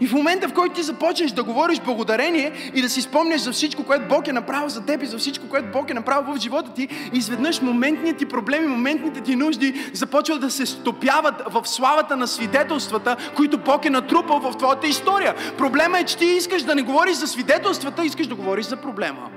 И 0.00 0.06
в 0.06 0.12
момента, 0.12 0.48
в 0.48 0.52
който 0.52 0.74
ти 0.74 0.82
започнеш 0.82 1.30
да 1.30 1.44
говориш 1.44 1.80
благодарение 1.80 2.52
и 2.74 2.82
да 2.82 2.88
си 2.88 3.02
спомняш 3.02 3.40
за 3.40 3.52
всичко, 3.52 3.84
което 3.84 4.08
Бог 4.08 4.28
е 4.28 4.32
направил 4.32 4.68
за 4.68 4.86
теб 4.86 5.02
и 5.02 5.06
за 5.06 5.18
всичко, 5.18 5.48
което 5.48 5.68
Бог 5.72 5.90
е 5.90 5.94
направил 5.94 6.34
в 6.34 6.40
живота 6.40 6.72
ти, 6.74 6.88
изведнъж 7.12 7.60
моментните 7.60 8.16
ти 8.16 8.26
проблеми, 8.26 8.66
моментните 8.66 9.20
ти 9.20 9.36
нужди 9.36 9.90
започват 9.92 10.40
да 10.40 10.50
се 10.50 10.66
стопяват 10.66 11.42
в 11.46 11.68
славата 11.68 12.16
на 12.16 12.26
свидетелствата, 12.26 13.16
които 13.36 13.58
Бог 13.58 13.84
е 13.84 13.90
натрупал 13.90 14.40
в 14.40 14.56
твоята 14.56 14.86
история. 14.86 15.34
Проблема 15.58 15.98
е, 15.98 16.04
че 16.04 16.16
ти 16.16 16.24
искаш 16.24 16.62
да 16.62 16.74
не 16.74 16.82
говориш 16.82 17.16
за 17.16 17.26
свидетелствата, 17.26 18.04
искаш 18.04 18.26
да 18.26 18.34
говориш 18.34 18.66
за 18.66 18.76
проблема. 18.76 19.30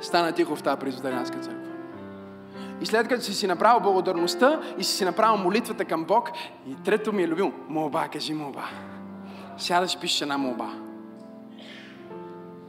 Стана 0.00 0.32
тихо 0.32 0.56
в 0.56 0.62
тази 0.62 0.80
презбитерианска 0.80 1.38
църква. 1.38 1.69
И 2.80 2.86
след 2.86 3.08
като 3.08 3.22
си 3.22 3.34
си 3.34 3.46
направил 3.46 3.80
благодарността 3.80 4.60
и 4.78 4.84
си 4.84 4.96
си 4.96 5.04
направил 5.04 5.36
молитвата 5.36 5.84
към 5.84 6.04
Бог, 6.04 6.30
и 6.68 6.74
трето 6.84 7.12
ми 7.12 7.22
е 7.22 7.28
любимо, 7.28 7.52
молба, 7.68 8.08
кажи 8.08 8.34
молба. 8.34 8.68
Сядаш, 9.58 9.98
пишеш 10.00 10.20
една 10.20 10.38
молба. 10.38 10.70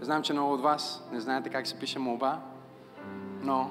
Знам, 0.01 0.21
че 0.21 0.33
много 0.33 0.53
от 0.53 0.61
вас 0.61 1.03
не 1.11 1.19
знаете 1.19 1.49
как 1.49 1.67
се 1.67 1.79
пише 1.79 1.99
молба, 1.99 2.39
но, 3.41 3.69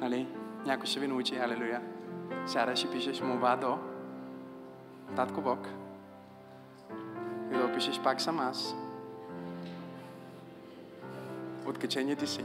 нали, 0.00 0.26
някой 0.66 0.86
ще 0.86 1.00
ви 1.00 1.08
научи, 1.08 1.36
алелуя. 1.36 1.80
Сядаш 2.46 2.84
и 2.84 2.90
пишеш 2.90 3.20
молба 3.20 3.56
до 3.56 3.78
Татко 5.16 5.40
Бог. 5.40 5.68
И 7.52 7.56
да 7.56 7.72
пишеш 7.72 8.00
пак 8.00 8.20
съм 8.20 8.40
аз. 8.40 8.74
Откаченият 11.66 12.18
ти 12.18 12.26
си. 12.26 12.44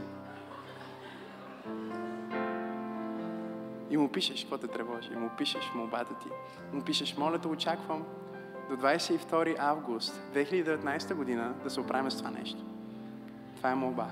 И 3.90 3.96
му 3.96 4.08
пишеш, 4.08 4.40
какво 4.40 4.58
те 4.58 4.66
тревожи, 4.66 5.12
и 5.12 5.16
му 5.16 5.30
пишеш 5.38 5.72
молбата 5.74 6.14
ти. 6.22 6.28
Му 6.72 6.82
пишеш, 6.82 7.16
моля 7.16 7.38
те, 7.38 7.48
очаквам 7.48 8.04
до 8.70 8.76
22 8.76 9.56
август 9.58 10.20
2019 10.34 11.14
година 11.14 11.54
да 11.64 11.70
се 11.70 11.80
оправим 11.80 12.10
с 12.10 12.18
това 12.18 12.30
нещо. 12.30 12.62
Това 13.56 13.70
е 13.70 13.74
молба. 13.74 14.06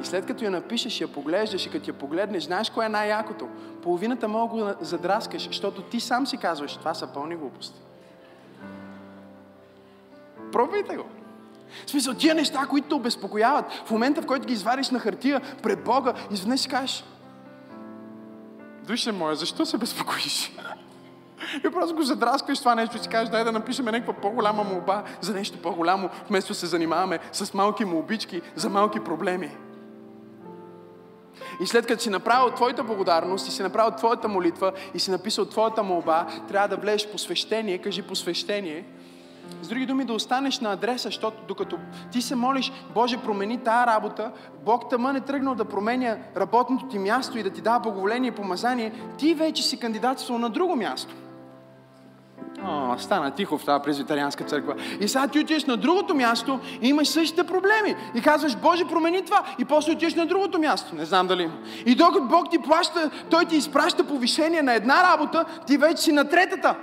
И 0.00 0.04
след 0.04 0.26
като 0.26 0.44
я 0.44 0.50
напишеш, 0.50 1.00
я 1.00 1.08
поглеждаш 1.08 1.66
и 1.66 1.70
като 1.70 1.90
я 1.90 1.94
погледнеш, 1.94 2.44
знаеш 2.44 2.70
кое 2.70 2.86
е 2.86 2.88
най-якото? 2.88 3.48
Половината 3.82 4.28
мога 4.28 4.56
го 4.56 4.70
задраскаш, 4.80 5.46
защото 5.46 5.82
ти 5.82 6.00
сам 6.00 6.26
си 6.26 6.36
казваш, 6.36 6.76
това 6.76 6.94
са 6.94 7.06
пълни 7.06 7.36
глупости. 7.36 7.80
Пробвайте 10.52 10.96
го. 10.96 11.04
В 11.86 11.90
смисъл, 11.90 12.14
тия 12.14 12.34
неща, 12.34 12.66
които 12.70 12.88
те 12.88 12.94
обезпокояват, 12.94 13.72
в 13.86 13.90
момента, 13.90 14.22
в 14.22 14.26
който 14.26 14.46
ги 14.46 14.52
извадиш 14.52 14.90
на 14.90 14.98
хартия 14.98 15.40
пред 15.62 15.84
Бога, 15.84 16.14
изведнъж 16.30 16.60
си 16.60 16.68
кажеш, 16.68 17.04
Душе 18.82 19.12
моя, 19.12 19.36
защо 19.36 19.66
се 19.66 19.78
безпокоиш? 19.78 20.52
И 21.66 21.70
просто 21.70 21.96
го 21.96 22.02
задраскваш 22.02 22.58
това 22.58 22.74
нещо 22.74 22.96
и 22.96 23.00
си 23.00 23.08
кажеш, 23.08 23.28
дай 23.28 23.44
да 23.44 23.52
напишем 23.52 23.84
някаква 23.84 24.12
по-голяма 24.12 24.64
молба 24.64 25.04
за 25.20 25.34
нещо 25.34 25.58
по-голямо, 25.62 26.10
вместо 26.28 26.54
се 26.54 26.66
занимаваме 26.66 27.18
с 27.32 27.54
малки 27.54 27.84
молбички 27.84 28.42
за 28.54 28.68
малки 28.68 29.00
проблеми. 29.00 29.50
И 31.62 31.66
след 31.66 31.86
като 31.86 32.02
си 32.02 32.10
направил 32.10 32.54
твоята 32.54 32.84
благодарност 32.84 33.48
и 33.48 33.50
си 33.50 33.62
направил 33.62 33.90
твоята 33.90 34.28
молитва 34.28 34.72
и 34.94 34.98
си 35.00 35.10
написал 35.10 35.44
твоята 35.44 35.82
молба, 35.82 36.26
трябва 36.48 36.68
да 36.68 36.76
влезеш 36.76 37.08
посвещение, 37.08 37.78
кажи 37.78 38.02
посвещение, 38.02 38.84
с 39.62 39.68
други 39.68 39.86
думи, 39.86 40.04
да 40.04 40.12
останеш 40.12 40.60
на 40.60 40.72
адреса, 40.72 41.08
защото 41.08 41.42
докато 41.48 41.78
ти 42.12 42.22
се 42.22 42.34
молиш, 42.34 42.72
Боже, 42.94 43.16
промени 43.16 43.58
тая 43.58 43.86
работа, 43.86 44.32
Бог 44.64 44.90
тъмън 44.90 45.16
е 45.16 45.20
тръгнал 45.20 45.54
да 45.54 45.64
променя 45.64 46.16
работното 46.36 46.86
ти 46.86 46.98
място 46.98 47.38
и 47.38 47.42
да 47.42 47.50
ти 47.50 47.60
дава 47.60 47.80
благоволение 47.80 48.28
и 48.28 48.34
помазание, 48.34 48.92
ти 49.18 49.34
вече 49.34 49.62
си 49.62 49.80
кандидатствал 49.80 50.38
на 50.38 50.50
друго 50.50 50.76
място. 50.76 51.14
О, 52.64 52.98
стана 52.98 53.30
тихо 53.30 53.58
в 53.58 53.64
тази 53.64 53.82
презвитарианска 53.82 54.44
църква. 54.44 54.74
И 55.00 55.08
сега 55.08 55.28
ти 55.28 55.40
отиваш 55.40 55.64
на 55.64 55.76
другото 55.76 56.14
място 56.14 56.60
и 56.82 56.88
имаш 56.88 57.08
същите 57.08 57.44
проблеми. 57.44 57.96
И 58.14 58.20
казваш, 58.20 58.56
Боже, 58.56 58.84
промени 58.84 59.24
това. 59.24 59.42
И 59.58 59.64
после 59.64 59.92
отиваш 59.92 60.14
на 60.14 60.26
другото 60.26 60.58
място. 60.58 60.94
Не 60.94 61.04
знам 61.04 61.26
дали. 61.26 61.50
И 61.86 61.94
докато 61.94 62.24
Бог 62.24 62.50
ти 62.50 62.58
плаща, 62.58 63.10
Той 63.30 63.44
ти 63.44 63.56
изпраща 63.56 64.04
повишение 64.04 64.62
на 64.62 64.74
една 64.74 65.12
работа, 65.12 65.44
ти 65.66 65.76
вече 65.76 66.02
си 66.02 66.12
на 66.12 66.28
третата. 66.28 66.76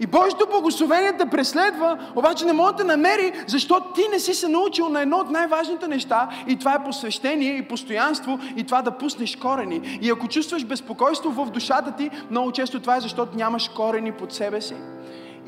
И 0.00 0.06
Божието 0.06 0.46
благословение 0.50 1.16
те 1.18 1.26
преследва, 1.26 1.98
обаче 2.16 2.44
не 2.44 2.52
може 2.52 2.76
да 2.76 2.84
намери, 2.84 3.32
защото 3.46 3.92
ти 3.92 4.02
не 4.12 4.18
си 4.18 4.34
се 4.34 4.48
научил 4.48 4.88
на 4.88 5.02
едно 5.02 5.16
от 5.16 5.30
най-важните 5.30 5.88
неща 5.88 6.28
и 6.48 6.56
това 6.56 6.74
е 6.74 6.84
посвещение 6.84 7.56
и 7.56 7.68
постоянство 7.68 8.38
и 8.56 8.64
това 8.64 8.82
да 8.82 8.90
пуснеш 8.90 9.36
корени. 9.36 9.98
И 10.02 10.10
ако 10.10 10.28
чувстваш 10.28 10.64
безпокойство 10.64 11.30
в 11.30 11.50
душата 11.50 11.92
ти, 11.92 12.10
много 12.30 12.52
често 12.52 12.80
това 12.80 12.96
е 12.96 13.00
защото 13.00 13.36
нямаш 13.36 13.68
корени 13.68 14.12
под 14.12 14.32
себе 14.32 14.60
си. 14.60 14.74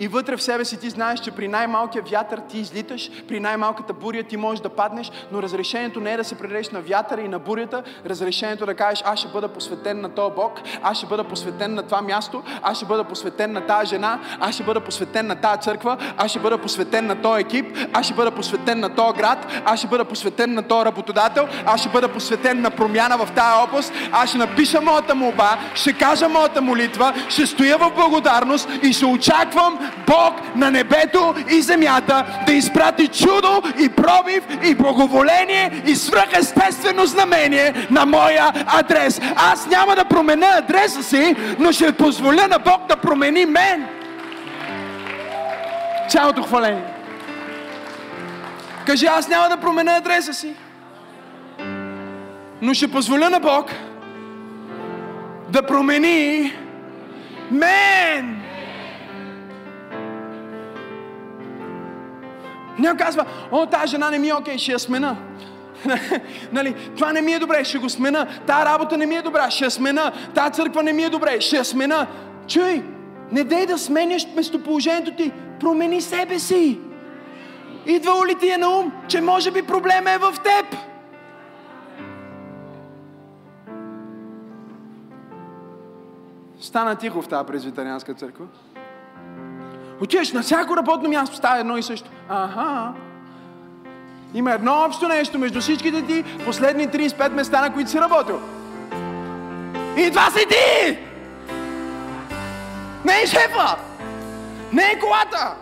И 0.02 0.08
вътре 0.08 0.36
в 0.36 0.42
себе 0.42 0.64
си 0.64 0.76
ти 0.76 0.90
знаеш, 0.90 1.20
че 1.20 1.30
при 1.30 1.48
най-малкия 1.48 2.02
вятър 2.02 2.38
ти 2.38 2.58
излиташ, 2.58 3.10
при 3.28 3.40
най-малката 3.40 3.92
буря 3.92 4.22
ти 4.22 4.36
можеш 4.36 4.60
да 4.60 4.68
паднеш, 4.68 5.10
но 5.32 5.42
разрешението 5.42 6.00
не 6.00 6.12
е 6.12 6.16
да 6.16 6.24
се 6.24 6.34
предадеш 6.34 6.70
на 6.70 6.80
вятъра 6.80 7.20
и 7.20 7.28
на 7.28 7.38
бурята, 7.38 7.82
разрешението 8.06 8.64
е 8.64 8.66
да 8.66 8.74
кажеш, 8.74 9.02
аз 9.06 9.18
ще 9.18 9.28
бъда 9.28 9.48
посветен 9.48 10.00
на 10.00 10.08
този 10.08 10.34
Бог, 10.34 10.60
аз 10.82 10.96
ще 10.98 11.06
бъда 11.06 11.24
посветен 11.24 11.74
на 11.74 11.82
това 11.82 12.02
място, 12.02 12.42
аз 12.62 12.76
ще 12.76 12.86
бъда 12.86 13.04
посветен 13.04 13.52
на 13.52 13.66
тази 13.66 13.86
жена, 13.86 14.20
аз 14.40 14.54
ще 14.54 14.64
бъда 14.64 14.80
посветен 14.80 15.26
на 15.26 15.36
тази 15.36 15.60
църква, 15.60 15.96
аз 16.16 16.30
ще 16.30 16.40
бъда 16.40 16.58
посветен 16.58 17.06
на 17.06 17.22
този 17.22 17.40
екип, 17.40 17.78
аз 17.92 18.06
ще 18.06 18.14
бъда 18.14 18.30
посветен 18.30 18.80
на 18.80 18.94
този 18.94 19.18
град, 19.18 19.46
аз 19.64 19.78
ще 19.78 19.88
бъда 19.88 20.04
посветен 20.04 20.54
на 20.54 20.62
този 20.62 20.84
работодател, 20.84 21.48
аз 21.66 21.80
ще 21.80 21.88
бъда 21.88 22.08
посветен 22.08 22.60
на 22.60 22.70
промяна 22.70 23.18
в 23.18 23.32
тази 23.32 23.62
област, 23.68 23.92
аз 24.12 24.28
ще 24.28 24.38
напиша 24.38 24.80
моята 24.80 25.14
молба, 25.14 25.58
ще 25.74 25.92
кажа 25.92 26.28
моята 26.28 26.62
молитва, 26.62 27.14
ще 27.28 27.46
стоя 27.46 27.78
в 27.78 27.90
благодарност 27.94 28.68
и 28.82 28.92
ще 28.92 29.06
очаквам 29.06 29.91
Бог 30.06 30.56
на 30.56 30.70
небето 30.70 31.34
и 31.50 31.62
земята 31.62 32.24
да 32.46 32.52
изпрати 32.52 33.08
чудо 33.08 33.62
и 33.78 33.88
пробив 33.88 34.42
и 34.62 34.74
благоволение 34.74 35.82
и 35.86 35.96
свръхестествено 35.96 37.06
знамение 37.06 37.86
на 37.90 38.06
моя 38.06 38.52
адрес. 38.66 39.20
Аз 39.36 39.66
няма 39.66 39.96
да 39.96 40.04
променя 40.04 40.46
адреса 40.58 41.02
си, 41.02 41.36
но 41.58 41.72
ще 41.72 41.92
позволя 41.92 42.46
на 42.46 42.58
Бог 42.58 42.86
да 42.88 42.96
промени 42.96 43.46
мен. 43.46 43.86
Цялото 46.08 46.42
хваление. 46.42 46.84
Кажи, 48.86 49.06
аз 49.06 49.28
няма 49.28 49.48
да 49.48 49.56
променя 49.56 49.96
адреса 49.96 50.34
си, 50.34 50.54
но 52.62 52.74
ще 52.74 52.90
позволя 52.90 53.30
на 53.30 53.40
Бог 53.40 53.70
да 55.48 55.62
промени 55.62 56.52
мен. 57.50 58.41
Някой 62.78 63.06
казва, 63.06 63.24
о, 63.50 63.66
тази 63.66 63.86
жена 63.86 64.10
не 64.10 64.18
ми 64.18 64.28
е 64.28 64.34
окей, 64.34 64.58
ще 64.58 64.72
я 64.72 64.78
смена. 64.78 65.16
нали, 66.52 66.74
това 66.96 67.12
не 67.12 67.20
ми 67.20 67.32
е 67.32 67.38
добре, 67.38 67.64
ще 67.64 67.78
го 67.78 67.88
смена. 67.88 68.26
Та 68.46 68.64
работа 68.64 68.96
не 68.96 69.06
ми 69.06 69.14
е 69.14 69.22
добра, 69.22 69.50
ще 69.50 69.64
я 69.64 69.70
смена. 69.70 70.12
Та 70.34 70.50
църква 70.50 70.82
не 70.82 70.92
ми 70.92 71.02
е 71.02 71.08
добре, 71.08 71.40
ще 71.40 71.56
я 71.56 71.64
смена. 71.64 72.06
Чуй, 72.48 72.82
не 73.32 73.44
дей 73.44 73.66
да 73.66 73.78
сменяш 73.78 74.26
местоположението 74.36 75.14
ти. 75.16 75.32
Промени 75.60 76.00
себе 76.00 76.38
си. 76.38 76.78
Идва 77.86 78.26
ли 78.26 78.34
ти 78.34 78.50
е 78.50 78.58
на 78.58 78.68
ум, 78.68 78.92
че 79.08 79.20
може 79.20 79.50
би 79.50 79.62
проблема 79.62 80.10
е 80.10 80.18
в 80.18 80.34
теб? 80.44 80.76
Стана 86.60 86.96
тихо 86.96 87.22
в 87.22 87.28
тази 87.28 87.46
презвитарианска 87.46 88.14
църква. 88.14 88.46
Отиваш 90.02 90.32
на 90.32 90.42
всяко 90.42 90.76
работно 90.76 91.08
място, 91.08 91.36
става 91.36 91.58
едно 91.58 91.76
и 91.76 91.82
също. 91.82 92.10
Аха. 92.28 92.92
Има 94.34 94.52
едно 94.52 94.84
общо 94.86 95.08
нещо 95.08 95.38
между 95.38 95.60
всичките 95.60 96.02
ти 96.02 96.24
последни 96.44 96.88
35 96.88 97.28
места, 97.28 97.60
на 97.60 97.72
които 97.72 97.90
си 97.90 98.00
работил. 98.00 98.40
И 99.96 100.10
това 100.10 100.30
си 100.30 100.46
ти! 100.48 100.98
Не 103.04 103.22
е 103.22 103.26
шефа! 103.26 103.76
Не 104.72 104.82
е 104.82 104.98
колата! 104.98 105.54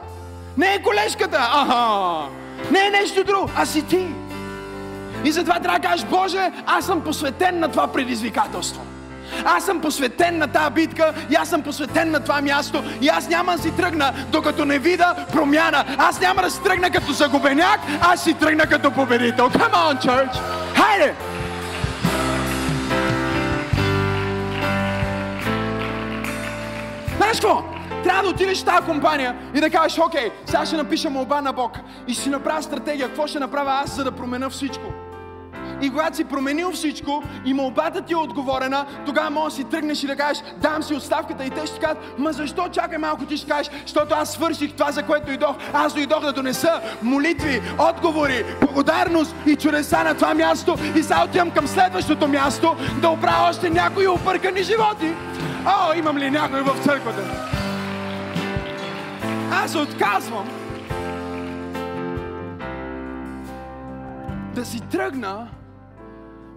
Не 0.57 0.75
е 0.75 0.83
колежката! 0.83 1.39
Аха! 1.39 2.29
Не 2.71 2.87
е 2.87 2.91
нещо 2.91 3.25
друго, 3.25 3.51
а 3.57 3.67
си 3.67 3.87
ти! 3.87 4.07
И 5.25 5.31
затова 5.33 5.61
трябва 5.61 5.79
да 5.79 5.89
кажеш, 5.89 6.07
Боже, 6.07 6.53
аз 6.67 6.87
съм 6.87 7.01
посветен 7.01 7.59
на 7.59 7.69
това 7.69 7.87
предизвикателство. 7.87 8.83
Аз 9.45 9.65
съм 9.65 9.81
посветен 9.81 10.39
на 10.39 10.49
тази 10.49 10.75
битка 10.75 11.13
и 11.31 11.35
аз 11.35 11.49
съм 11.49 11.63
посветен 11.63 12.11
на 12.11 12.21
това 12.21 12.41
място 12.41 12.83
и 13.01 13.09
аз 13.09 13.29
няма 13.29 13.53
да 13.53 13.63
си 13.63 13.77
тръгна, 13.77 14.13
докато 14.33 14.65
не 14.65 14.79
вида 14.79 15.15
промяна. 15.33 15.85
Аз 15.99 16.21
няма 16.21 16.43
да 16.43 16.51
си 16.51 16.63
тръгна 16.63 16.91
като 16.91 17.13
загубеняк, 17.13 17.81
аз 18.01 18.25
си 18.25 18.35
тръгна 18.35 18.67
като 18.67 18.91
победител. 18.91 19.51
Come 19.51 19.73
on, 19.73 20.07
church! 20.07 20.39
Хайде! 20.75 21.15
Знаеш 27.17 27.41
какво? 27.41 27.63
Трябва 28.05 28.23
да 28.23 28.29
отидеш 28.29 28.63
в 28.63 28.65
тази 28.65 28.87
компания 28.87 29.37
и 29.55 29.61
да 29.61 29.71
кажеш, 29.71 29.99
окей, 29.99 30.31
сега 30.47 30.67
ще 30.67 30.77
напиша 30.77 31.11
молба 31.11 31.41
на 31.41 31.53
Бог 31.53 31.79
и 32.07 32.15
ще 32.15 32.31
направя 32.31 32.63
стратегия, 32.63 33.09
какво 33.09 33.27
ще 33.27 33.39
направя 33.39 33.81
аз, 33.85 33.97
за 33.97 34.05
да 34.05 34.13
променя 34.13 34.51
всичко. 34.51 34.85
И 35.83 35.91
когато 35.91 36.17
си 36.17 36.25
променил 36.25 36.73
всичко 36.73 37.23
и 37.45 37.55
молбата 37.55 38.03
ти 38.03 38.13
е 38.13 38.17
отговорена, 38.17 38.87
тогава 39.07 39.31
може 39.31 39.55
да 39.55 39.57
си 39.57 39.65
тръгнеш 39.65 40.03
и 40.03 40.07
да 40.07 40.17
кажеш, 40.17 40.43
дам 40.57 40.83
си 40.83 40.95
отставката 40.95 41.45
и 41.45 41.51
те 41.51 41.67
ще 41.67 41.79
кажат, 41.79 42.19
ма 42.19 42.33
защо 42.33 42.69
чакай 42.69 42.99
малко 42.99 43.25
ти 43.25 43.37
ще 43.37 43.51
кажеш, 43.51 43.73
защото 43.83 44.15
аз 44.15 44.33
свърших 44.33 44.73
това, 44.73 44.93
за 44.93 45.03
което 45.03 45.27
дойдох. 45.27 45.57
Аз 45.73 45.95
дойдох 45.95 46.21
да 46.21 46.33
донеса 46.33 46.81
молитви, 47.03 47.63
отговори, 47.79 48.45
благодарност 48.61 49.35
и 49.47 49.57
чудеса 49.57 50.05
на 50.05 50.15
това 50.15 50.35
място 50.35 50.77
и 50.97 51.03
сега 51.03 51.25
отивам 51.25 51.51
към 51.51 51.67
следващото 51.67 52.29
място 52.29 52.77
да 53.01 53.09
оправя 53.09 53.49
още 53.49 53.71
някои 53.71 54.09
объркани 54.09 54.63
животи. 54.63 55.13
О, 55.67 55.95
имам 55.99 56.19
ли 56.19 56.31
някой 56.31 56.61
в 56.61 56.85
църквата? 56.85 57.23
Аз 59.53 59.75
отказвам 59.75 60.49
да 64.55 64.65
си 64.65 64.81
тръгна 64.81 65.49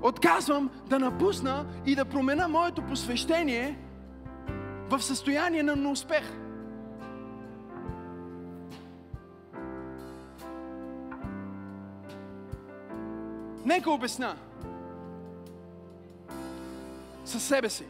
отказвам 0.04 0.70
да 0.88 1.00
напусна 1.00 1.66
и 1.86 1.96
да 1.96 2.06
променя 2.06 2.48
моето 2.48 2.82
посвещение 2.82 3.80
в 4.90 5.02
състояние 5.02 5.64
на 5.64 5.76
неуспех. 5.76 6.24
Нека 13.66 13.92
обясна. 13.92 14.36
Със 17.26 17.44
себе 17.44 17.70
си. 17.70 17.86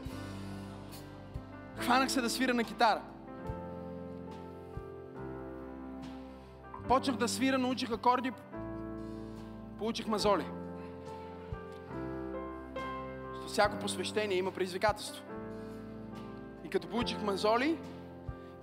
Хванах 1.78 2.12
се 2.12 2.22
да 2.22 2.30
свира 2.30 2.54
на 2.54 2.64
китара. 2.64 3.02
Почнах 6.88 7.18
да 7.18 7.28
свира, 7.28 7.58
научих 7.58 7.92
акорди, 7.92 8.32
получих 9.80 10.08
мазоли 10.08 10.46
всяко 13.54 13.80
посвещение 13.80 14.38
има 14.38 14.52
предизвикателство. 14.52 15.24
И 16.64 16.70
като 16.70 16.88
получих 16.88 17.22
мазоли, 17.22 17.78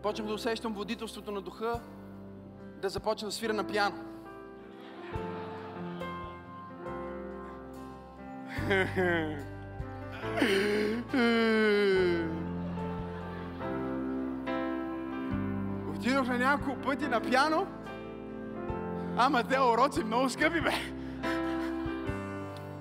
почнах 0.02 0.28
да 0.28 0.34
усещам 0.34 0.72
водителството 0.72 1.32
на 1.32 1.40
духа 1.40 1.80
да 2.82 2.88
започна 2.88 3.28
да 3.28 3.32
свира 3.32 3.52
на 3.52 3.64
пиано. 3.66 3.96
Отидох 15.94 16.28
на 16.28 16.38
няколко 16.38 16.80
пъти 16.80 17.08
на 17.08 17.20
пиано, 17.20 17.66
ама 19.16 19.44
те 19.44 19.60
уроци 19.60 20.04
много 20.04 20.30
скъпи 20.30 20.60
бе 20.60 20.72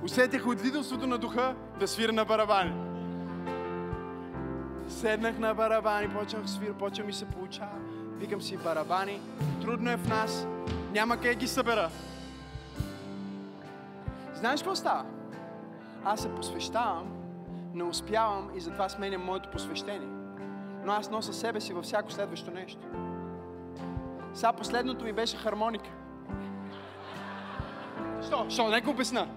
усетих 0.03 0.47
от 0.47 0.61
виделството 0.61 1.07
на 1.07 1.17
духа 1.17 1.55
да 1.79 1.87
свира 1.87 2.13
на 2.13 2.25
барабани. 2.25 2.73
Седнах 4.87 5.39
на 5.39 5.53
барабани, 5.53 6.09
почнах 6.09 6.41
да 6.41 6.47
свира, 6.47 6.73
почва 6.73 7.05
ми 7.05 7.13
се 7.13 7.25
получава. 7.25 7.79
Викам 8.17 8.41
си 8.41 8.57
барабани, 8.57 9.21
трудно 9.61 9.91
е 9.91 9.97
в 9.97 10.07
нас, 10.07 10.47
няма 10.91 11.17
къде 11.17 11.35
ги 11.35 11.47
събера. 11.47 11.89
Знаеш 14.33 14.61
какво 14.61 14.75
става? 14.75 15.05
Аз 16.05 16.21
се 16.21 16.35
посвещавам, 16.35 17.07
не 17.73 17.83
успявам 17.83 18.49
и 18.55 18.59
затова 18.59 18.89
сменям 18.89 19.25
моето 19.25 19.49
посвещение. 19.51 20.09
Но 20.85 20.91
аз 20.91 21.09
нося 21.09 21.33
себе 21.33 21.61
си 21.61 21.73
във 21.73 21.83
всяко 21.83 22.11
следващо 22.11 22.51
нещо. 22.51 22.81
Сега 24.33 24.53
последното 24.53 25.05
ми 25.05 25.13
беше 25.13 25.37
хармоника. 25.37 25.89
Що? 28.27 28.45
Що? 28.49 28.67
Нека 28.67 28.89
обясна 28.89 29.27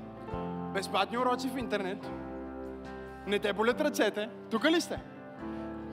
безплатни 0.75 1.19
уроци 1.19 1.49
в 1.49 1.59
интернет, 1.59 2.11
не 3.27 3.39
те 3.39 3.53
болят 3.53 3.81
ръцете, 3.81 4.29
тук 4.51 4.65
ли 4.65 4.81
сте? 4.81 4.99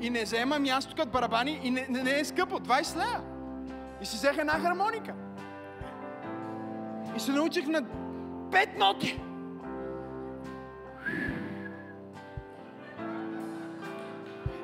И 0.02 0.10
не 0.10 0.24
взема 0.24 0.60
място 0.60 0.96
като 0.98 1.10
барабани 1.10 1.60
и 1.64 1.72
не, 1.72 1.88
не, 1.90 2.04
не 2.04 2.20
е 2.20 2.26
скъпо, 2.26 2.60
20 2.60 2.98
лея. 2.98 3.22
И 4.02 4.06
си 4.06 4.16
взех 4.16 4.38
една 4.38 4.60
хармоника. 4.60 5.14
И 7.16 7.20
се 7.20 7.32
научих 7.32 7.68
на 7.68 7.82
пет 8.52 8.78
ноти. 8.78 9.20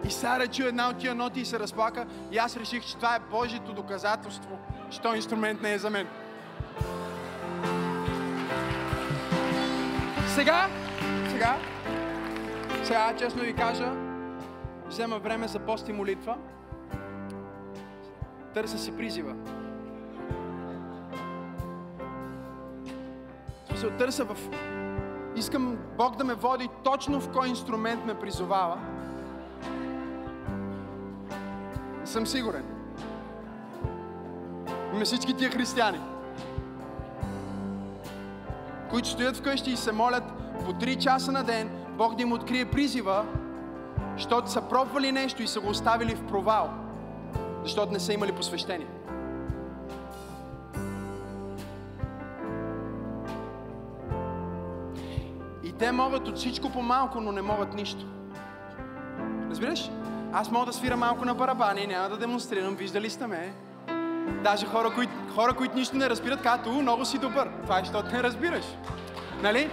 И 0.05 0.11
Сара 0.11 0.47
чу 0.47 0.63
една 0.63 0.89
от 0.89 0.97
тия 0.97 1.15
ноти 1.15 1.39
и 1.39 1.45
се 1.45 1.59
разплака. 1.59 2.05
И 2.31 2.37
аз 2.37 2.57
реших, 2.57 2.85
че 2.85 2.95
това 2.95 3.15
е 3.15 3.19
Божието 3.19 3.73
доказателство, 3.73 4.59
че 4.89 5.01
този 5.01 5.15
инструмент 5.15 5.61
не 5.61 5.73
е 5.73 5.77
за 5.77 5.89
мен. 5.89 6.07
Сега, 10.35 10.67
сега, 11.31 11.57
сега, 12.85 13.15
честно 13.17 13.41
ви 13.41 13.53
кажа, 13.53 13.91
взема 14.87 15.19
време 15.19 15.47
за 15.47 15.59
пост 15.59 15.89
и 15.89 15.93
молитва. 15.93 16.37
Търся 18.53 18.77
си 18.77 18.97
призива. 18.97 19.35
Смисъл, 23.67 23.89
търся 23.89 24.25
в... 24.25 24.37
Искам 25.35 25.77
Бог 25.97 26.15
да 26.15 26.23
ме 26.23 26.33
води 26.33 26.69
точно 26.83 27.21
в 27.21 27.31
кой 27.31 27.47
инструмент 27.47 28.05
ме 28.05 28.19
призовава. 28.19 28.77
Съм 32.05 32.27
сигурен. 32.27 32.65
Има 34.93 35.05
всички 35.05 35.33
тия 35.33 35.51
християни 35.51 35.99
които 38.95 39.09
стоят 39.09 39.37
вкъщи 39.37 39.71
и 39.71 39.77
се 39.77 39.91
молят 39.91 40.23
по 40.65 40.73
3 40.73 40.97
часа 40.97 41.31
на 41.31 41.43
ден, 41.43 41.84
Бог 41.97 42.15
да 42.15 42.21
им 42.21 42.31
открие 42.31 42.65
призива, 42.65 43.25
защото 44.17 44.51
са 44.51 44.61
пробвали 44.61 45.11
нещо 45.11 45.43
и 45.43 45.47
са 45.47 45.59
го 45.59 45.69
оставили 45.69 46.15
в 46.15 46.27
провал. 46.27 46.69
Защото 47.63 47.93
не 47.93 47.99
са 47.99 48.13
имали 48.13 48.31
посвещение. 48.31 48.87
И 55.63 55.71
те 55.71 55.91
могат 55.91 56.27
от 56.27 56.37
всичко 56.37 56.69
по-малко, 56.69 57.21
но 57.21 57.31
не 57.31 57.41
могат 57.41 57.73
нищо. 57.73 58.05
Разбираш? 59.49 59.89
Аз 60.33 60.51
мога 60.51 60.65
да 60.65 60.73
свира 60.73 60.97
малко 60.97 61.25
на 61.25 61.33
барабани, 61.33 61.87
няма 61.87 62.09
да 62.09 62.17
демонстрирам, 62.17 62.75
виждали 62.75 63.09
сте 63.09 63.27
ме. 63.27 63.53
Даже 64.43 64.65
хора, 64.65 64.93
които, 64.95 65.11
хора, 65.35 65.53
които 65.53 65.75
нищо 65.75 65.97
не 65.97 66.09
разбират, 66.09 66.67
у, 66.67 66.81
много 66.81 67.05
си 67.05 67.17
добър. 67.17 67.49
Това 67.63 67.77
е, 67.77 67.79
защото 67.79 68.15
не 68.15 68.23
разбираш. 68.23 68.65
Нали? 69.43 69.69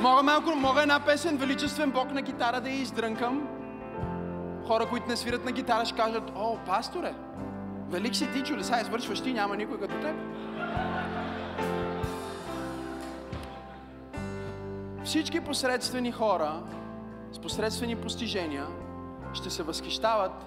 Мога 0.00 0.22
малко, 0.22 0.50
мога 0.56 0.82
една 0.82 1.00
песен, 1.00 1.36
величествен 1.36 1.90
Бог 1.90 2.12
на 2.12 2.22
гитара 2.22 2.60
да 2.60 2.68
я 2.68 2.76
издрънкам. 2.76 3.48
Хора, 4.66 4.86
които 4.86 5.08
не 5.08 5.16
свират 5.16 5.44
на 5.44 5.52
гитара, 5.52 5.84
ще 5.84 5.96
кажат, 5.96 6.32
о, 6.36 6.56
пасторе, 6.66 7.14
велик 7.88 8.16
си 8.16 8.32
ти, 8.32 8.42
чули, 8.42 8.64
сега 8.64 8.80
извършваш 8.80 9.20
ти, 9.20 9.32
няма 9.32 9.56
никой 9.56 9.80
като 9.80 10.00
теб. 10.00 10.16
Всички 15.04 15.40
посредствени 15.40 16.12
хора 16.12 16.62
с 17.32 17.38
посредствени 17.38 17.96
постижения 17.96 18.66
ще 19.34 19.50
се 19.50 19.62
възхищават 19.62 20.46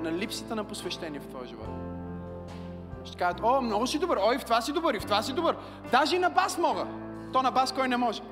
на 0.00 0.12
липсата 0.12 0.56
на 0.56 0.64
посвещение 0.64 1.20
в 1.20 1.26
твоя 1.26 1.46
живот. 1.46 1.68
Ще 3.04 3.16
кажат, 3.16 3.40
о, 3.42 3.60
много 3.60 3.86
си 3.86 3.98
добър, 3.98 4.18
ой, 4.22 4.38
в 4.38 4.44
това 4.44 4.60
си 4.60 4.72
добър, 4.72 4.94
и 4.94 5.00
в 5.00 5.04
това 5.04 5.22
си 5.22 5.32
добър. 5.32 5.56
Даже 5.90 6.16
и 6.16 6.18
на 6.18 6.30
бас 6.30 6.58
мога. 6.58 6.86
То 7.32 7.42
на 7.42 7.50
бас 7.50 7.72
кой 7.72 7.88
не 7.88 7.96
може. 7.96 8.22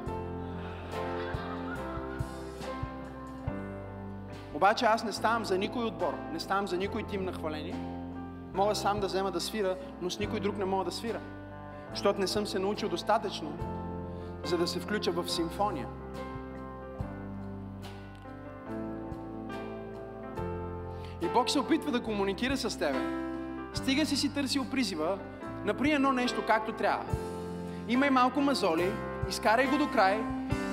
Обаче 4.55 4.85
аз 4.85 5.05
не 5.05 5.13
ставам 5.13 5.45
за 5.45 5.59
никой 5.59 5.85
отбор, 5.85 6.15
не 6.33 6.41
ставам 6.41 6.69
за 6.69 6.77
никой 6.77 7.03
тим 7.03 7.25
на 7.25 7.33
хваление. 7.33 7.75
Мога 8.55 8.75
сам 8.75 9.01
да 9.01 9.07
взема 9.07 9.31
да 9.31 9.41
свира, 9.41 9.77
но 10.03 10.11
с 10.11 10.19
никой 10.19 10.41
друг 10.41 10.59
не 10.59 10.65
мога 10.65 10.85
да 10.85 10.93
свира. 10.93 11.21
Защото 11.91 12.21
не 12.21 12.27
съм 12.27 12.47
се 12.47 12.59
научил 12.59 12.89
достатъчно, 12.89 13.53
за 14.45 14.59
да 14.59 14.67
се 14.67 14.81
включа 14.81 15.13
в 15.13 15.29
симфония. 15.29 15.87
И 21.23 21.29
Бог 21.35 21.51
се 21.51 21.59
опитва 21.59 21.93
да 21.93 22.03
комуникира 22.03 22.57
с 22.57 22.79
тебе. 22.79 22.99
Стига 23.75 24.07
си 24.07 24.17
си 24.17 24.35
търсил 24.35 24.71
призива, 24.71 25.19
направи 25.65 25.93
едно 25.93 26.13
нещо 26.13 26.45
както 26.47 26.73
трябва. 26.73 27.05
Имай 27.91 28.11
малко 28.11 28.41
мазоли, 28.41 28.93
изкарай 29.28 29.66
го 29.66 29.78
до 29.78 29.88
край 29.88 30.20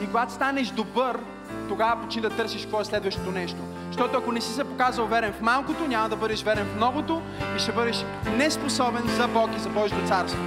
и 0.04 0.06
когато 0.06 0.34
станеш 0.34 0.68
добър, 0.68 1.20
тогава 1.68 2.02
почни 2.02 2.22
да 2.22 2.30
търсиш 2.30 2.62
какво 2.62 2.82
е 2.82 2.86
следващото 2.86 3.32
нещо. 3.32 3.58
Защото 3.88 4.18
ако 4.18 4.32
не 4.32 4.42
си 4.42 4.54
се 4.54 4.64
показал 4.64 5.06
верен 5.06 5.34
в 5.34 5.42
малкото, 5.42 5.88
няма 5.88 6.10
да 6.10 6.16
бъдеш 6.16 6.44
верен 6.44 6.66
в 6.66 6.76
многото 6.76 7.22
и 7.56 7.60
ще 7.60 7.72
бъдеш 7.72 8.06
неспособен 8.38 9.04
за 9.08 9.28
Бог 9.28 9.50
и 9.56 9.60
за 9.60 9.70
Божието 9.70 10.08
царство. 10.08 10.42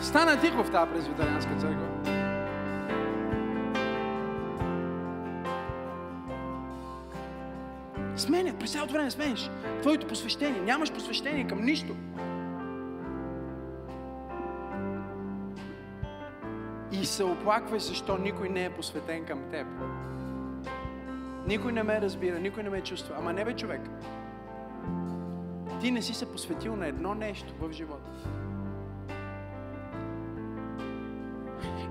Стана 0.00 0.40
тихо 0.40 0.64
в 0.64 0.70
тази 0.70 0.92
презвитарианска 0.92 1.50
църква. 1.60 1.91
През 8.62 8.72
цялото 8.72 8.92
време 8.92 9.10
смениш. 9.10 9.50
Твоето 9.80 10.06
посвещение. 10.06 10.60
Нямаш 10.60 10.92
посвещение 10.92 11.46
към 11.46 11.64
нищо. 11.64 11.96
И 16.92 17.04
се 17.06 17.24
оплаквай, 17.24 17.80
защо 17.80 18.18
никой 18.18 18.48
не 18.48 18.64
е 18.64 18.70
посветен 18.70 19.24
към 19.24 19.38
теб. 19.50 19.66
Никой 21.46 21.72
не 21.72 21.82
ме 21.82 22.00
разбира, 22.00 22.38
никой 22.38 22.62
не 22.62 22.70
ме 22.70 22.80
чувства. 22.80 23.14
Ама 23.18 23.32
не 23.32 23.44
бе 23.44 23.56
човек. 23.56 23.80
Ти 25.80 25.90
не 25.90 26.02
си 26.02 26.14
се 26.14 26.32
посветил 26.32 26.76
на 26.76 26.86
едно 26.86 27.14
нещо 27.14 27.54
в 27.60 27.72
живота. 27.72 28.10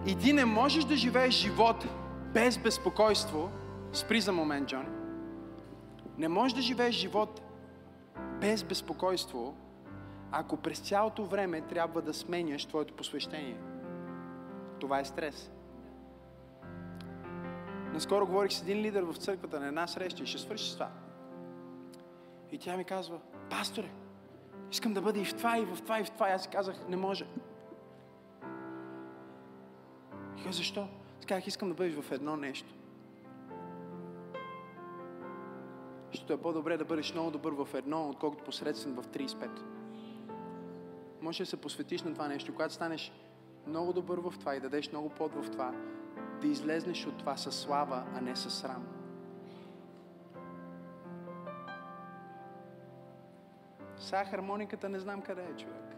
И 0.05 0.15
ти 0.15 0.33
не 0.33 0.45
можеш 0.45 0.83
да 0.83 0.95
живееш 0.95 1.35
живот 1.35 1.85
без 2.33 2.57
безпокойство. 2.57 3.51
Спри 3.93 4.21
за 4.21 4.31
момент, 4.31 4.69
Джон. 4.69 5.00
Не 6.17 6.27
можеш 6.27 6.55
да 6.55 6.61
живееш 6.61 6.95
живот 6.95 7.41
без 8.41 8.63
безпокойство, 8.63 9.55
ако 10.31 10.57
през 10.57 10.79
цялото 10.79 11.25
време 11.25 11.61
трябва 11.61 12.01
да 12.01 12.13
сменяш 12.13 12.65
твоето 12.65 12.93
посвещение. 12.93 13.59
Това 14.79 14.99
е 14.99 15.05
стрес. 15.05 15.51
Наскоро 17.93 18.27
говорих 18.27 18.51
с 18.51 18.61
един 18.61 18.77
лидер 18.77 19.03
в 19.03 19.15
църквата 19.15 19.59
на 19.59 19.67
една 19.67 19.87
среща 19.87 20.23
и 20.23 20.25
ще 20.25 20.37
свърши 20.37 20.69
с 20.69 20.73
това. 20.73 20.89
И 22.51 22.57
тя 22.57 22.77
ми 22.77 22.83
казва, 22.83 23.19
пасторе, 23.49 23.89
искам 24.71 24.93
да 24.93 25.01
бъда 25.01 25.19
и 25.19 25.25
в 25.25 25.35
това, 25.35 25.57
и 25.57 25.65
в 25.65 25.81
това, 25.81 25.99
и 25.99 26.03
в 26.03 26.11
това. 26.11 26.29
И 26.29 26.31
аз 26.31 26.47
казах, 26.47 26.75
не 26.89 26.97
може. 26.97 27.25
И 30.37 30.43
казах, 30.43 30.51
защо? 30.51 30.87
Казах, 31.27 31.47
искам 31.47 31.69
да 31.69 31.75
бъдеш 31.75 31.93
в 31.93 32.11
едно 32.11 32.37
нещо. 32.37 32.73
Защото 36.11 36.33
е 36.33 36.41
по-добре 36.41 36.77
да 36.77 36.85
бъдеш 36.85 37.13
много 37.13 37.31
добър 37.31 37.53
в 37.53 37.67
едно, 37.73 38.09
отколкото 38.09 38.43
посредствен 38.43 38.93
в 38.93 39.07
35. 39.07 39.49
Може 41.21 41.43
да 41.43 41.49
се 41.49 41.57
посветиш 41.57 42.01
на 42.01 42.13
това 42.13 42.27
нещо. 42.27 42.51
Когато 42.51 42.73
станеш 42.73 43.11
много 43.67 43.93
добър 43.93 44.17
в 44.17 44.33
това 44.39 44.55
и 44.55 44.59
дадеш 44.59 44.91
много 44.91 45.09
под 45.09 45.33
в 45.33 45.51
това, 45.51 45.73
да 46.41 46.47
излезнеш 46.47 47.07
от 47.07 47.17
това 47.17 47.37
със 47.37 47.59
слава, 47.59 48.03
а 48.15 48.21
не 48.21 48.35
със 48.35 48.53
срам. 48.53 48.87
Сега 53.97 54.25
хармониката 54.25 54.89
не 54.89 54.99
знам 54.99 55.21
къде 55.21 55.41
е, 55.41 55.55
човек. 55.55 55.95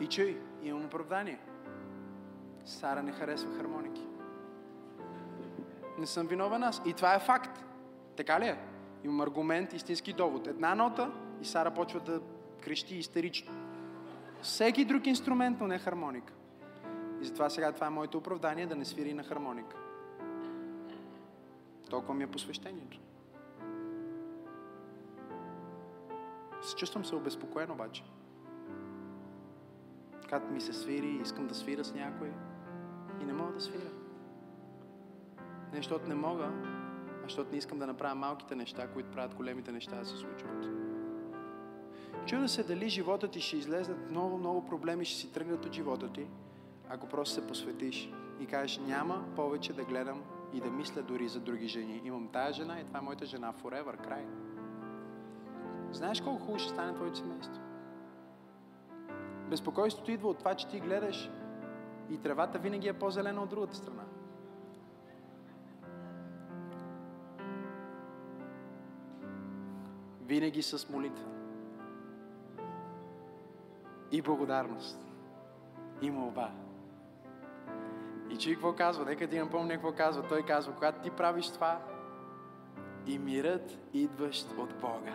И 0.00 0.06
чуй, 0.06 0.40
имам 0.62 0.84
оправдание. 0.84 1.38
Сара 2.64 3.02
не 3.02 3.12
харесва 3.12 3.56
хармоники. 3.56 4.15
Не 5.98 6.06
съм 6.06 6.26
виновен 6.26 6.62
аз. 6.62 6.82
И 6.86 6.92
това 6.92 7.14
е 7.14 7.18
факт. 7.18 7.64
Така 8.16 8.40
ли 8.40 8.44
е? 8.44 8.58
Имам 9.04 9.20
аргумент, 9.20 9.72
истински 9.72 10.12
довод. 10.12 10.46
Една 10.46 10.74
нота 10.74 11.12
и 11.42 11.44
Сара 11.44 11.74
почва 11.74 12.00
да 12.00 12.20
крещи 12.60 12.96
истерично. 12.96 13.52
Всеки 14.42 14.84
друг 14.84 15.06
инструмент, 15.06 15.60
но 15.60 15.66
не 15.66 15.78
хармоника. 15.78 16.32
И 17.20 17.24
затова 17.24 17.50
сега 17.50 17.72
това 17.72 17.86
е 17.86 17.90
моето 17.90 18.18
оправдание 18.18 18.66
да 18.66 18.76
не 18.76 18.84
свири 18.84 19.14
на 19.14 19.24
хармоника. 19.24 19.76
Толкова 21.90 22.14
ми 22.14 22.24
е 22.24 22.26
посвещението. 22.26 23.00
Се 26.62 26.76
чувствам 26.76 27.04
се 27.04 27.14
обезпокоен 27.14 27.70
обаче. 27.70 28.04
Когато 30.22 30.52
ми 30.52 30.60
се 30.60 30.72
свири, 30.72 31.18
искам 31.22 31.46
да 31.46 31.54
свира 31.54 31.84
с 31.84 31.94
някой 31.94 32.30
и 33.22 33.24
не 33.24 33.32
мога 33.32 33.52
да 33.52 33.60
свира. 33.60 34.05
Не 35.72 35.76
защото 35.76 36.08
не 36.08 36.14
мога, 36.14 36.44
а 36.44 37.22
защото 37.22 37.50
не 37.52 37.58
искам 37.58 37.78
да 37.78 37.86
направя 37.86 38.14
малките 38.14 38.54
неща, 38.54 38.88
които 38.88 39.10
правят 39.10 39.34
големите 39.34 39.72
неща 39.72 39.96
да 39.96 40.04
се 40.04 40.16
случват. 40.16 40.66
Чуда 42.26 42.48
се 42.48 42.62
дали 42.62 42.88
живота 42.88 43.28
ти 43.28 43.40
ще 43.40 43.56
излезнат 43.56 44.10
много, 44.10 44.38
много 44.38 44.66
проблеми, 44.66 45.04
ще 45.04 45.20
си 45.20 45.32
тръгнат 45.32 45.64
от 45.64 45.72
живота 45.72 46.12
ти, 46.12 46.26
ако 46.88 47.08
просто 47.08 47.34
се 47.34 47.46
посветиш 47.46 48.12
и 48.40 48.46
кажеш, 48.46 48.78
няма 48.78 49.24
повече 49.36 49.72
да 49.72 49.84
гледам 49.84 50.22
и 50.52 50.60
да 50.60 50.70
мисля 50.70 51.02
дори 51.02 51.28
за 51.28 51.40
други 51.40 51.68
жени. 51.68 52.00
Имам 52.04 52.28
тая 52.28 52.52
жена 52.52 52.80
и 52.80 52.84
това 52.84 52.98
е 52.98 53.02
моята 53.02 53.26
жена 53.26 53.52
forever, 53.52 54.04
край. 54.04 54.26
Знаеш 55.92 56.20
колко 56.20 56.40
хубаво 56.40 56.58
ще 56.58 56.68
стане 56.68 56.94
твоето 56.94 57.18
семейство? 57.18 57.62
Безпокойството 59.50 60.10
идва 60.10 60.28
от 60.28 60.38
това, 60.38 60.54
че 60.54 60.68
ти 60.68 60.80
гледаш 60.80 61.30
и 62.10 62.18
тревата 62.18 62.58
винаги 62.58 62.88
е 62.88 62.92
по-зелена 62.92 63.42
от 63.42 63.48
другата 63.50 63.76
страна. 63.76 64.02
Винаги 70.26 70.62
с 70.62 70.88
молитва. 70.88 71.24
И 74.12 74.22
благодарност. 74.22 74.98
И 76.02 76.10
молба. 76.10 76.50
И 78.30 78.36
че 78.36 78.52
какво 78.52 78.72
казва? 78.72 79.04
Нека 79.04 79.28
ти 79.28 79.38
напомня 79.38 79.74
какво 79.74 79.92
казва. 79.92 80.28
Той 80.28 80.42
казва, 80.42 80.74
когато 80.74 81.02
ти 81.02 81.10
правиш 81.10 81.48
това, 81.48 81.80
и 83.06 83.18
мирът 83.18 83.78
идващ 83.94 84.46
от 84.58 84.74
Бога. 84.80 85.12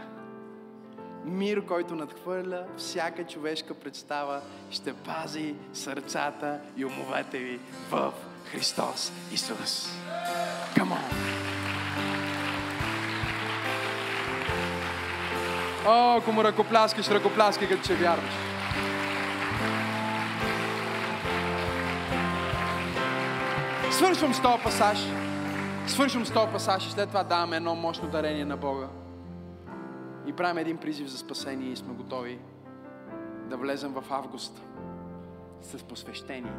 Мир, 1.25 1.65
който 1.65 1.95
надхвърля 1.95 2.67
всяка 2.77 3.27
човешка 3.27 3.73
представа, 3.73 4.41
ще 4.71 4.93
пази 4.93 5.55
сърцата 5.73 6.59
и 6.77 6.85
умовете 6.85 7.39
ви 7.39 7.59
в 7.89 8.13
Христос 8.45 9.11
Исус. 9.33 9.89
Come 10.75 10.91
on! 10.91 11.30
О, 15.87 16.17
ако 16.17 16.31
му 16.31 16.43
ръкопляскаш, 16.43 17.09
ръкопляскай 17.09 17.67
като 17.67 17.83
че 17.83 17.95
вярваш. 17.95 18.33
Свършвам 23.91 24.33
с 24.33 24.41
този 24.41 24.63
пасаж. 24.63 24.99
Свършвам 25.87 26.25
с 26.25 26.33
този 26.33 26.51
пасаж 26.51 26.87
и 26.87 26.91
след 26.91 27.09
това 27.09 27.23
даваме 27.23 27.55
едно 27.55 27.75
мощно 27.75 28.09
дарение 28.09 28.45
на 28.45 28.57
Бога. 28.57 28.87
И 30.25 30.33
правим 30.33 30.57
един 30.57 30.77
призив 30.77 31.07
за 31.07 31.17
спасение 31.17 31.71
и 31.71 31.75
сме 31.75 31.93
готови 31.93 32.39
да 33.49 33.57
влезем 33.57 33.93
в 33.93 34.03
август 34.09 34.61
с 35.61 35.83
посвещение. 35.83 36.53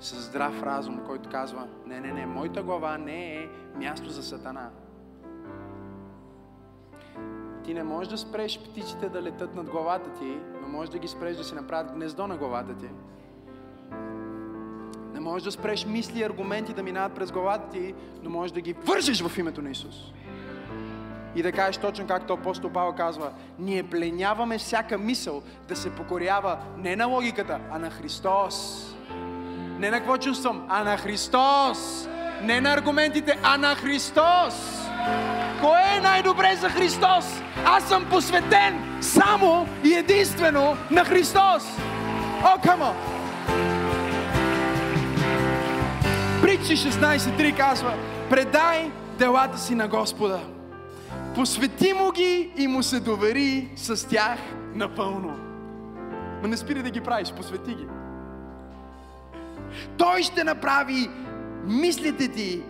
С 0.00 0.20
здрав 0.20 0.62
разум, 0.62 1.00
който 1.06 1.30
казва, 1.30 1.68
не, 1.86 2.00
не, 2.00 2.12
не, 2.12 2.26
моята 2.26 2.62
глава 2.62 2.98
не 2.98 3.34
е 3.34 3.48
място 3.76 4.10
за 4.10 4.22
сатана. 4.22 4.70
Ти 7.66 7.74
не 7.74 7.82
можеш 7.82 8.10
да 8.10 8.18
спреш 8.18 8.58
птиците 8.58 9.08
да 9.08 9.22
летат 9.22 9.54
над 9.54 9.70
главата 9.70 10.10
ти, 10.18 10.38
но 10.62 10.68
можеш 10.68 10.90
да 10.90 10.98
ги 10.98 11.08
спреш 11.08 11.36
да 11.36 11.44
си 11.44 11.54
направят 11.54 11.92
гнездо 11.92 12.26
на 12.26 12.36
главата 12.36 12.74
ти. 12.74 12.86
Не 15.14 15.20
можеш 15.20 15.44
да 15.44 15.52
спреш 15.52 15.86
мисли 15.86 16.20
и 16.20 16.24
аргументи 16.24 16.74
да 16.74 16.82
минават 16.82 17.12
през 17.12 17.32
главата 17.32 17.68
ти, 17.68 17.94
но 18.22 18.30
можеш 18.30 18.52
да 18.52 18.60
ги 18.60 18.72
вържеш 18.72 19.22
в 19.22 19.38
името 19.38 19.62
на 19.62 19.70
Исус. 19.70 20.12
И 21.34 21.42
да 21.42 21.52
кажеш 21.52 21.76
точно 21.76 22.06
както 22.06 22.32
апостол 22.32 22.70
Павел 22.70 22.92
казва, 22.92 23.32
ние 23.58 23.82
пленяваме 23.82 24.58
всяка 24.58 24.98
мисъл 24.98 25.42
да 25.68 25.76
се 25.76 25.94
покорява 25.94 26.58
не 26.76 26.96
на 26.96 27.06
логиката, 27.06 27.60
а 27.70 27.78
на 27.78 27.90
Христос. 27.90 28.86
Не 29.78 29.90
на 29.90 29.98
какво 29.98 30.18
чувствам, 30.18 30.66
а 30.68 30.84
на 30.84 30.96
Христос. 30.96 32.08
Не 32.42 32.60
на 32.60 32.72
аргументите, 32.72 33.38
а 33.42 33.58
на 33.58 33.74
Христос. 33.74 34.75
Кое 35.60 35.80
е 35.96 36.00
най-добре 36.00 36.56
за 36.60 36.68
Христос? 36.68 37.42
Аз 37.64 37.88
съм 37.88 38.06
посветен 38.10 38.98
само 39.00 39.68
и 39.84 39.94
единствено 39.94 40.76
на 40.90 41.04
Христос. 41.04 41.64
О, 42.44 42.60
камо! 42.64 42.94
Притчи 46.42 46.76
16.3 46.76 47.56
казва, 47.56 47.94
предай 48.30 48.90
делата 49.18 49.58
си 49.58 49.74
на 49.74 49.88
Господа. 49.88 50.40
Посвети 51.34 51.92
му 51.92 52.12
ги 52.12 52.50
и 52.56 52.66
му 52.66 52.82
се 52.82 53.00
довери 53.00 53.68
с 53.76 54.08
тях 54.08 54.38
напълно. 54.74 55.38
Ма 56.42 56.48
не 56.48 56.56
спири 56.56 56.82
да 56.82 56.90
ги 56.90 57.00
правиш, 57.00 57.32
посвети 57.32 57.74
ги. 57.74 57.86
Той 59.98 60.22
ще 60.22 60.44
направи 60.44 61.10
мислите 61.64 62.28
ти 62.28 62.62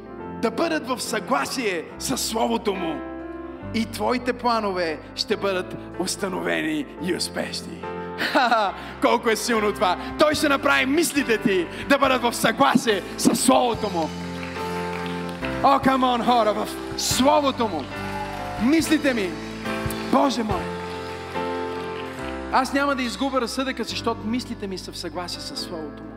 да 0.43 0.51
бъдат 0.51 0.89
в 0.89 1.01
съгласие 1.01 1.85
с 1.99 2.19
Словото 2.19 2.75
Му. 2.75 3.01
И 3.75 3.87
твоите 3.87 4.33
планове 4.33 4.99
ще 5.15 5.37
бъдат 5.37 5.77
установени 6.01 6.87
и 7.03 7.15
успешни. 7.15 7.83
Ха-ха, 8.19 8.75
колко 9.03 9.31
е 9.31 9.37
силно 9.37 9.73
това! 9.73 9.97
Той 10.19 10.35
ще 10.35 10.49
направи 10.49 10.87
мислите 10.87 11.39
ти 11.39 11.67
да 11.89 11.99
бъдат 11.99 12.23
в 12.23 12.33
съгласие 12.33 13.03
с 13.19 13.37
Словото 13.37 13.91
Му. 13.91 14.09
О, 15.65 15.81
камон, 15.85 16.25
хора, 16.25 16.53
в 16.53 16.69
Словото 16.97 17.69
Му. 17.69 17.83
Мислите 18.63 19.15
ми, 19.15 19.31
Боже 20.13 20.43
мой, 20.43 20.63
аз 22.53 22.73
няма 22.73 22.97
да 22.97 23.03
изгубя 23.03 23.41
разсъдъка, 23.41 23.85
защото 23.85 24.27
мислите 24.27 24.67
ми 24.67 24.79
са 24.79 24.93
в 24.93 24.99
съгласие 24.99 25.41
с 25.41 25.57
Словото 25.57 26.03
Му, 26.03 26.11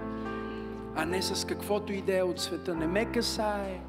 а 0.95 1.05
не 1.05 1.21
с 1.21 1.45
каквото 1.45 1.93
идея 1.93 2.25
от 2.25 2.39
света. 2.39 2.75
Не 2.75 2.87
ме 2.87 3.05
касае. 3.05 3.79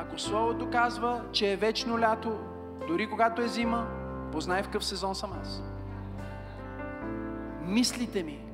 Ако 0.00 0.18
Словото 0.18 0.70
казва, 0.70 1.20
че 1.32 1.52
е 1.52 1.56
вечно 1.56 1.98
лято, 1.98 2.38
дори 2.88 3.10
когато 3.10 3.42
е 3.42 3.48
зима, 3.48 3.86
познай 4.32 4.62
в 4.62 4.66
какъв 4.66 4.84
сезон 4.84 5.14
съм 5.14 5.32
аз. 5.42 5.62
Мислите 7.62 8.22
ми, 8.22 8.48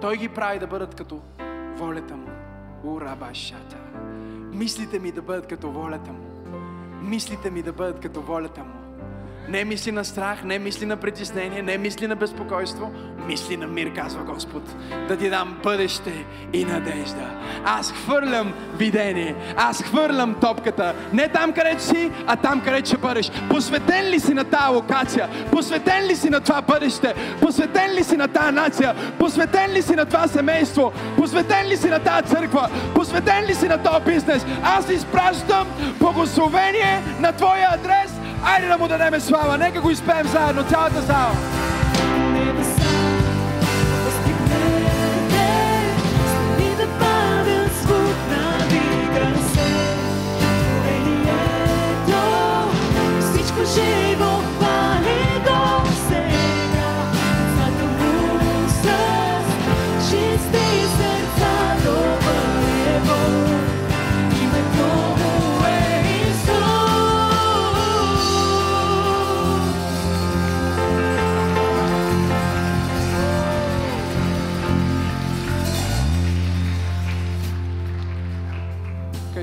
Той 0.00 0.16
ги 0.16 0.28
прави 0.28 0.58
да 0.58 0.66
бъдат 0.66 0.94
като 0.94 1.20
волята 1.76 2.16
Му. 2.16 2.28
Урабашата. 2.84 3.76
Мислите 4.52 4.98
ми 4.98 5.12
да 5.12 5.22
бъдат 5.22 5.46
като 5.46 5.70
волята 5.70 6.12
Му. 6.12 6.26
Мислите 7.02 7.50
ми 7.50 7.62
да 7.62 7.72
бъдат 7.72 8.00
като 8.00 8.20
волята 8.22 8.64
Му. 8.64 8.81
Не 9.48 9.64
мисли 9.64 9.92
на 9.92 10.04
страх, 10.04 10.44
не 10.44 10.58
мисли 10.58 10.86
на 10.86 10.96
притеснение, 10.96 11.62
не 11.62 11.78
мисли 11.78 12.06
на 12.06 12.16
безпокойство, 12.16 12.92
мисли 13.26 13.56
на 13.56 13.66
мир, 13.66 13.94
казва 13.94 14.22
Господ. 14.22 14.62
Да 15.08 15.16
ти 15.16 15.30
дам 15.30 15.58
бъдеще 15.62 16.24
и 16.52 16.64
надежда. 16.64 17.30
Аз 17.64 17.92
хвърлям 17.92 18.52
видение, 18.76 19.34
аз 19.56 19.82
хвърлям 19.82 20.34
топката. 20.40 20.94
Не 21.12 21.28
там, 21.28 21.52
където 21.52 21.82
си, 21.82 22.10
а 22.26 22.36
там, 22.36 22.60
където 22.60 22.88
ще 22.88 22.96
бъдеш. 22.96 23.30
Посветен 23.50 24.04
ли 24.04 24.20
си 24.20 24.34
на 24.34 24.44
тази 24.44 24.74
локация? 24.74 25.28
Посветен 25.50 26.06
ли 26.06 26.16
си 26.16 26.30
на 26.30 26.40
това 26.40 26.62
бъдеще? 26.62 27.14
Посветен 27.40 27.90
ли 27.94 28.04
си 28.04 28.16
на 28.16 28.28
тази 28.28 28.54
нация? 28.54 28.94
Посветен 29.18 29.72
ли 29.72 29.82
си 29.82 29.96
на 29.96 30.06
това 30.06 30.28
семейство? 30.28 30.92
Посветен 31.16 31.66
ли 31.66 31.76
си 31.76 31.88
на 31.88 31.98
тази 31.98 32.28
църква? 32.28 32.68
Посветен 32.94 33.44
ли 33.44 33.54
си 33.54 33.68
на 33.68 33.82
този 33.82 34.04
бизнес? 34.04 34.46
Аз 34.62 34.90
изпращам 34.90 35.66
благословение 36.00 37.02
на 37.20 37.32
твоя 37.32 37.68
адрес 37.74 38.21
Айде 38.44 38.68
да 38.68 38.78
му 38.78 38.88
дадеме 38.88 39.20
слава. 39.20 39.58
Нека 39.58 39.80
го 39.80 39.90
изпеем 39.90 40.28
заедно, 40.28 40.64
цялата 40.64 41.02
зала. 41.02 41.32
Небеса, 42.32 42.92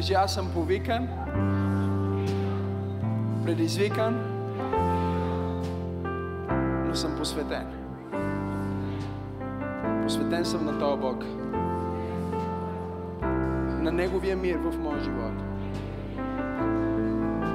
Кажи, 0.09 0.17
аз 0.23 0.33
съм 0.33 0.51
повикан, 0.53 1.07
предизвикан, 3.45 4.15
но 6.87 6.95
съм 6.95 7.15
посветен. 7.17 7.67
Посветен 10.03 10.45
съм 10.45 10.65
на 10.65 10.79
този 10.79 11.01
Бог. 11.01 11.23
На 13.83 13.91
Неговия 13.91 14.37
мир 14.37 14.57
в 14.57 14.77
моя 14.79 15.03
живот. 15.03 15.33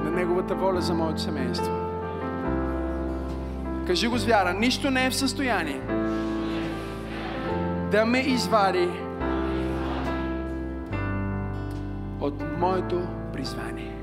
На 0.03 0.11
Неговата 0.11 0.55
воля 0.55 0.81
за 0.81 0.93
моето 0.93 1.21
семейство. 1.21 1.71
Кажи 3.87 4.07
го 4.07 4.17
с 4.17 4.25
вяра. 4.25 4.53
Нищо 4.53 4.91
не 4.91 5.05
е 5.05 5.09
в 5.09 5.15
състояние 5.15 5.81
да 7.91 8.05
ме 8.05 8.19
извади 8.19 8.89
моето 12.57 13.01
призвание. 13.33 13.95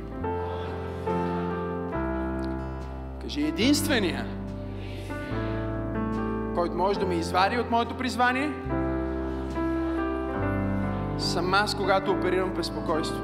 Кажи 3.22 3.46
единствения, 3.46 4.26
който 6.54 6.76
може 6.76 6.98
да 7.00 7.06
ме 7.06 7.14
извади 7.14 7.58
от 7.58 7.70
моето 7.70 7.94
призвание, 7.94 8.52
съм 11.18 11.54
аз, 11.54 11.74
когато 11.74 12.10
оперирам 12.10 12.50
безпокойство. 12.50 13.20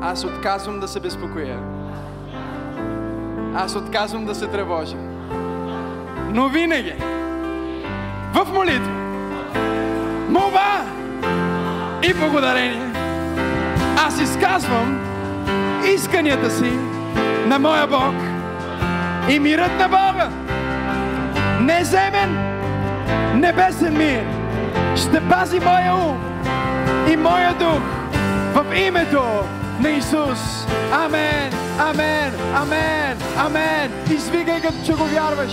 Аз 0.00 0.24
отказвам 0.24 0.80
да 0.80 0.88
се 0.88 1.00
безпокоя. 1.00 1.58
Аз 3.54 3.76
отказвам 3.76 4.24
да 4.24 4.34
се 4.34 4.46
тревожа. 4.46 4.96
Но 6.32 6.48
винаги, 6.48 6.94
в 8.32 8.52
молитва, 8.52 8.92
молба 10.28 10.97
и 12.08 12.14
благодарение, 12.14 12.92
аз 14.06 14.20
изказвам 14.20 15.00
исканията 15.94 16.50
си 16.50 16.70
на 17.46 17.58
моя 17.58 17.86
Бог 17.86 18.14
и 19.28 19.38
мирът 19.38 19.78
на 19.78 19.88
Бога. 19.88 20.28
Неземен, 21.60 22.38
небесен 23.34 23.98
мир 23.98 24.24
ще 24.96 25.28
пази 25.28 25.60
моя 25.60 25.94
ум 25.94 26.18
и 27.12 27.16
моя 27.16 27.54
дух 27.54 27.82
в 28.54 28.64
името 28.76 29.22
на 29.80 29.90
Исус. 29.90 30.66
Амен, 30.92 31.52
амен, 31.78 32.32
амен, 32.54 33.18
амен. 33.36 33.92
Извикай 34.10 34.60
като 34.60 34.76
че 34.86 34.92
го 34.92 35.04
вярваш. 35.04 35.52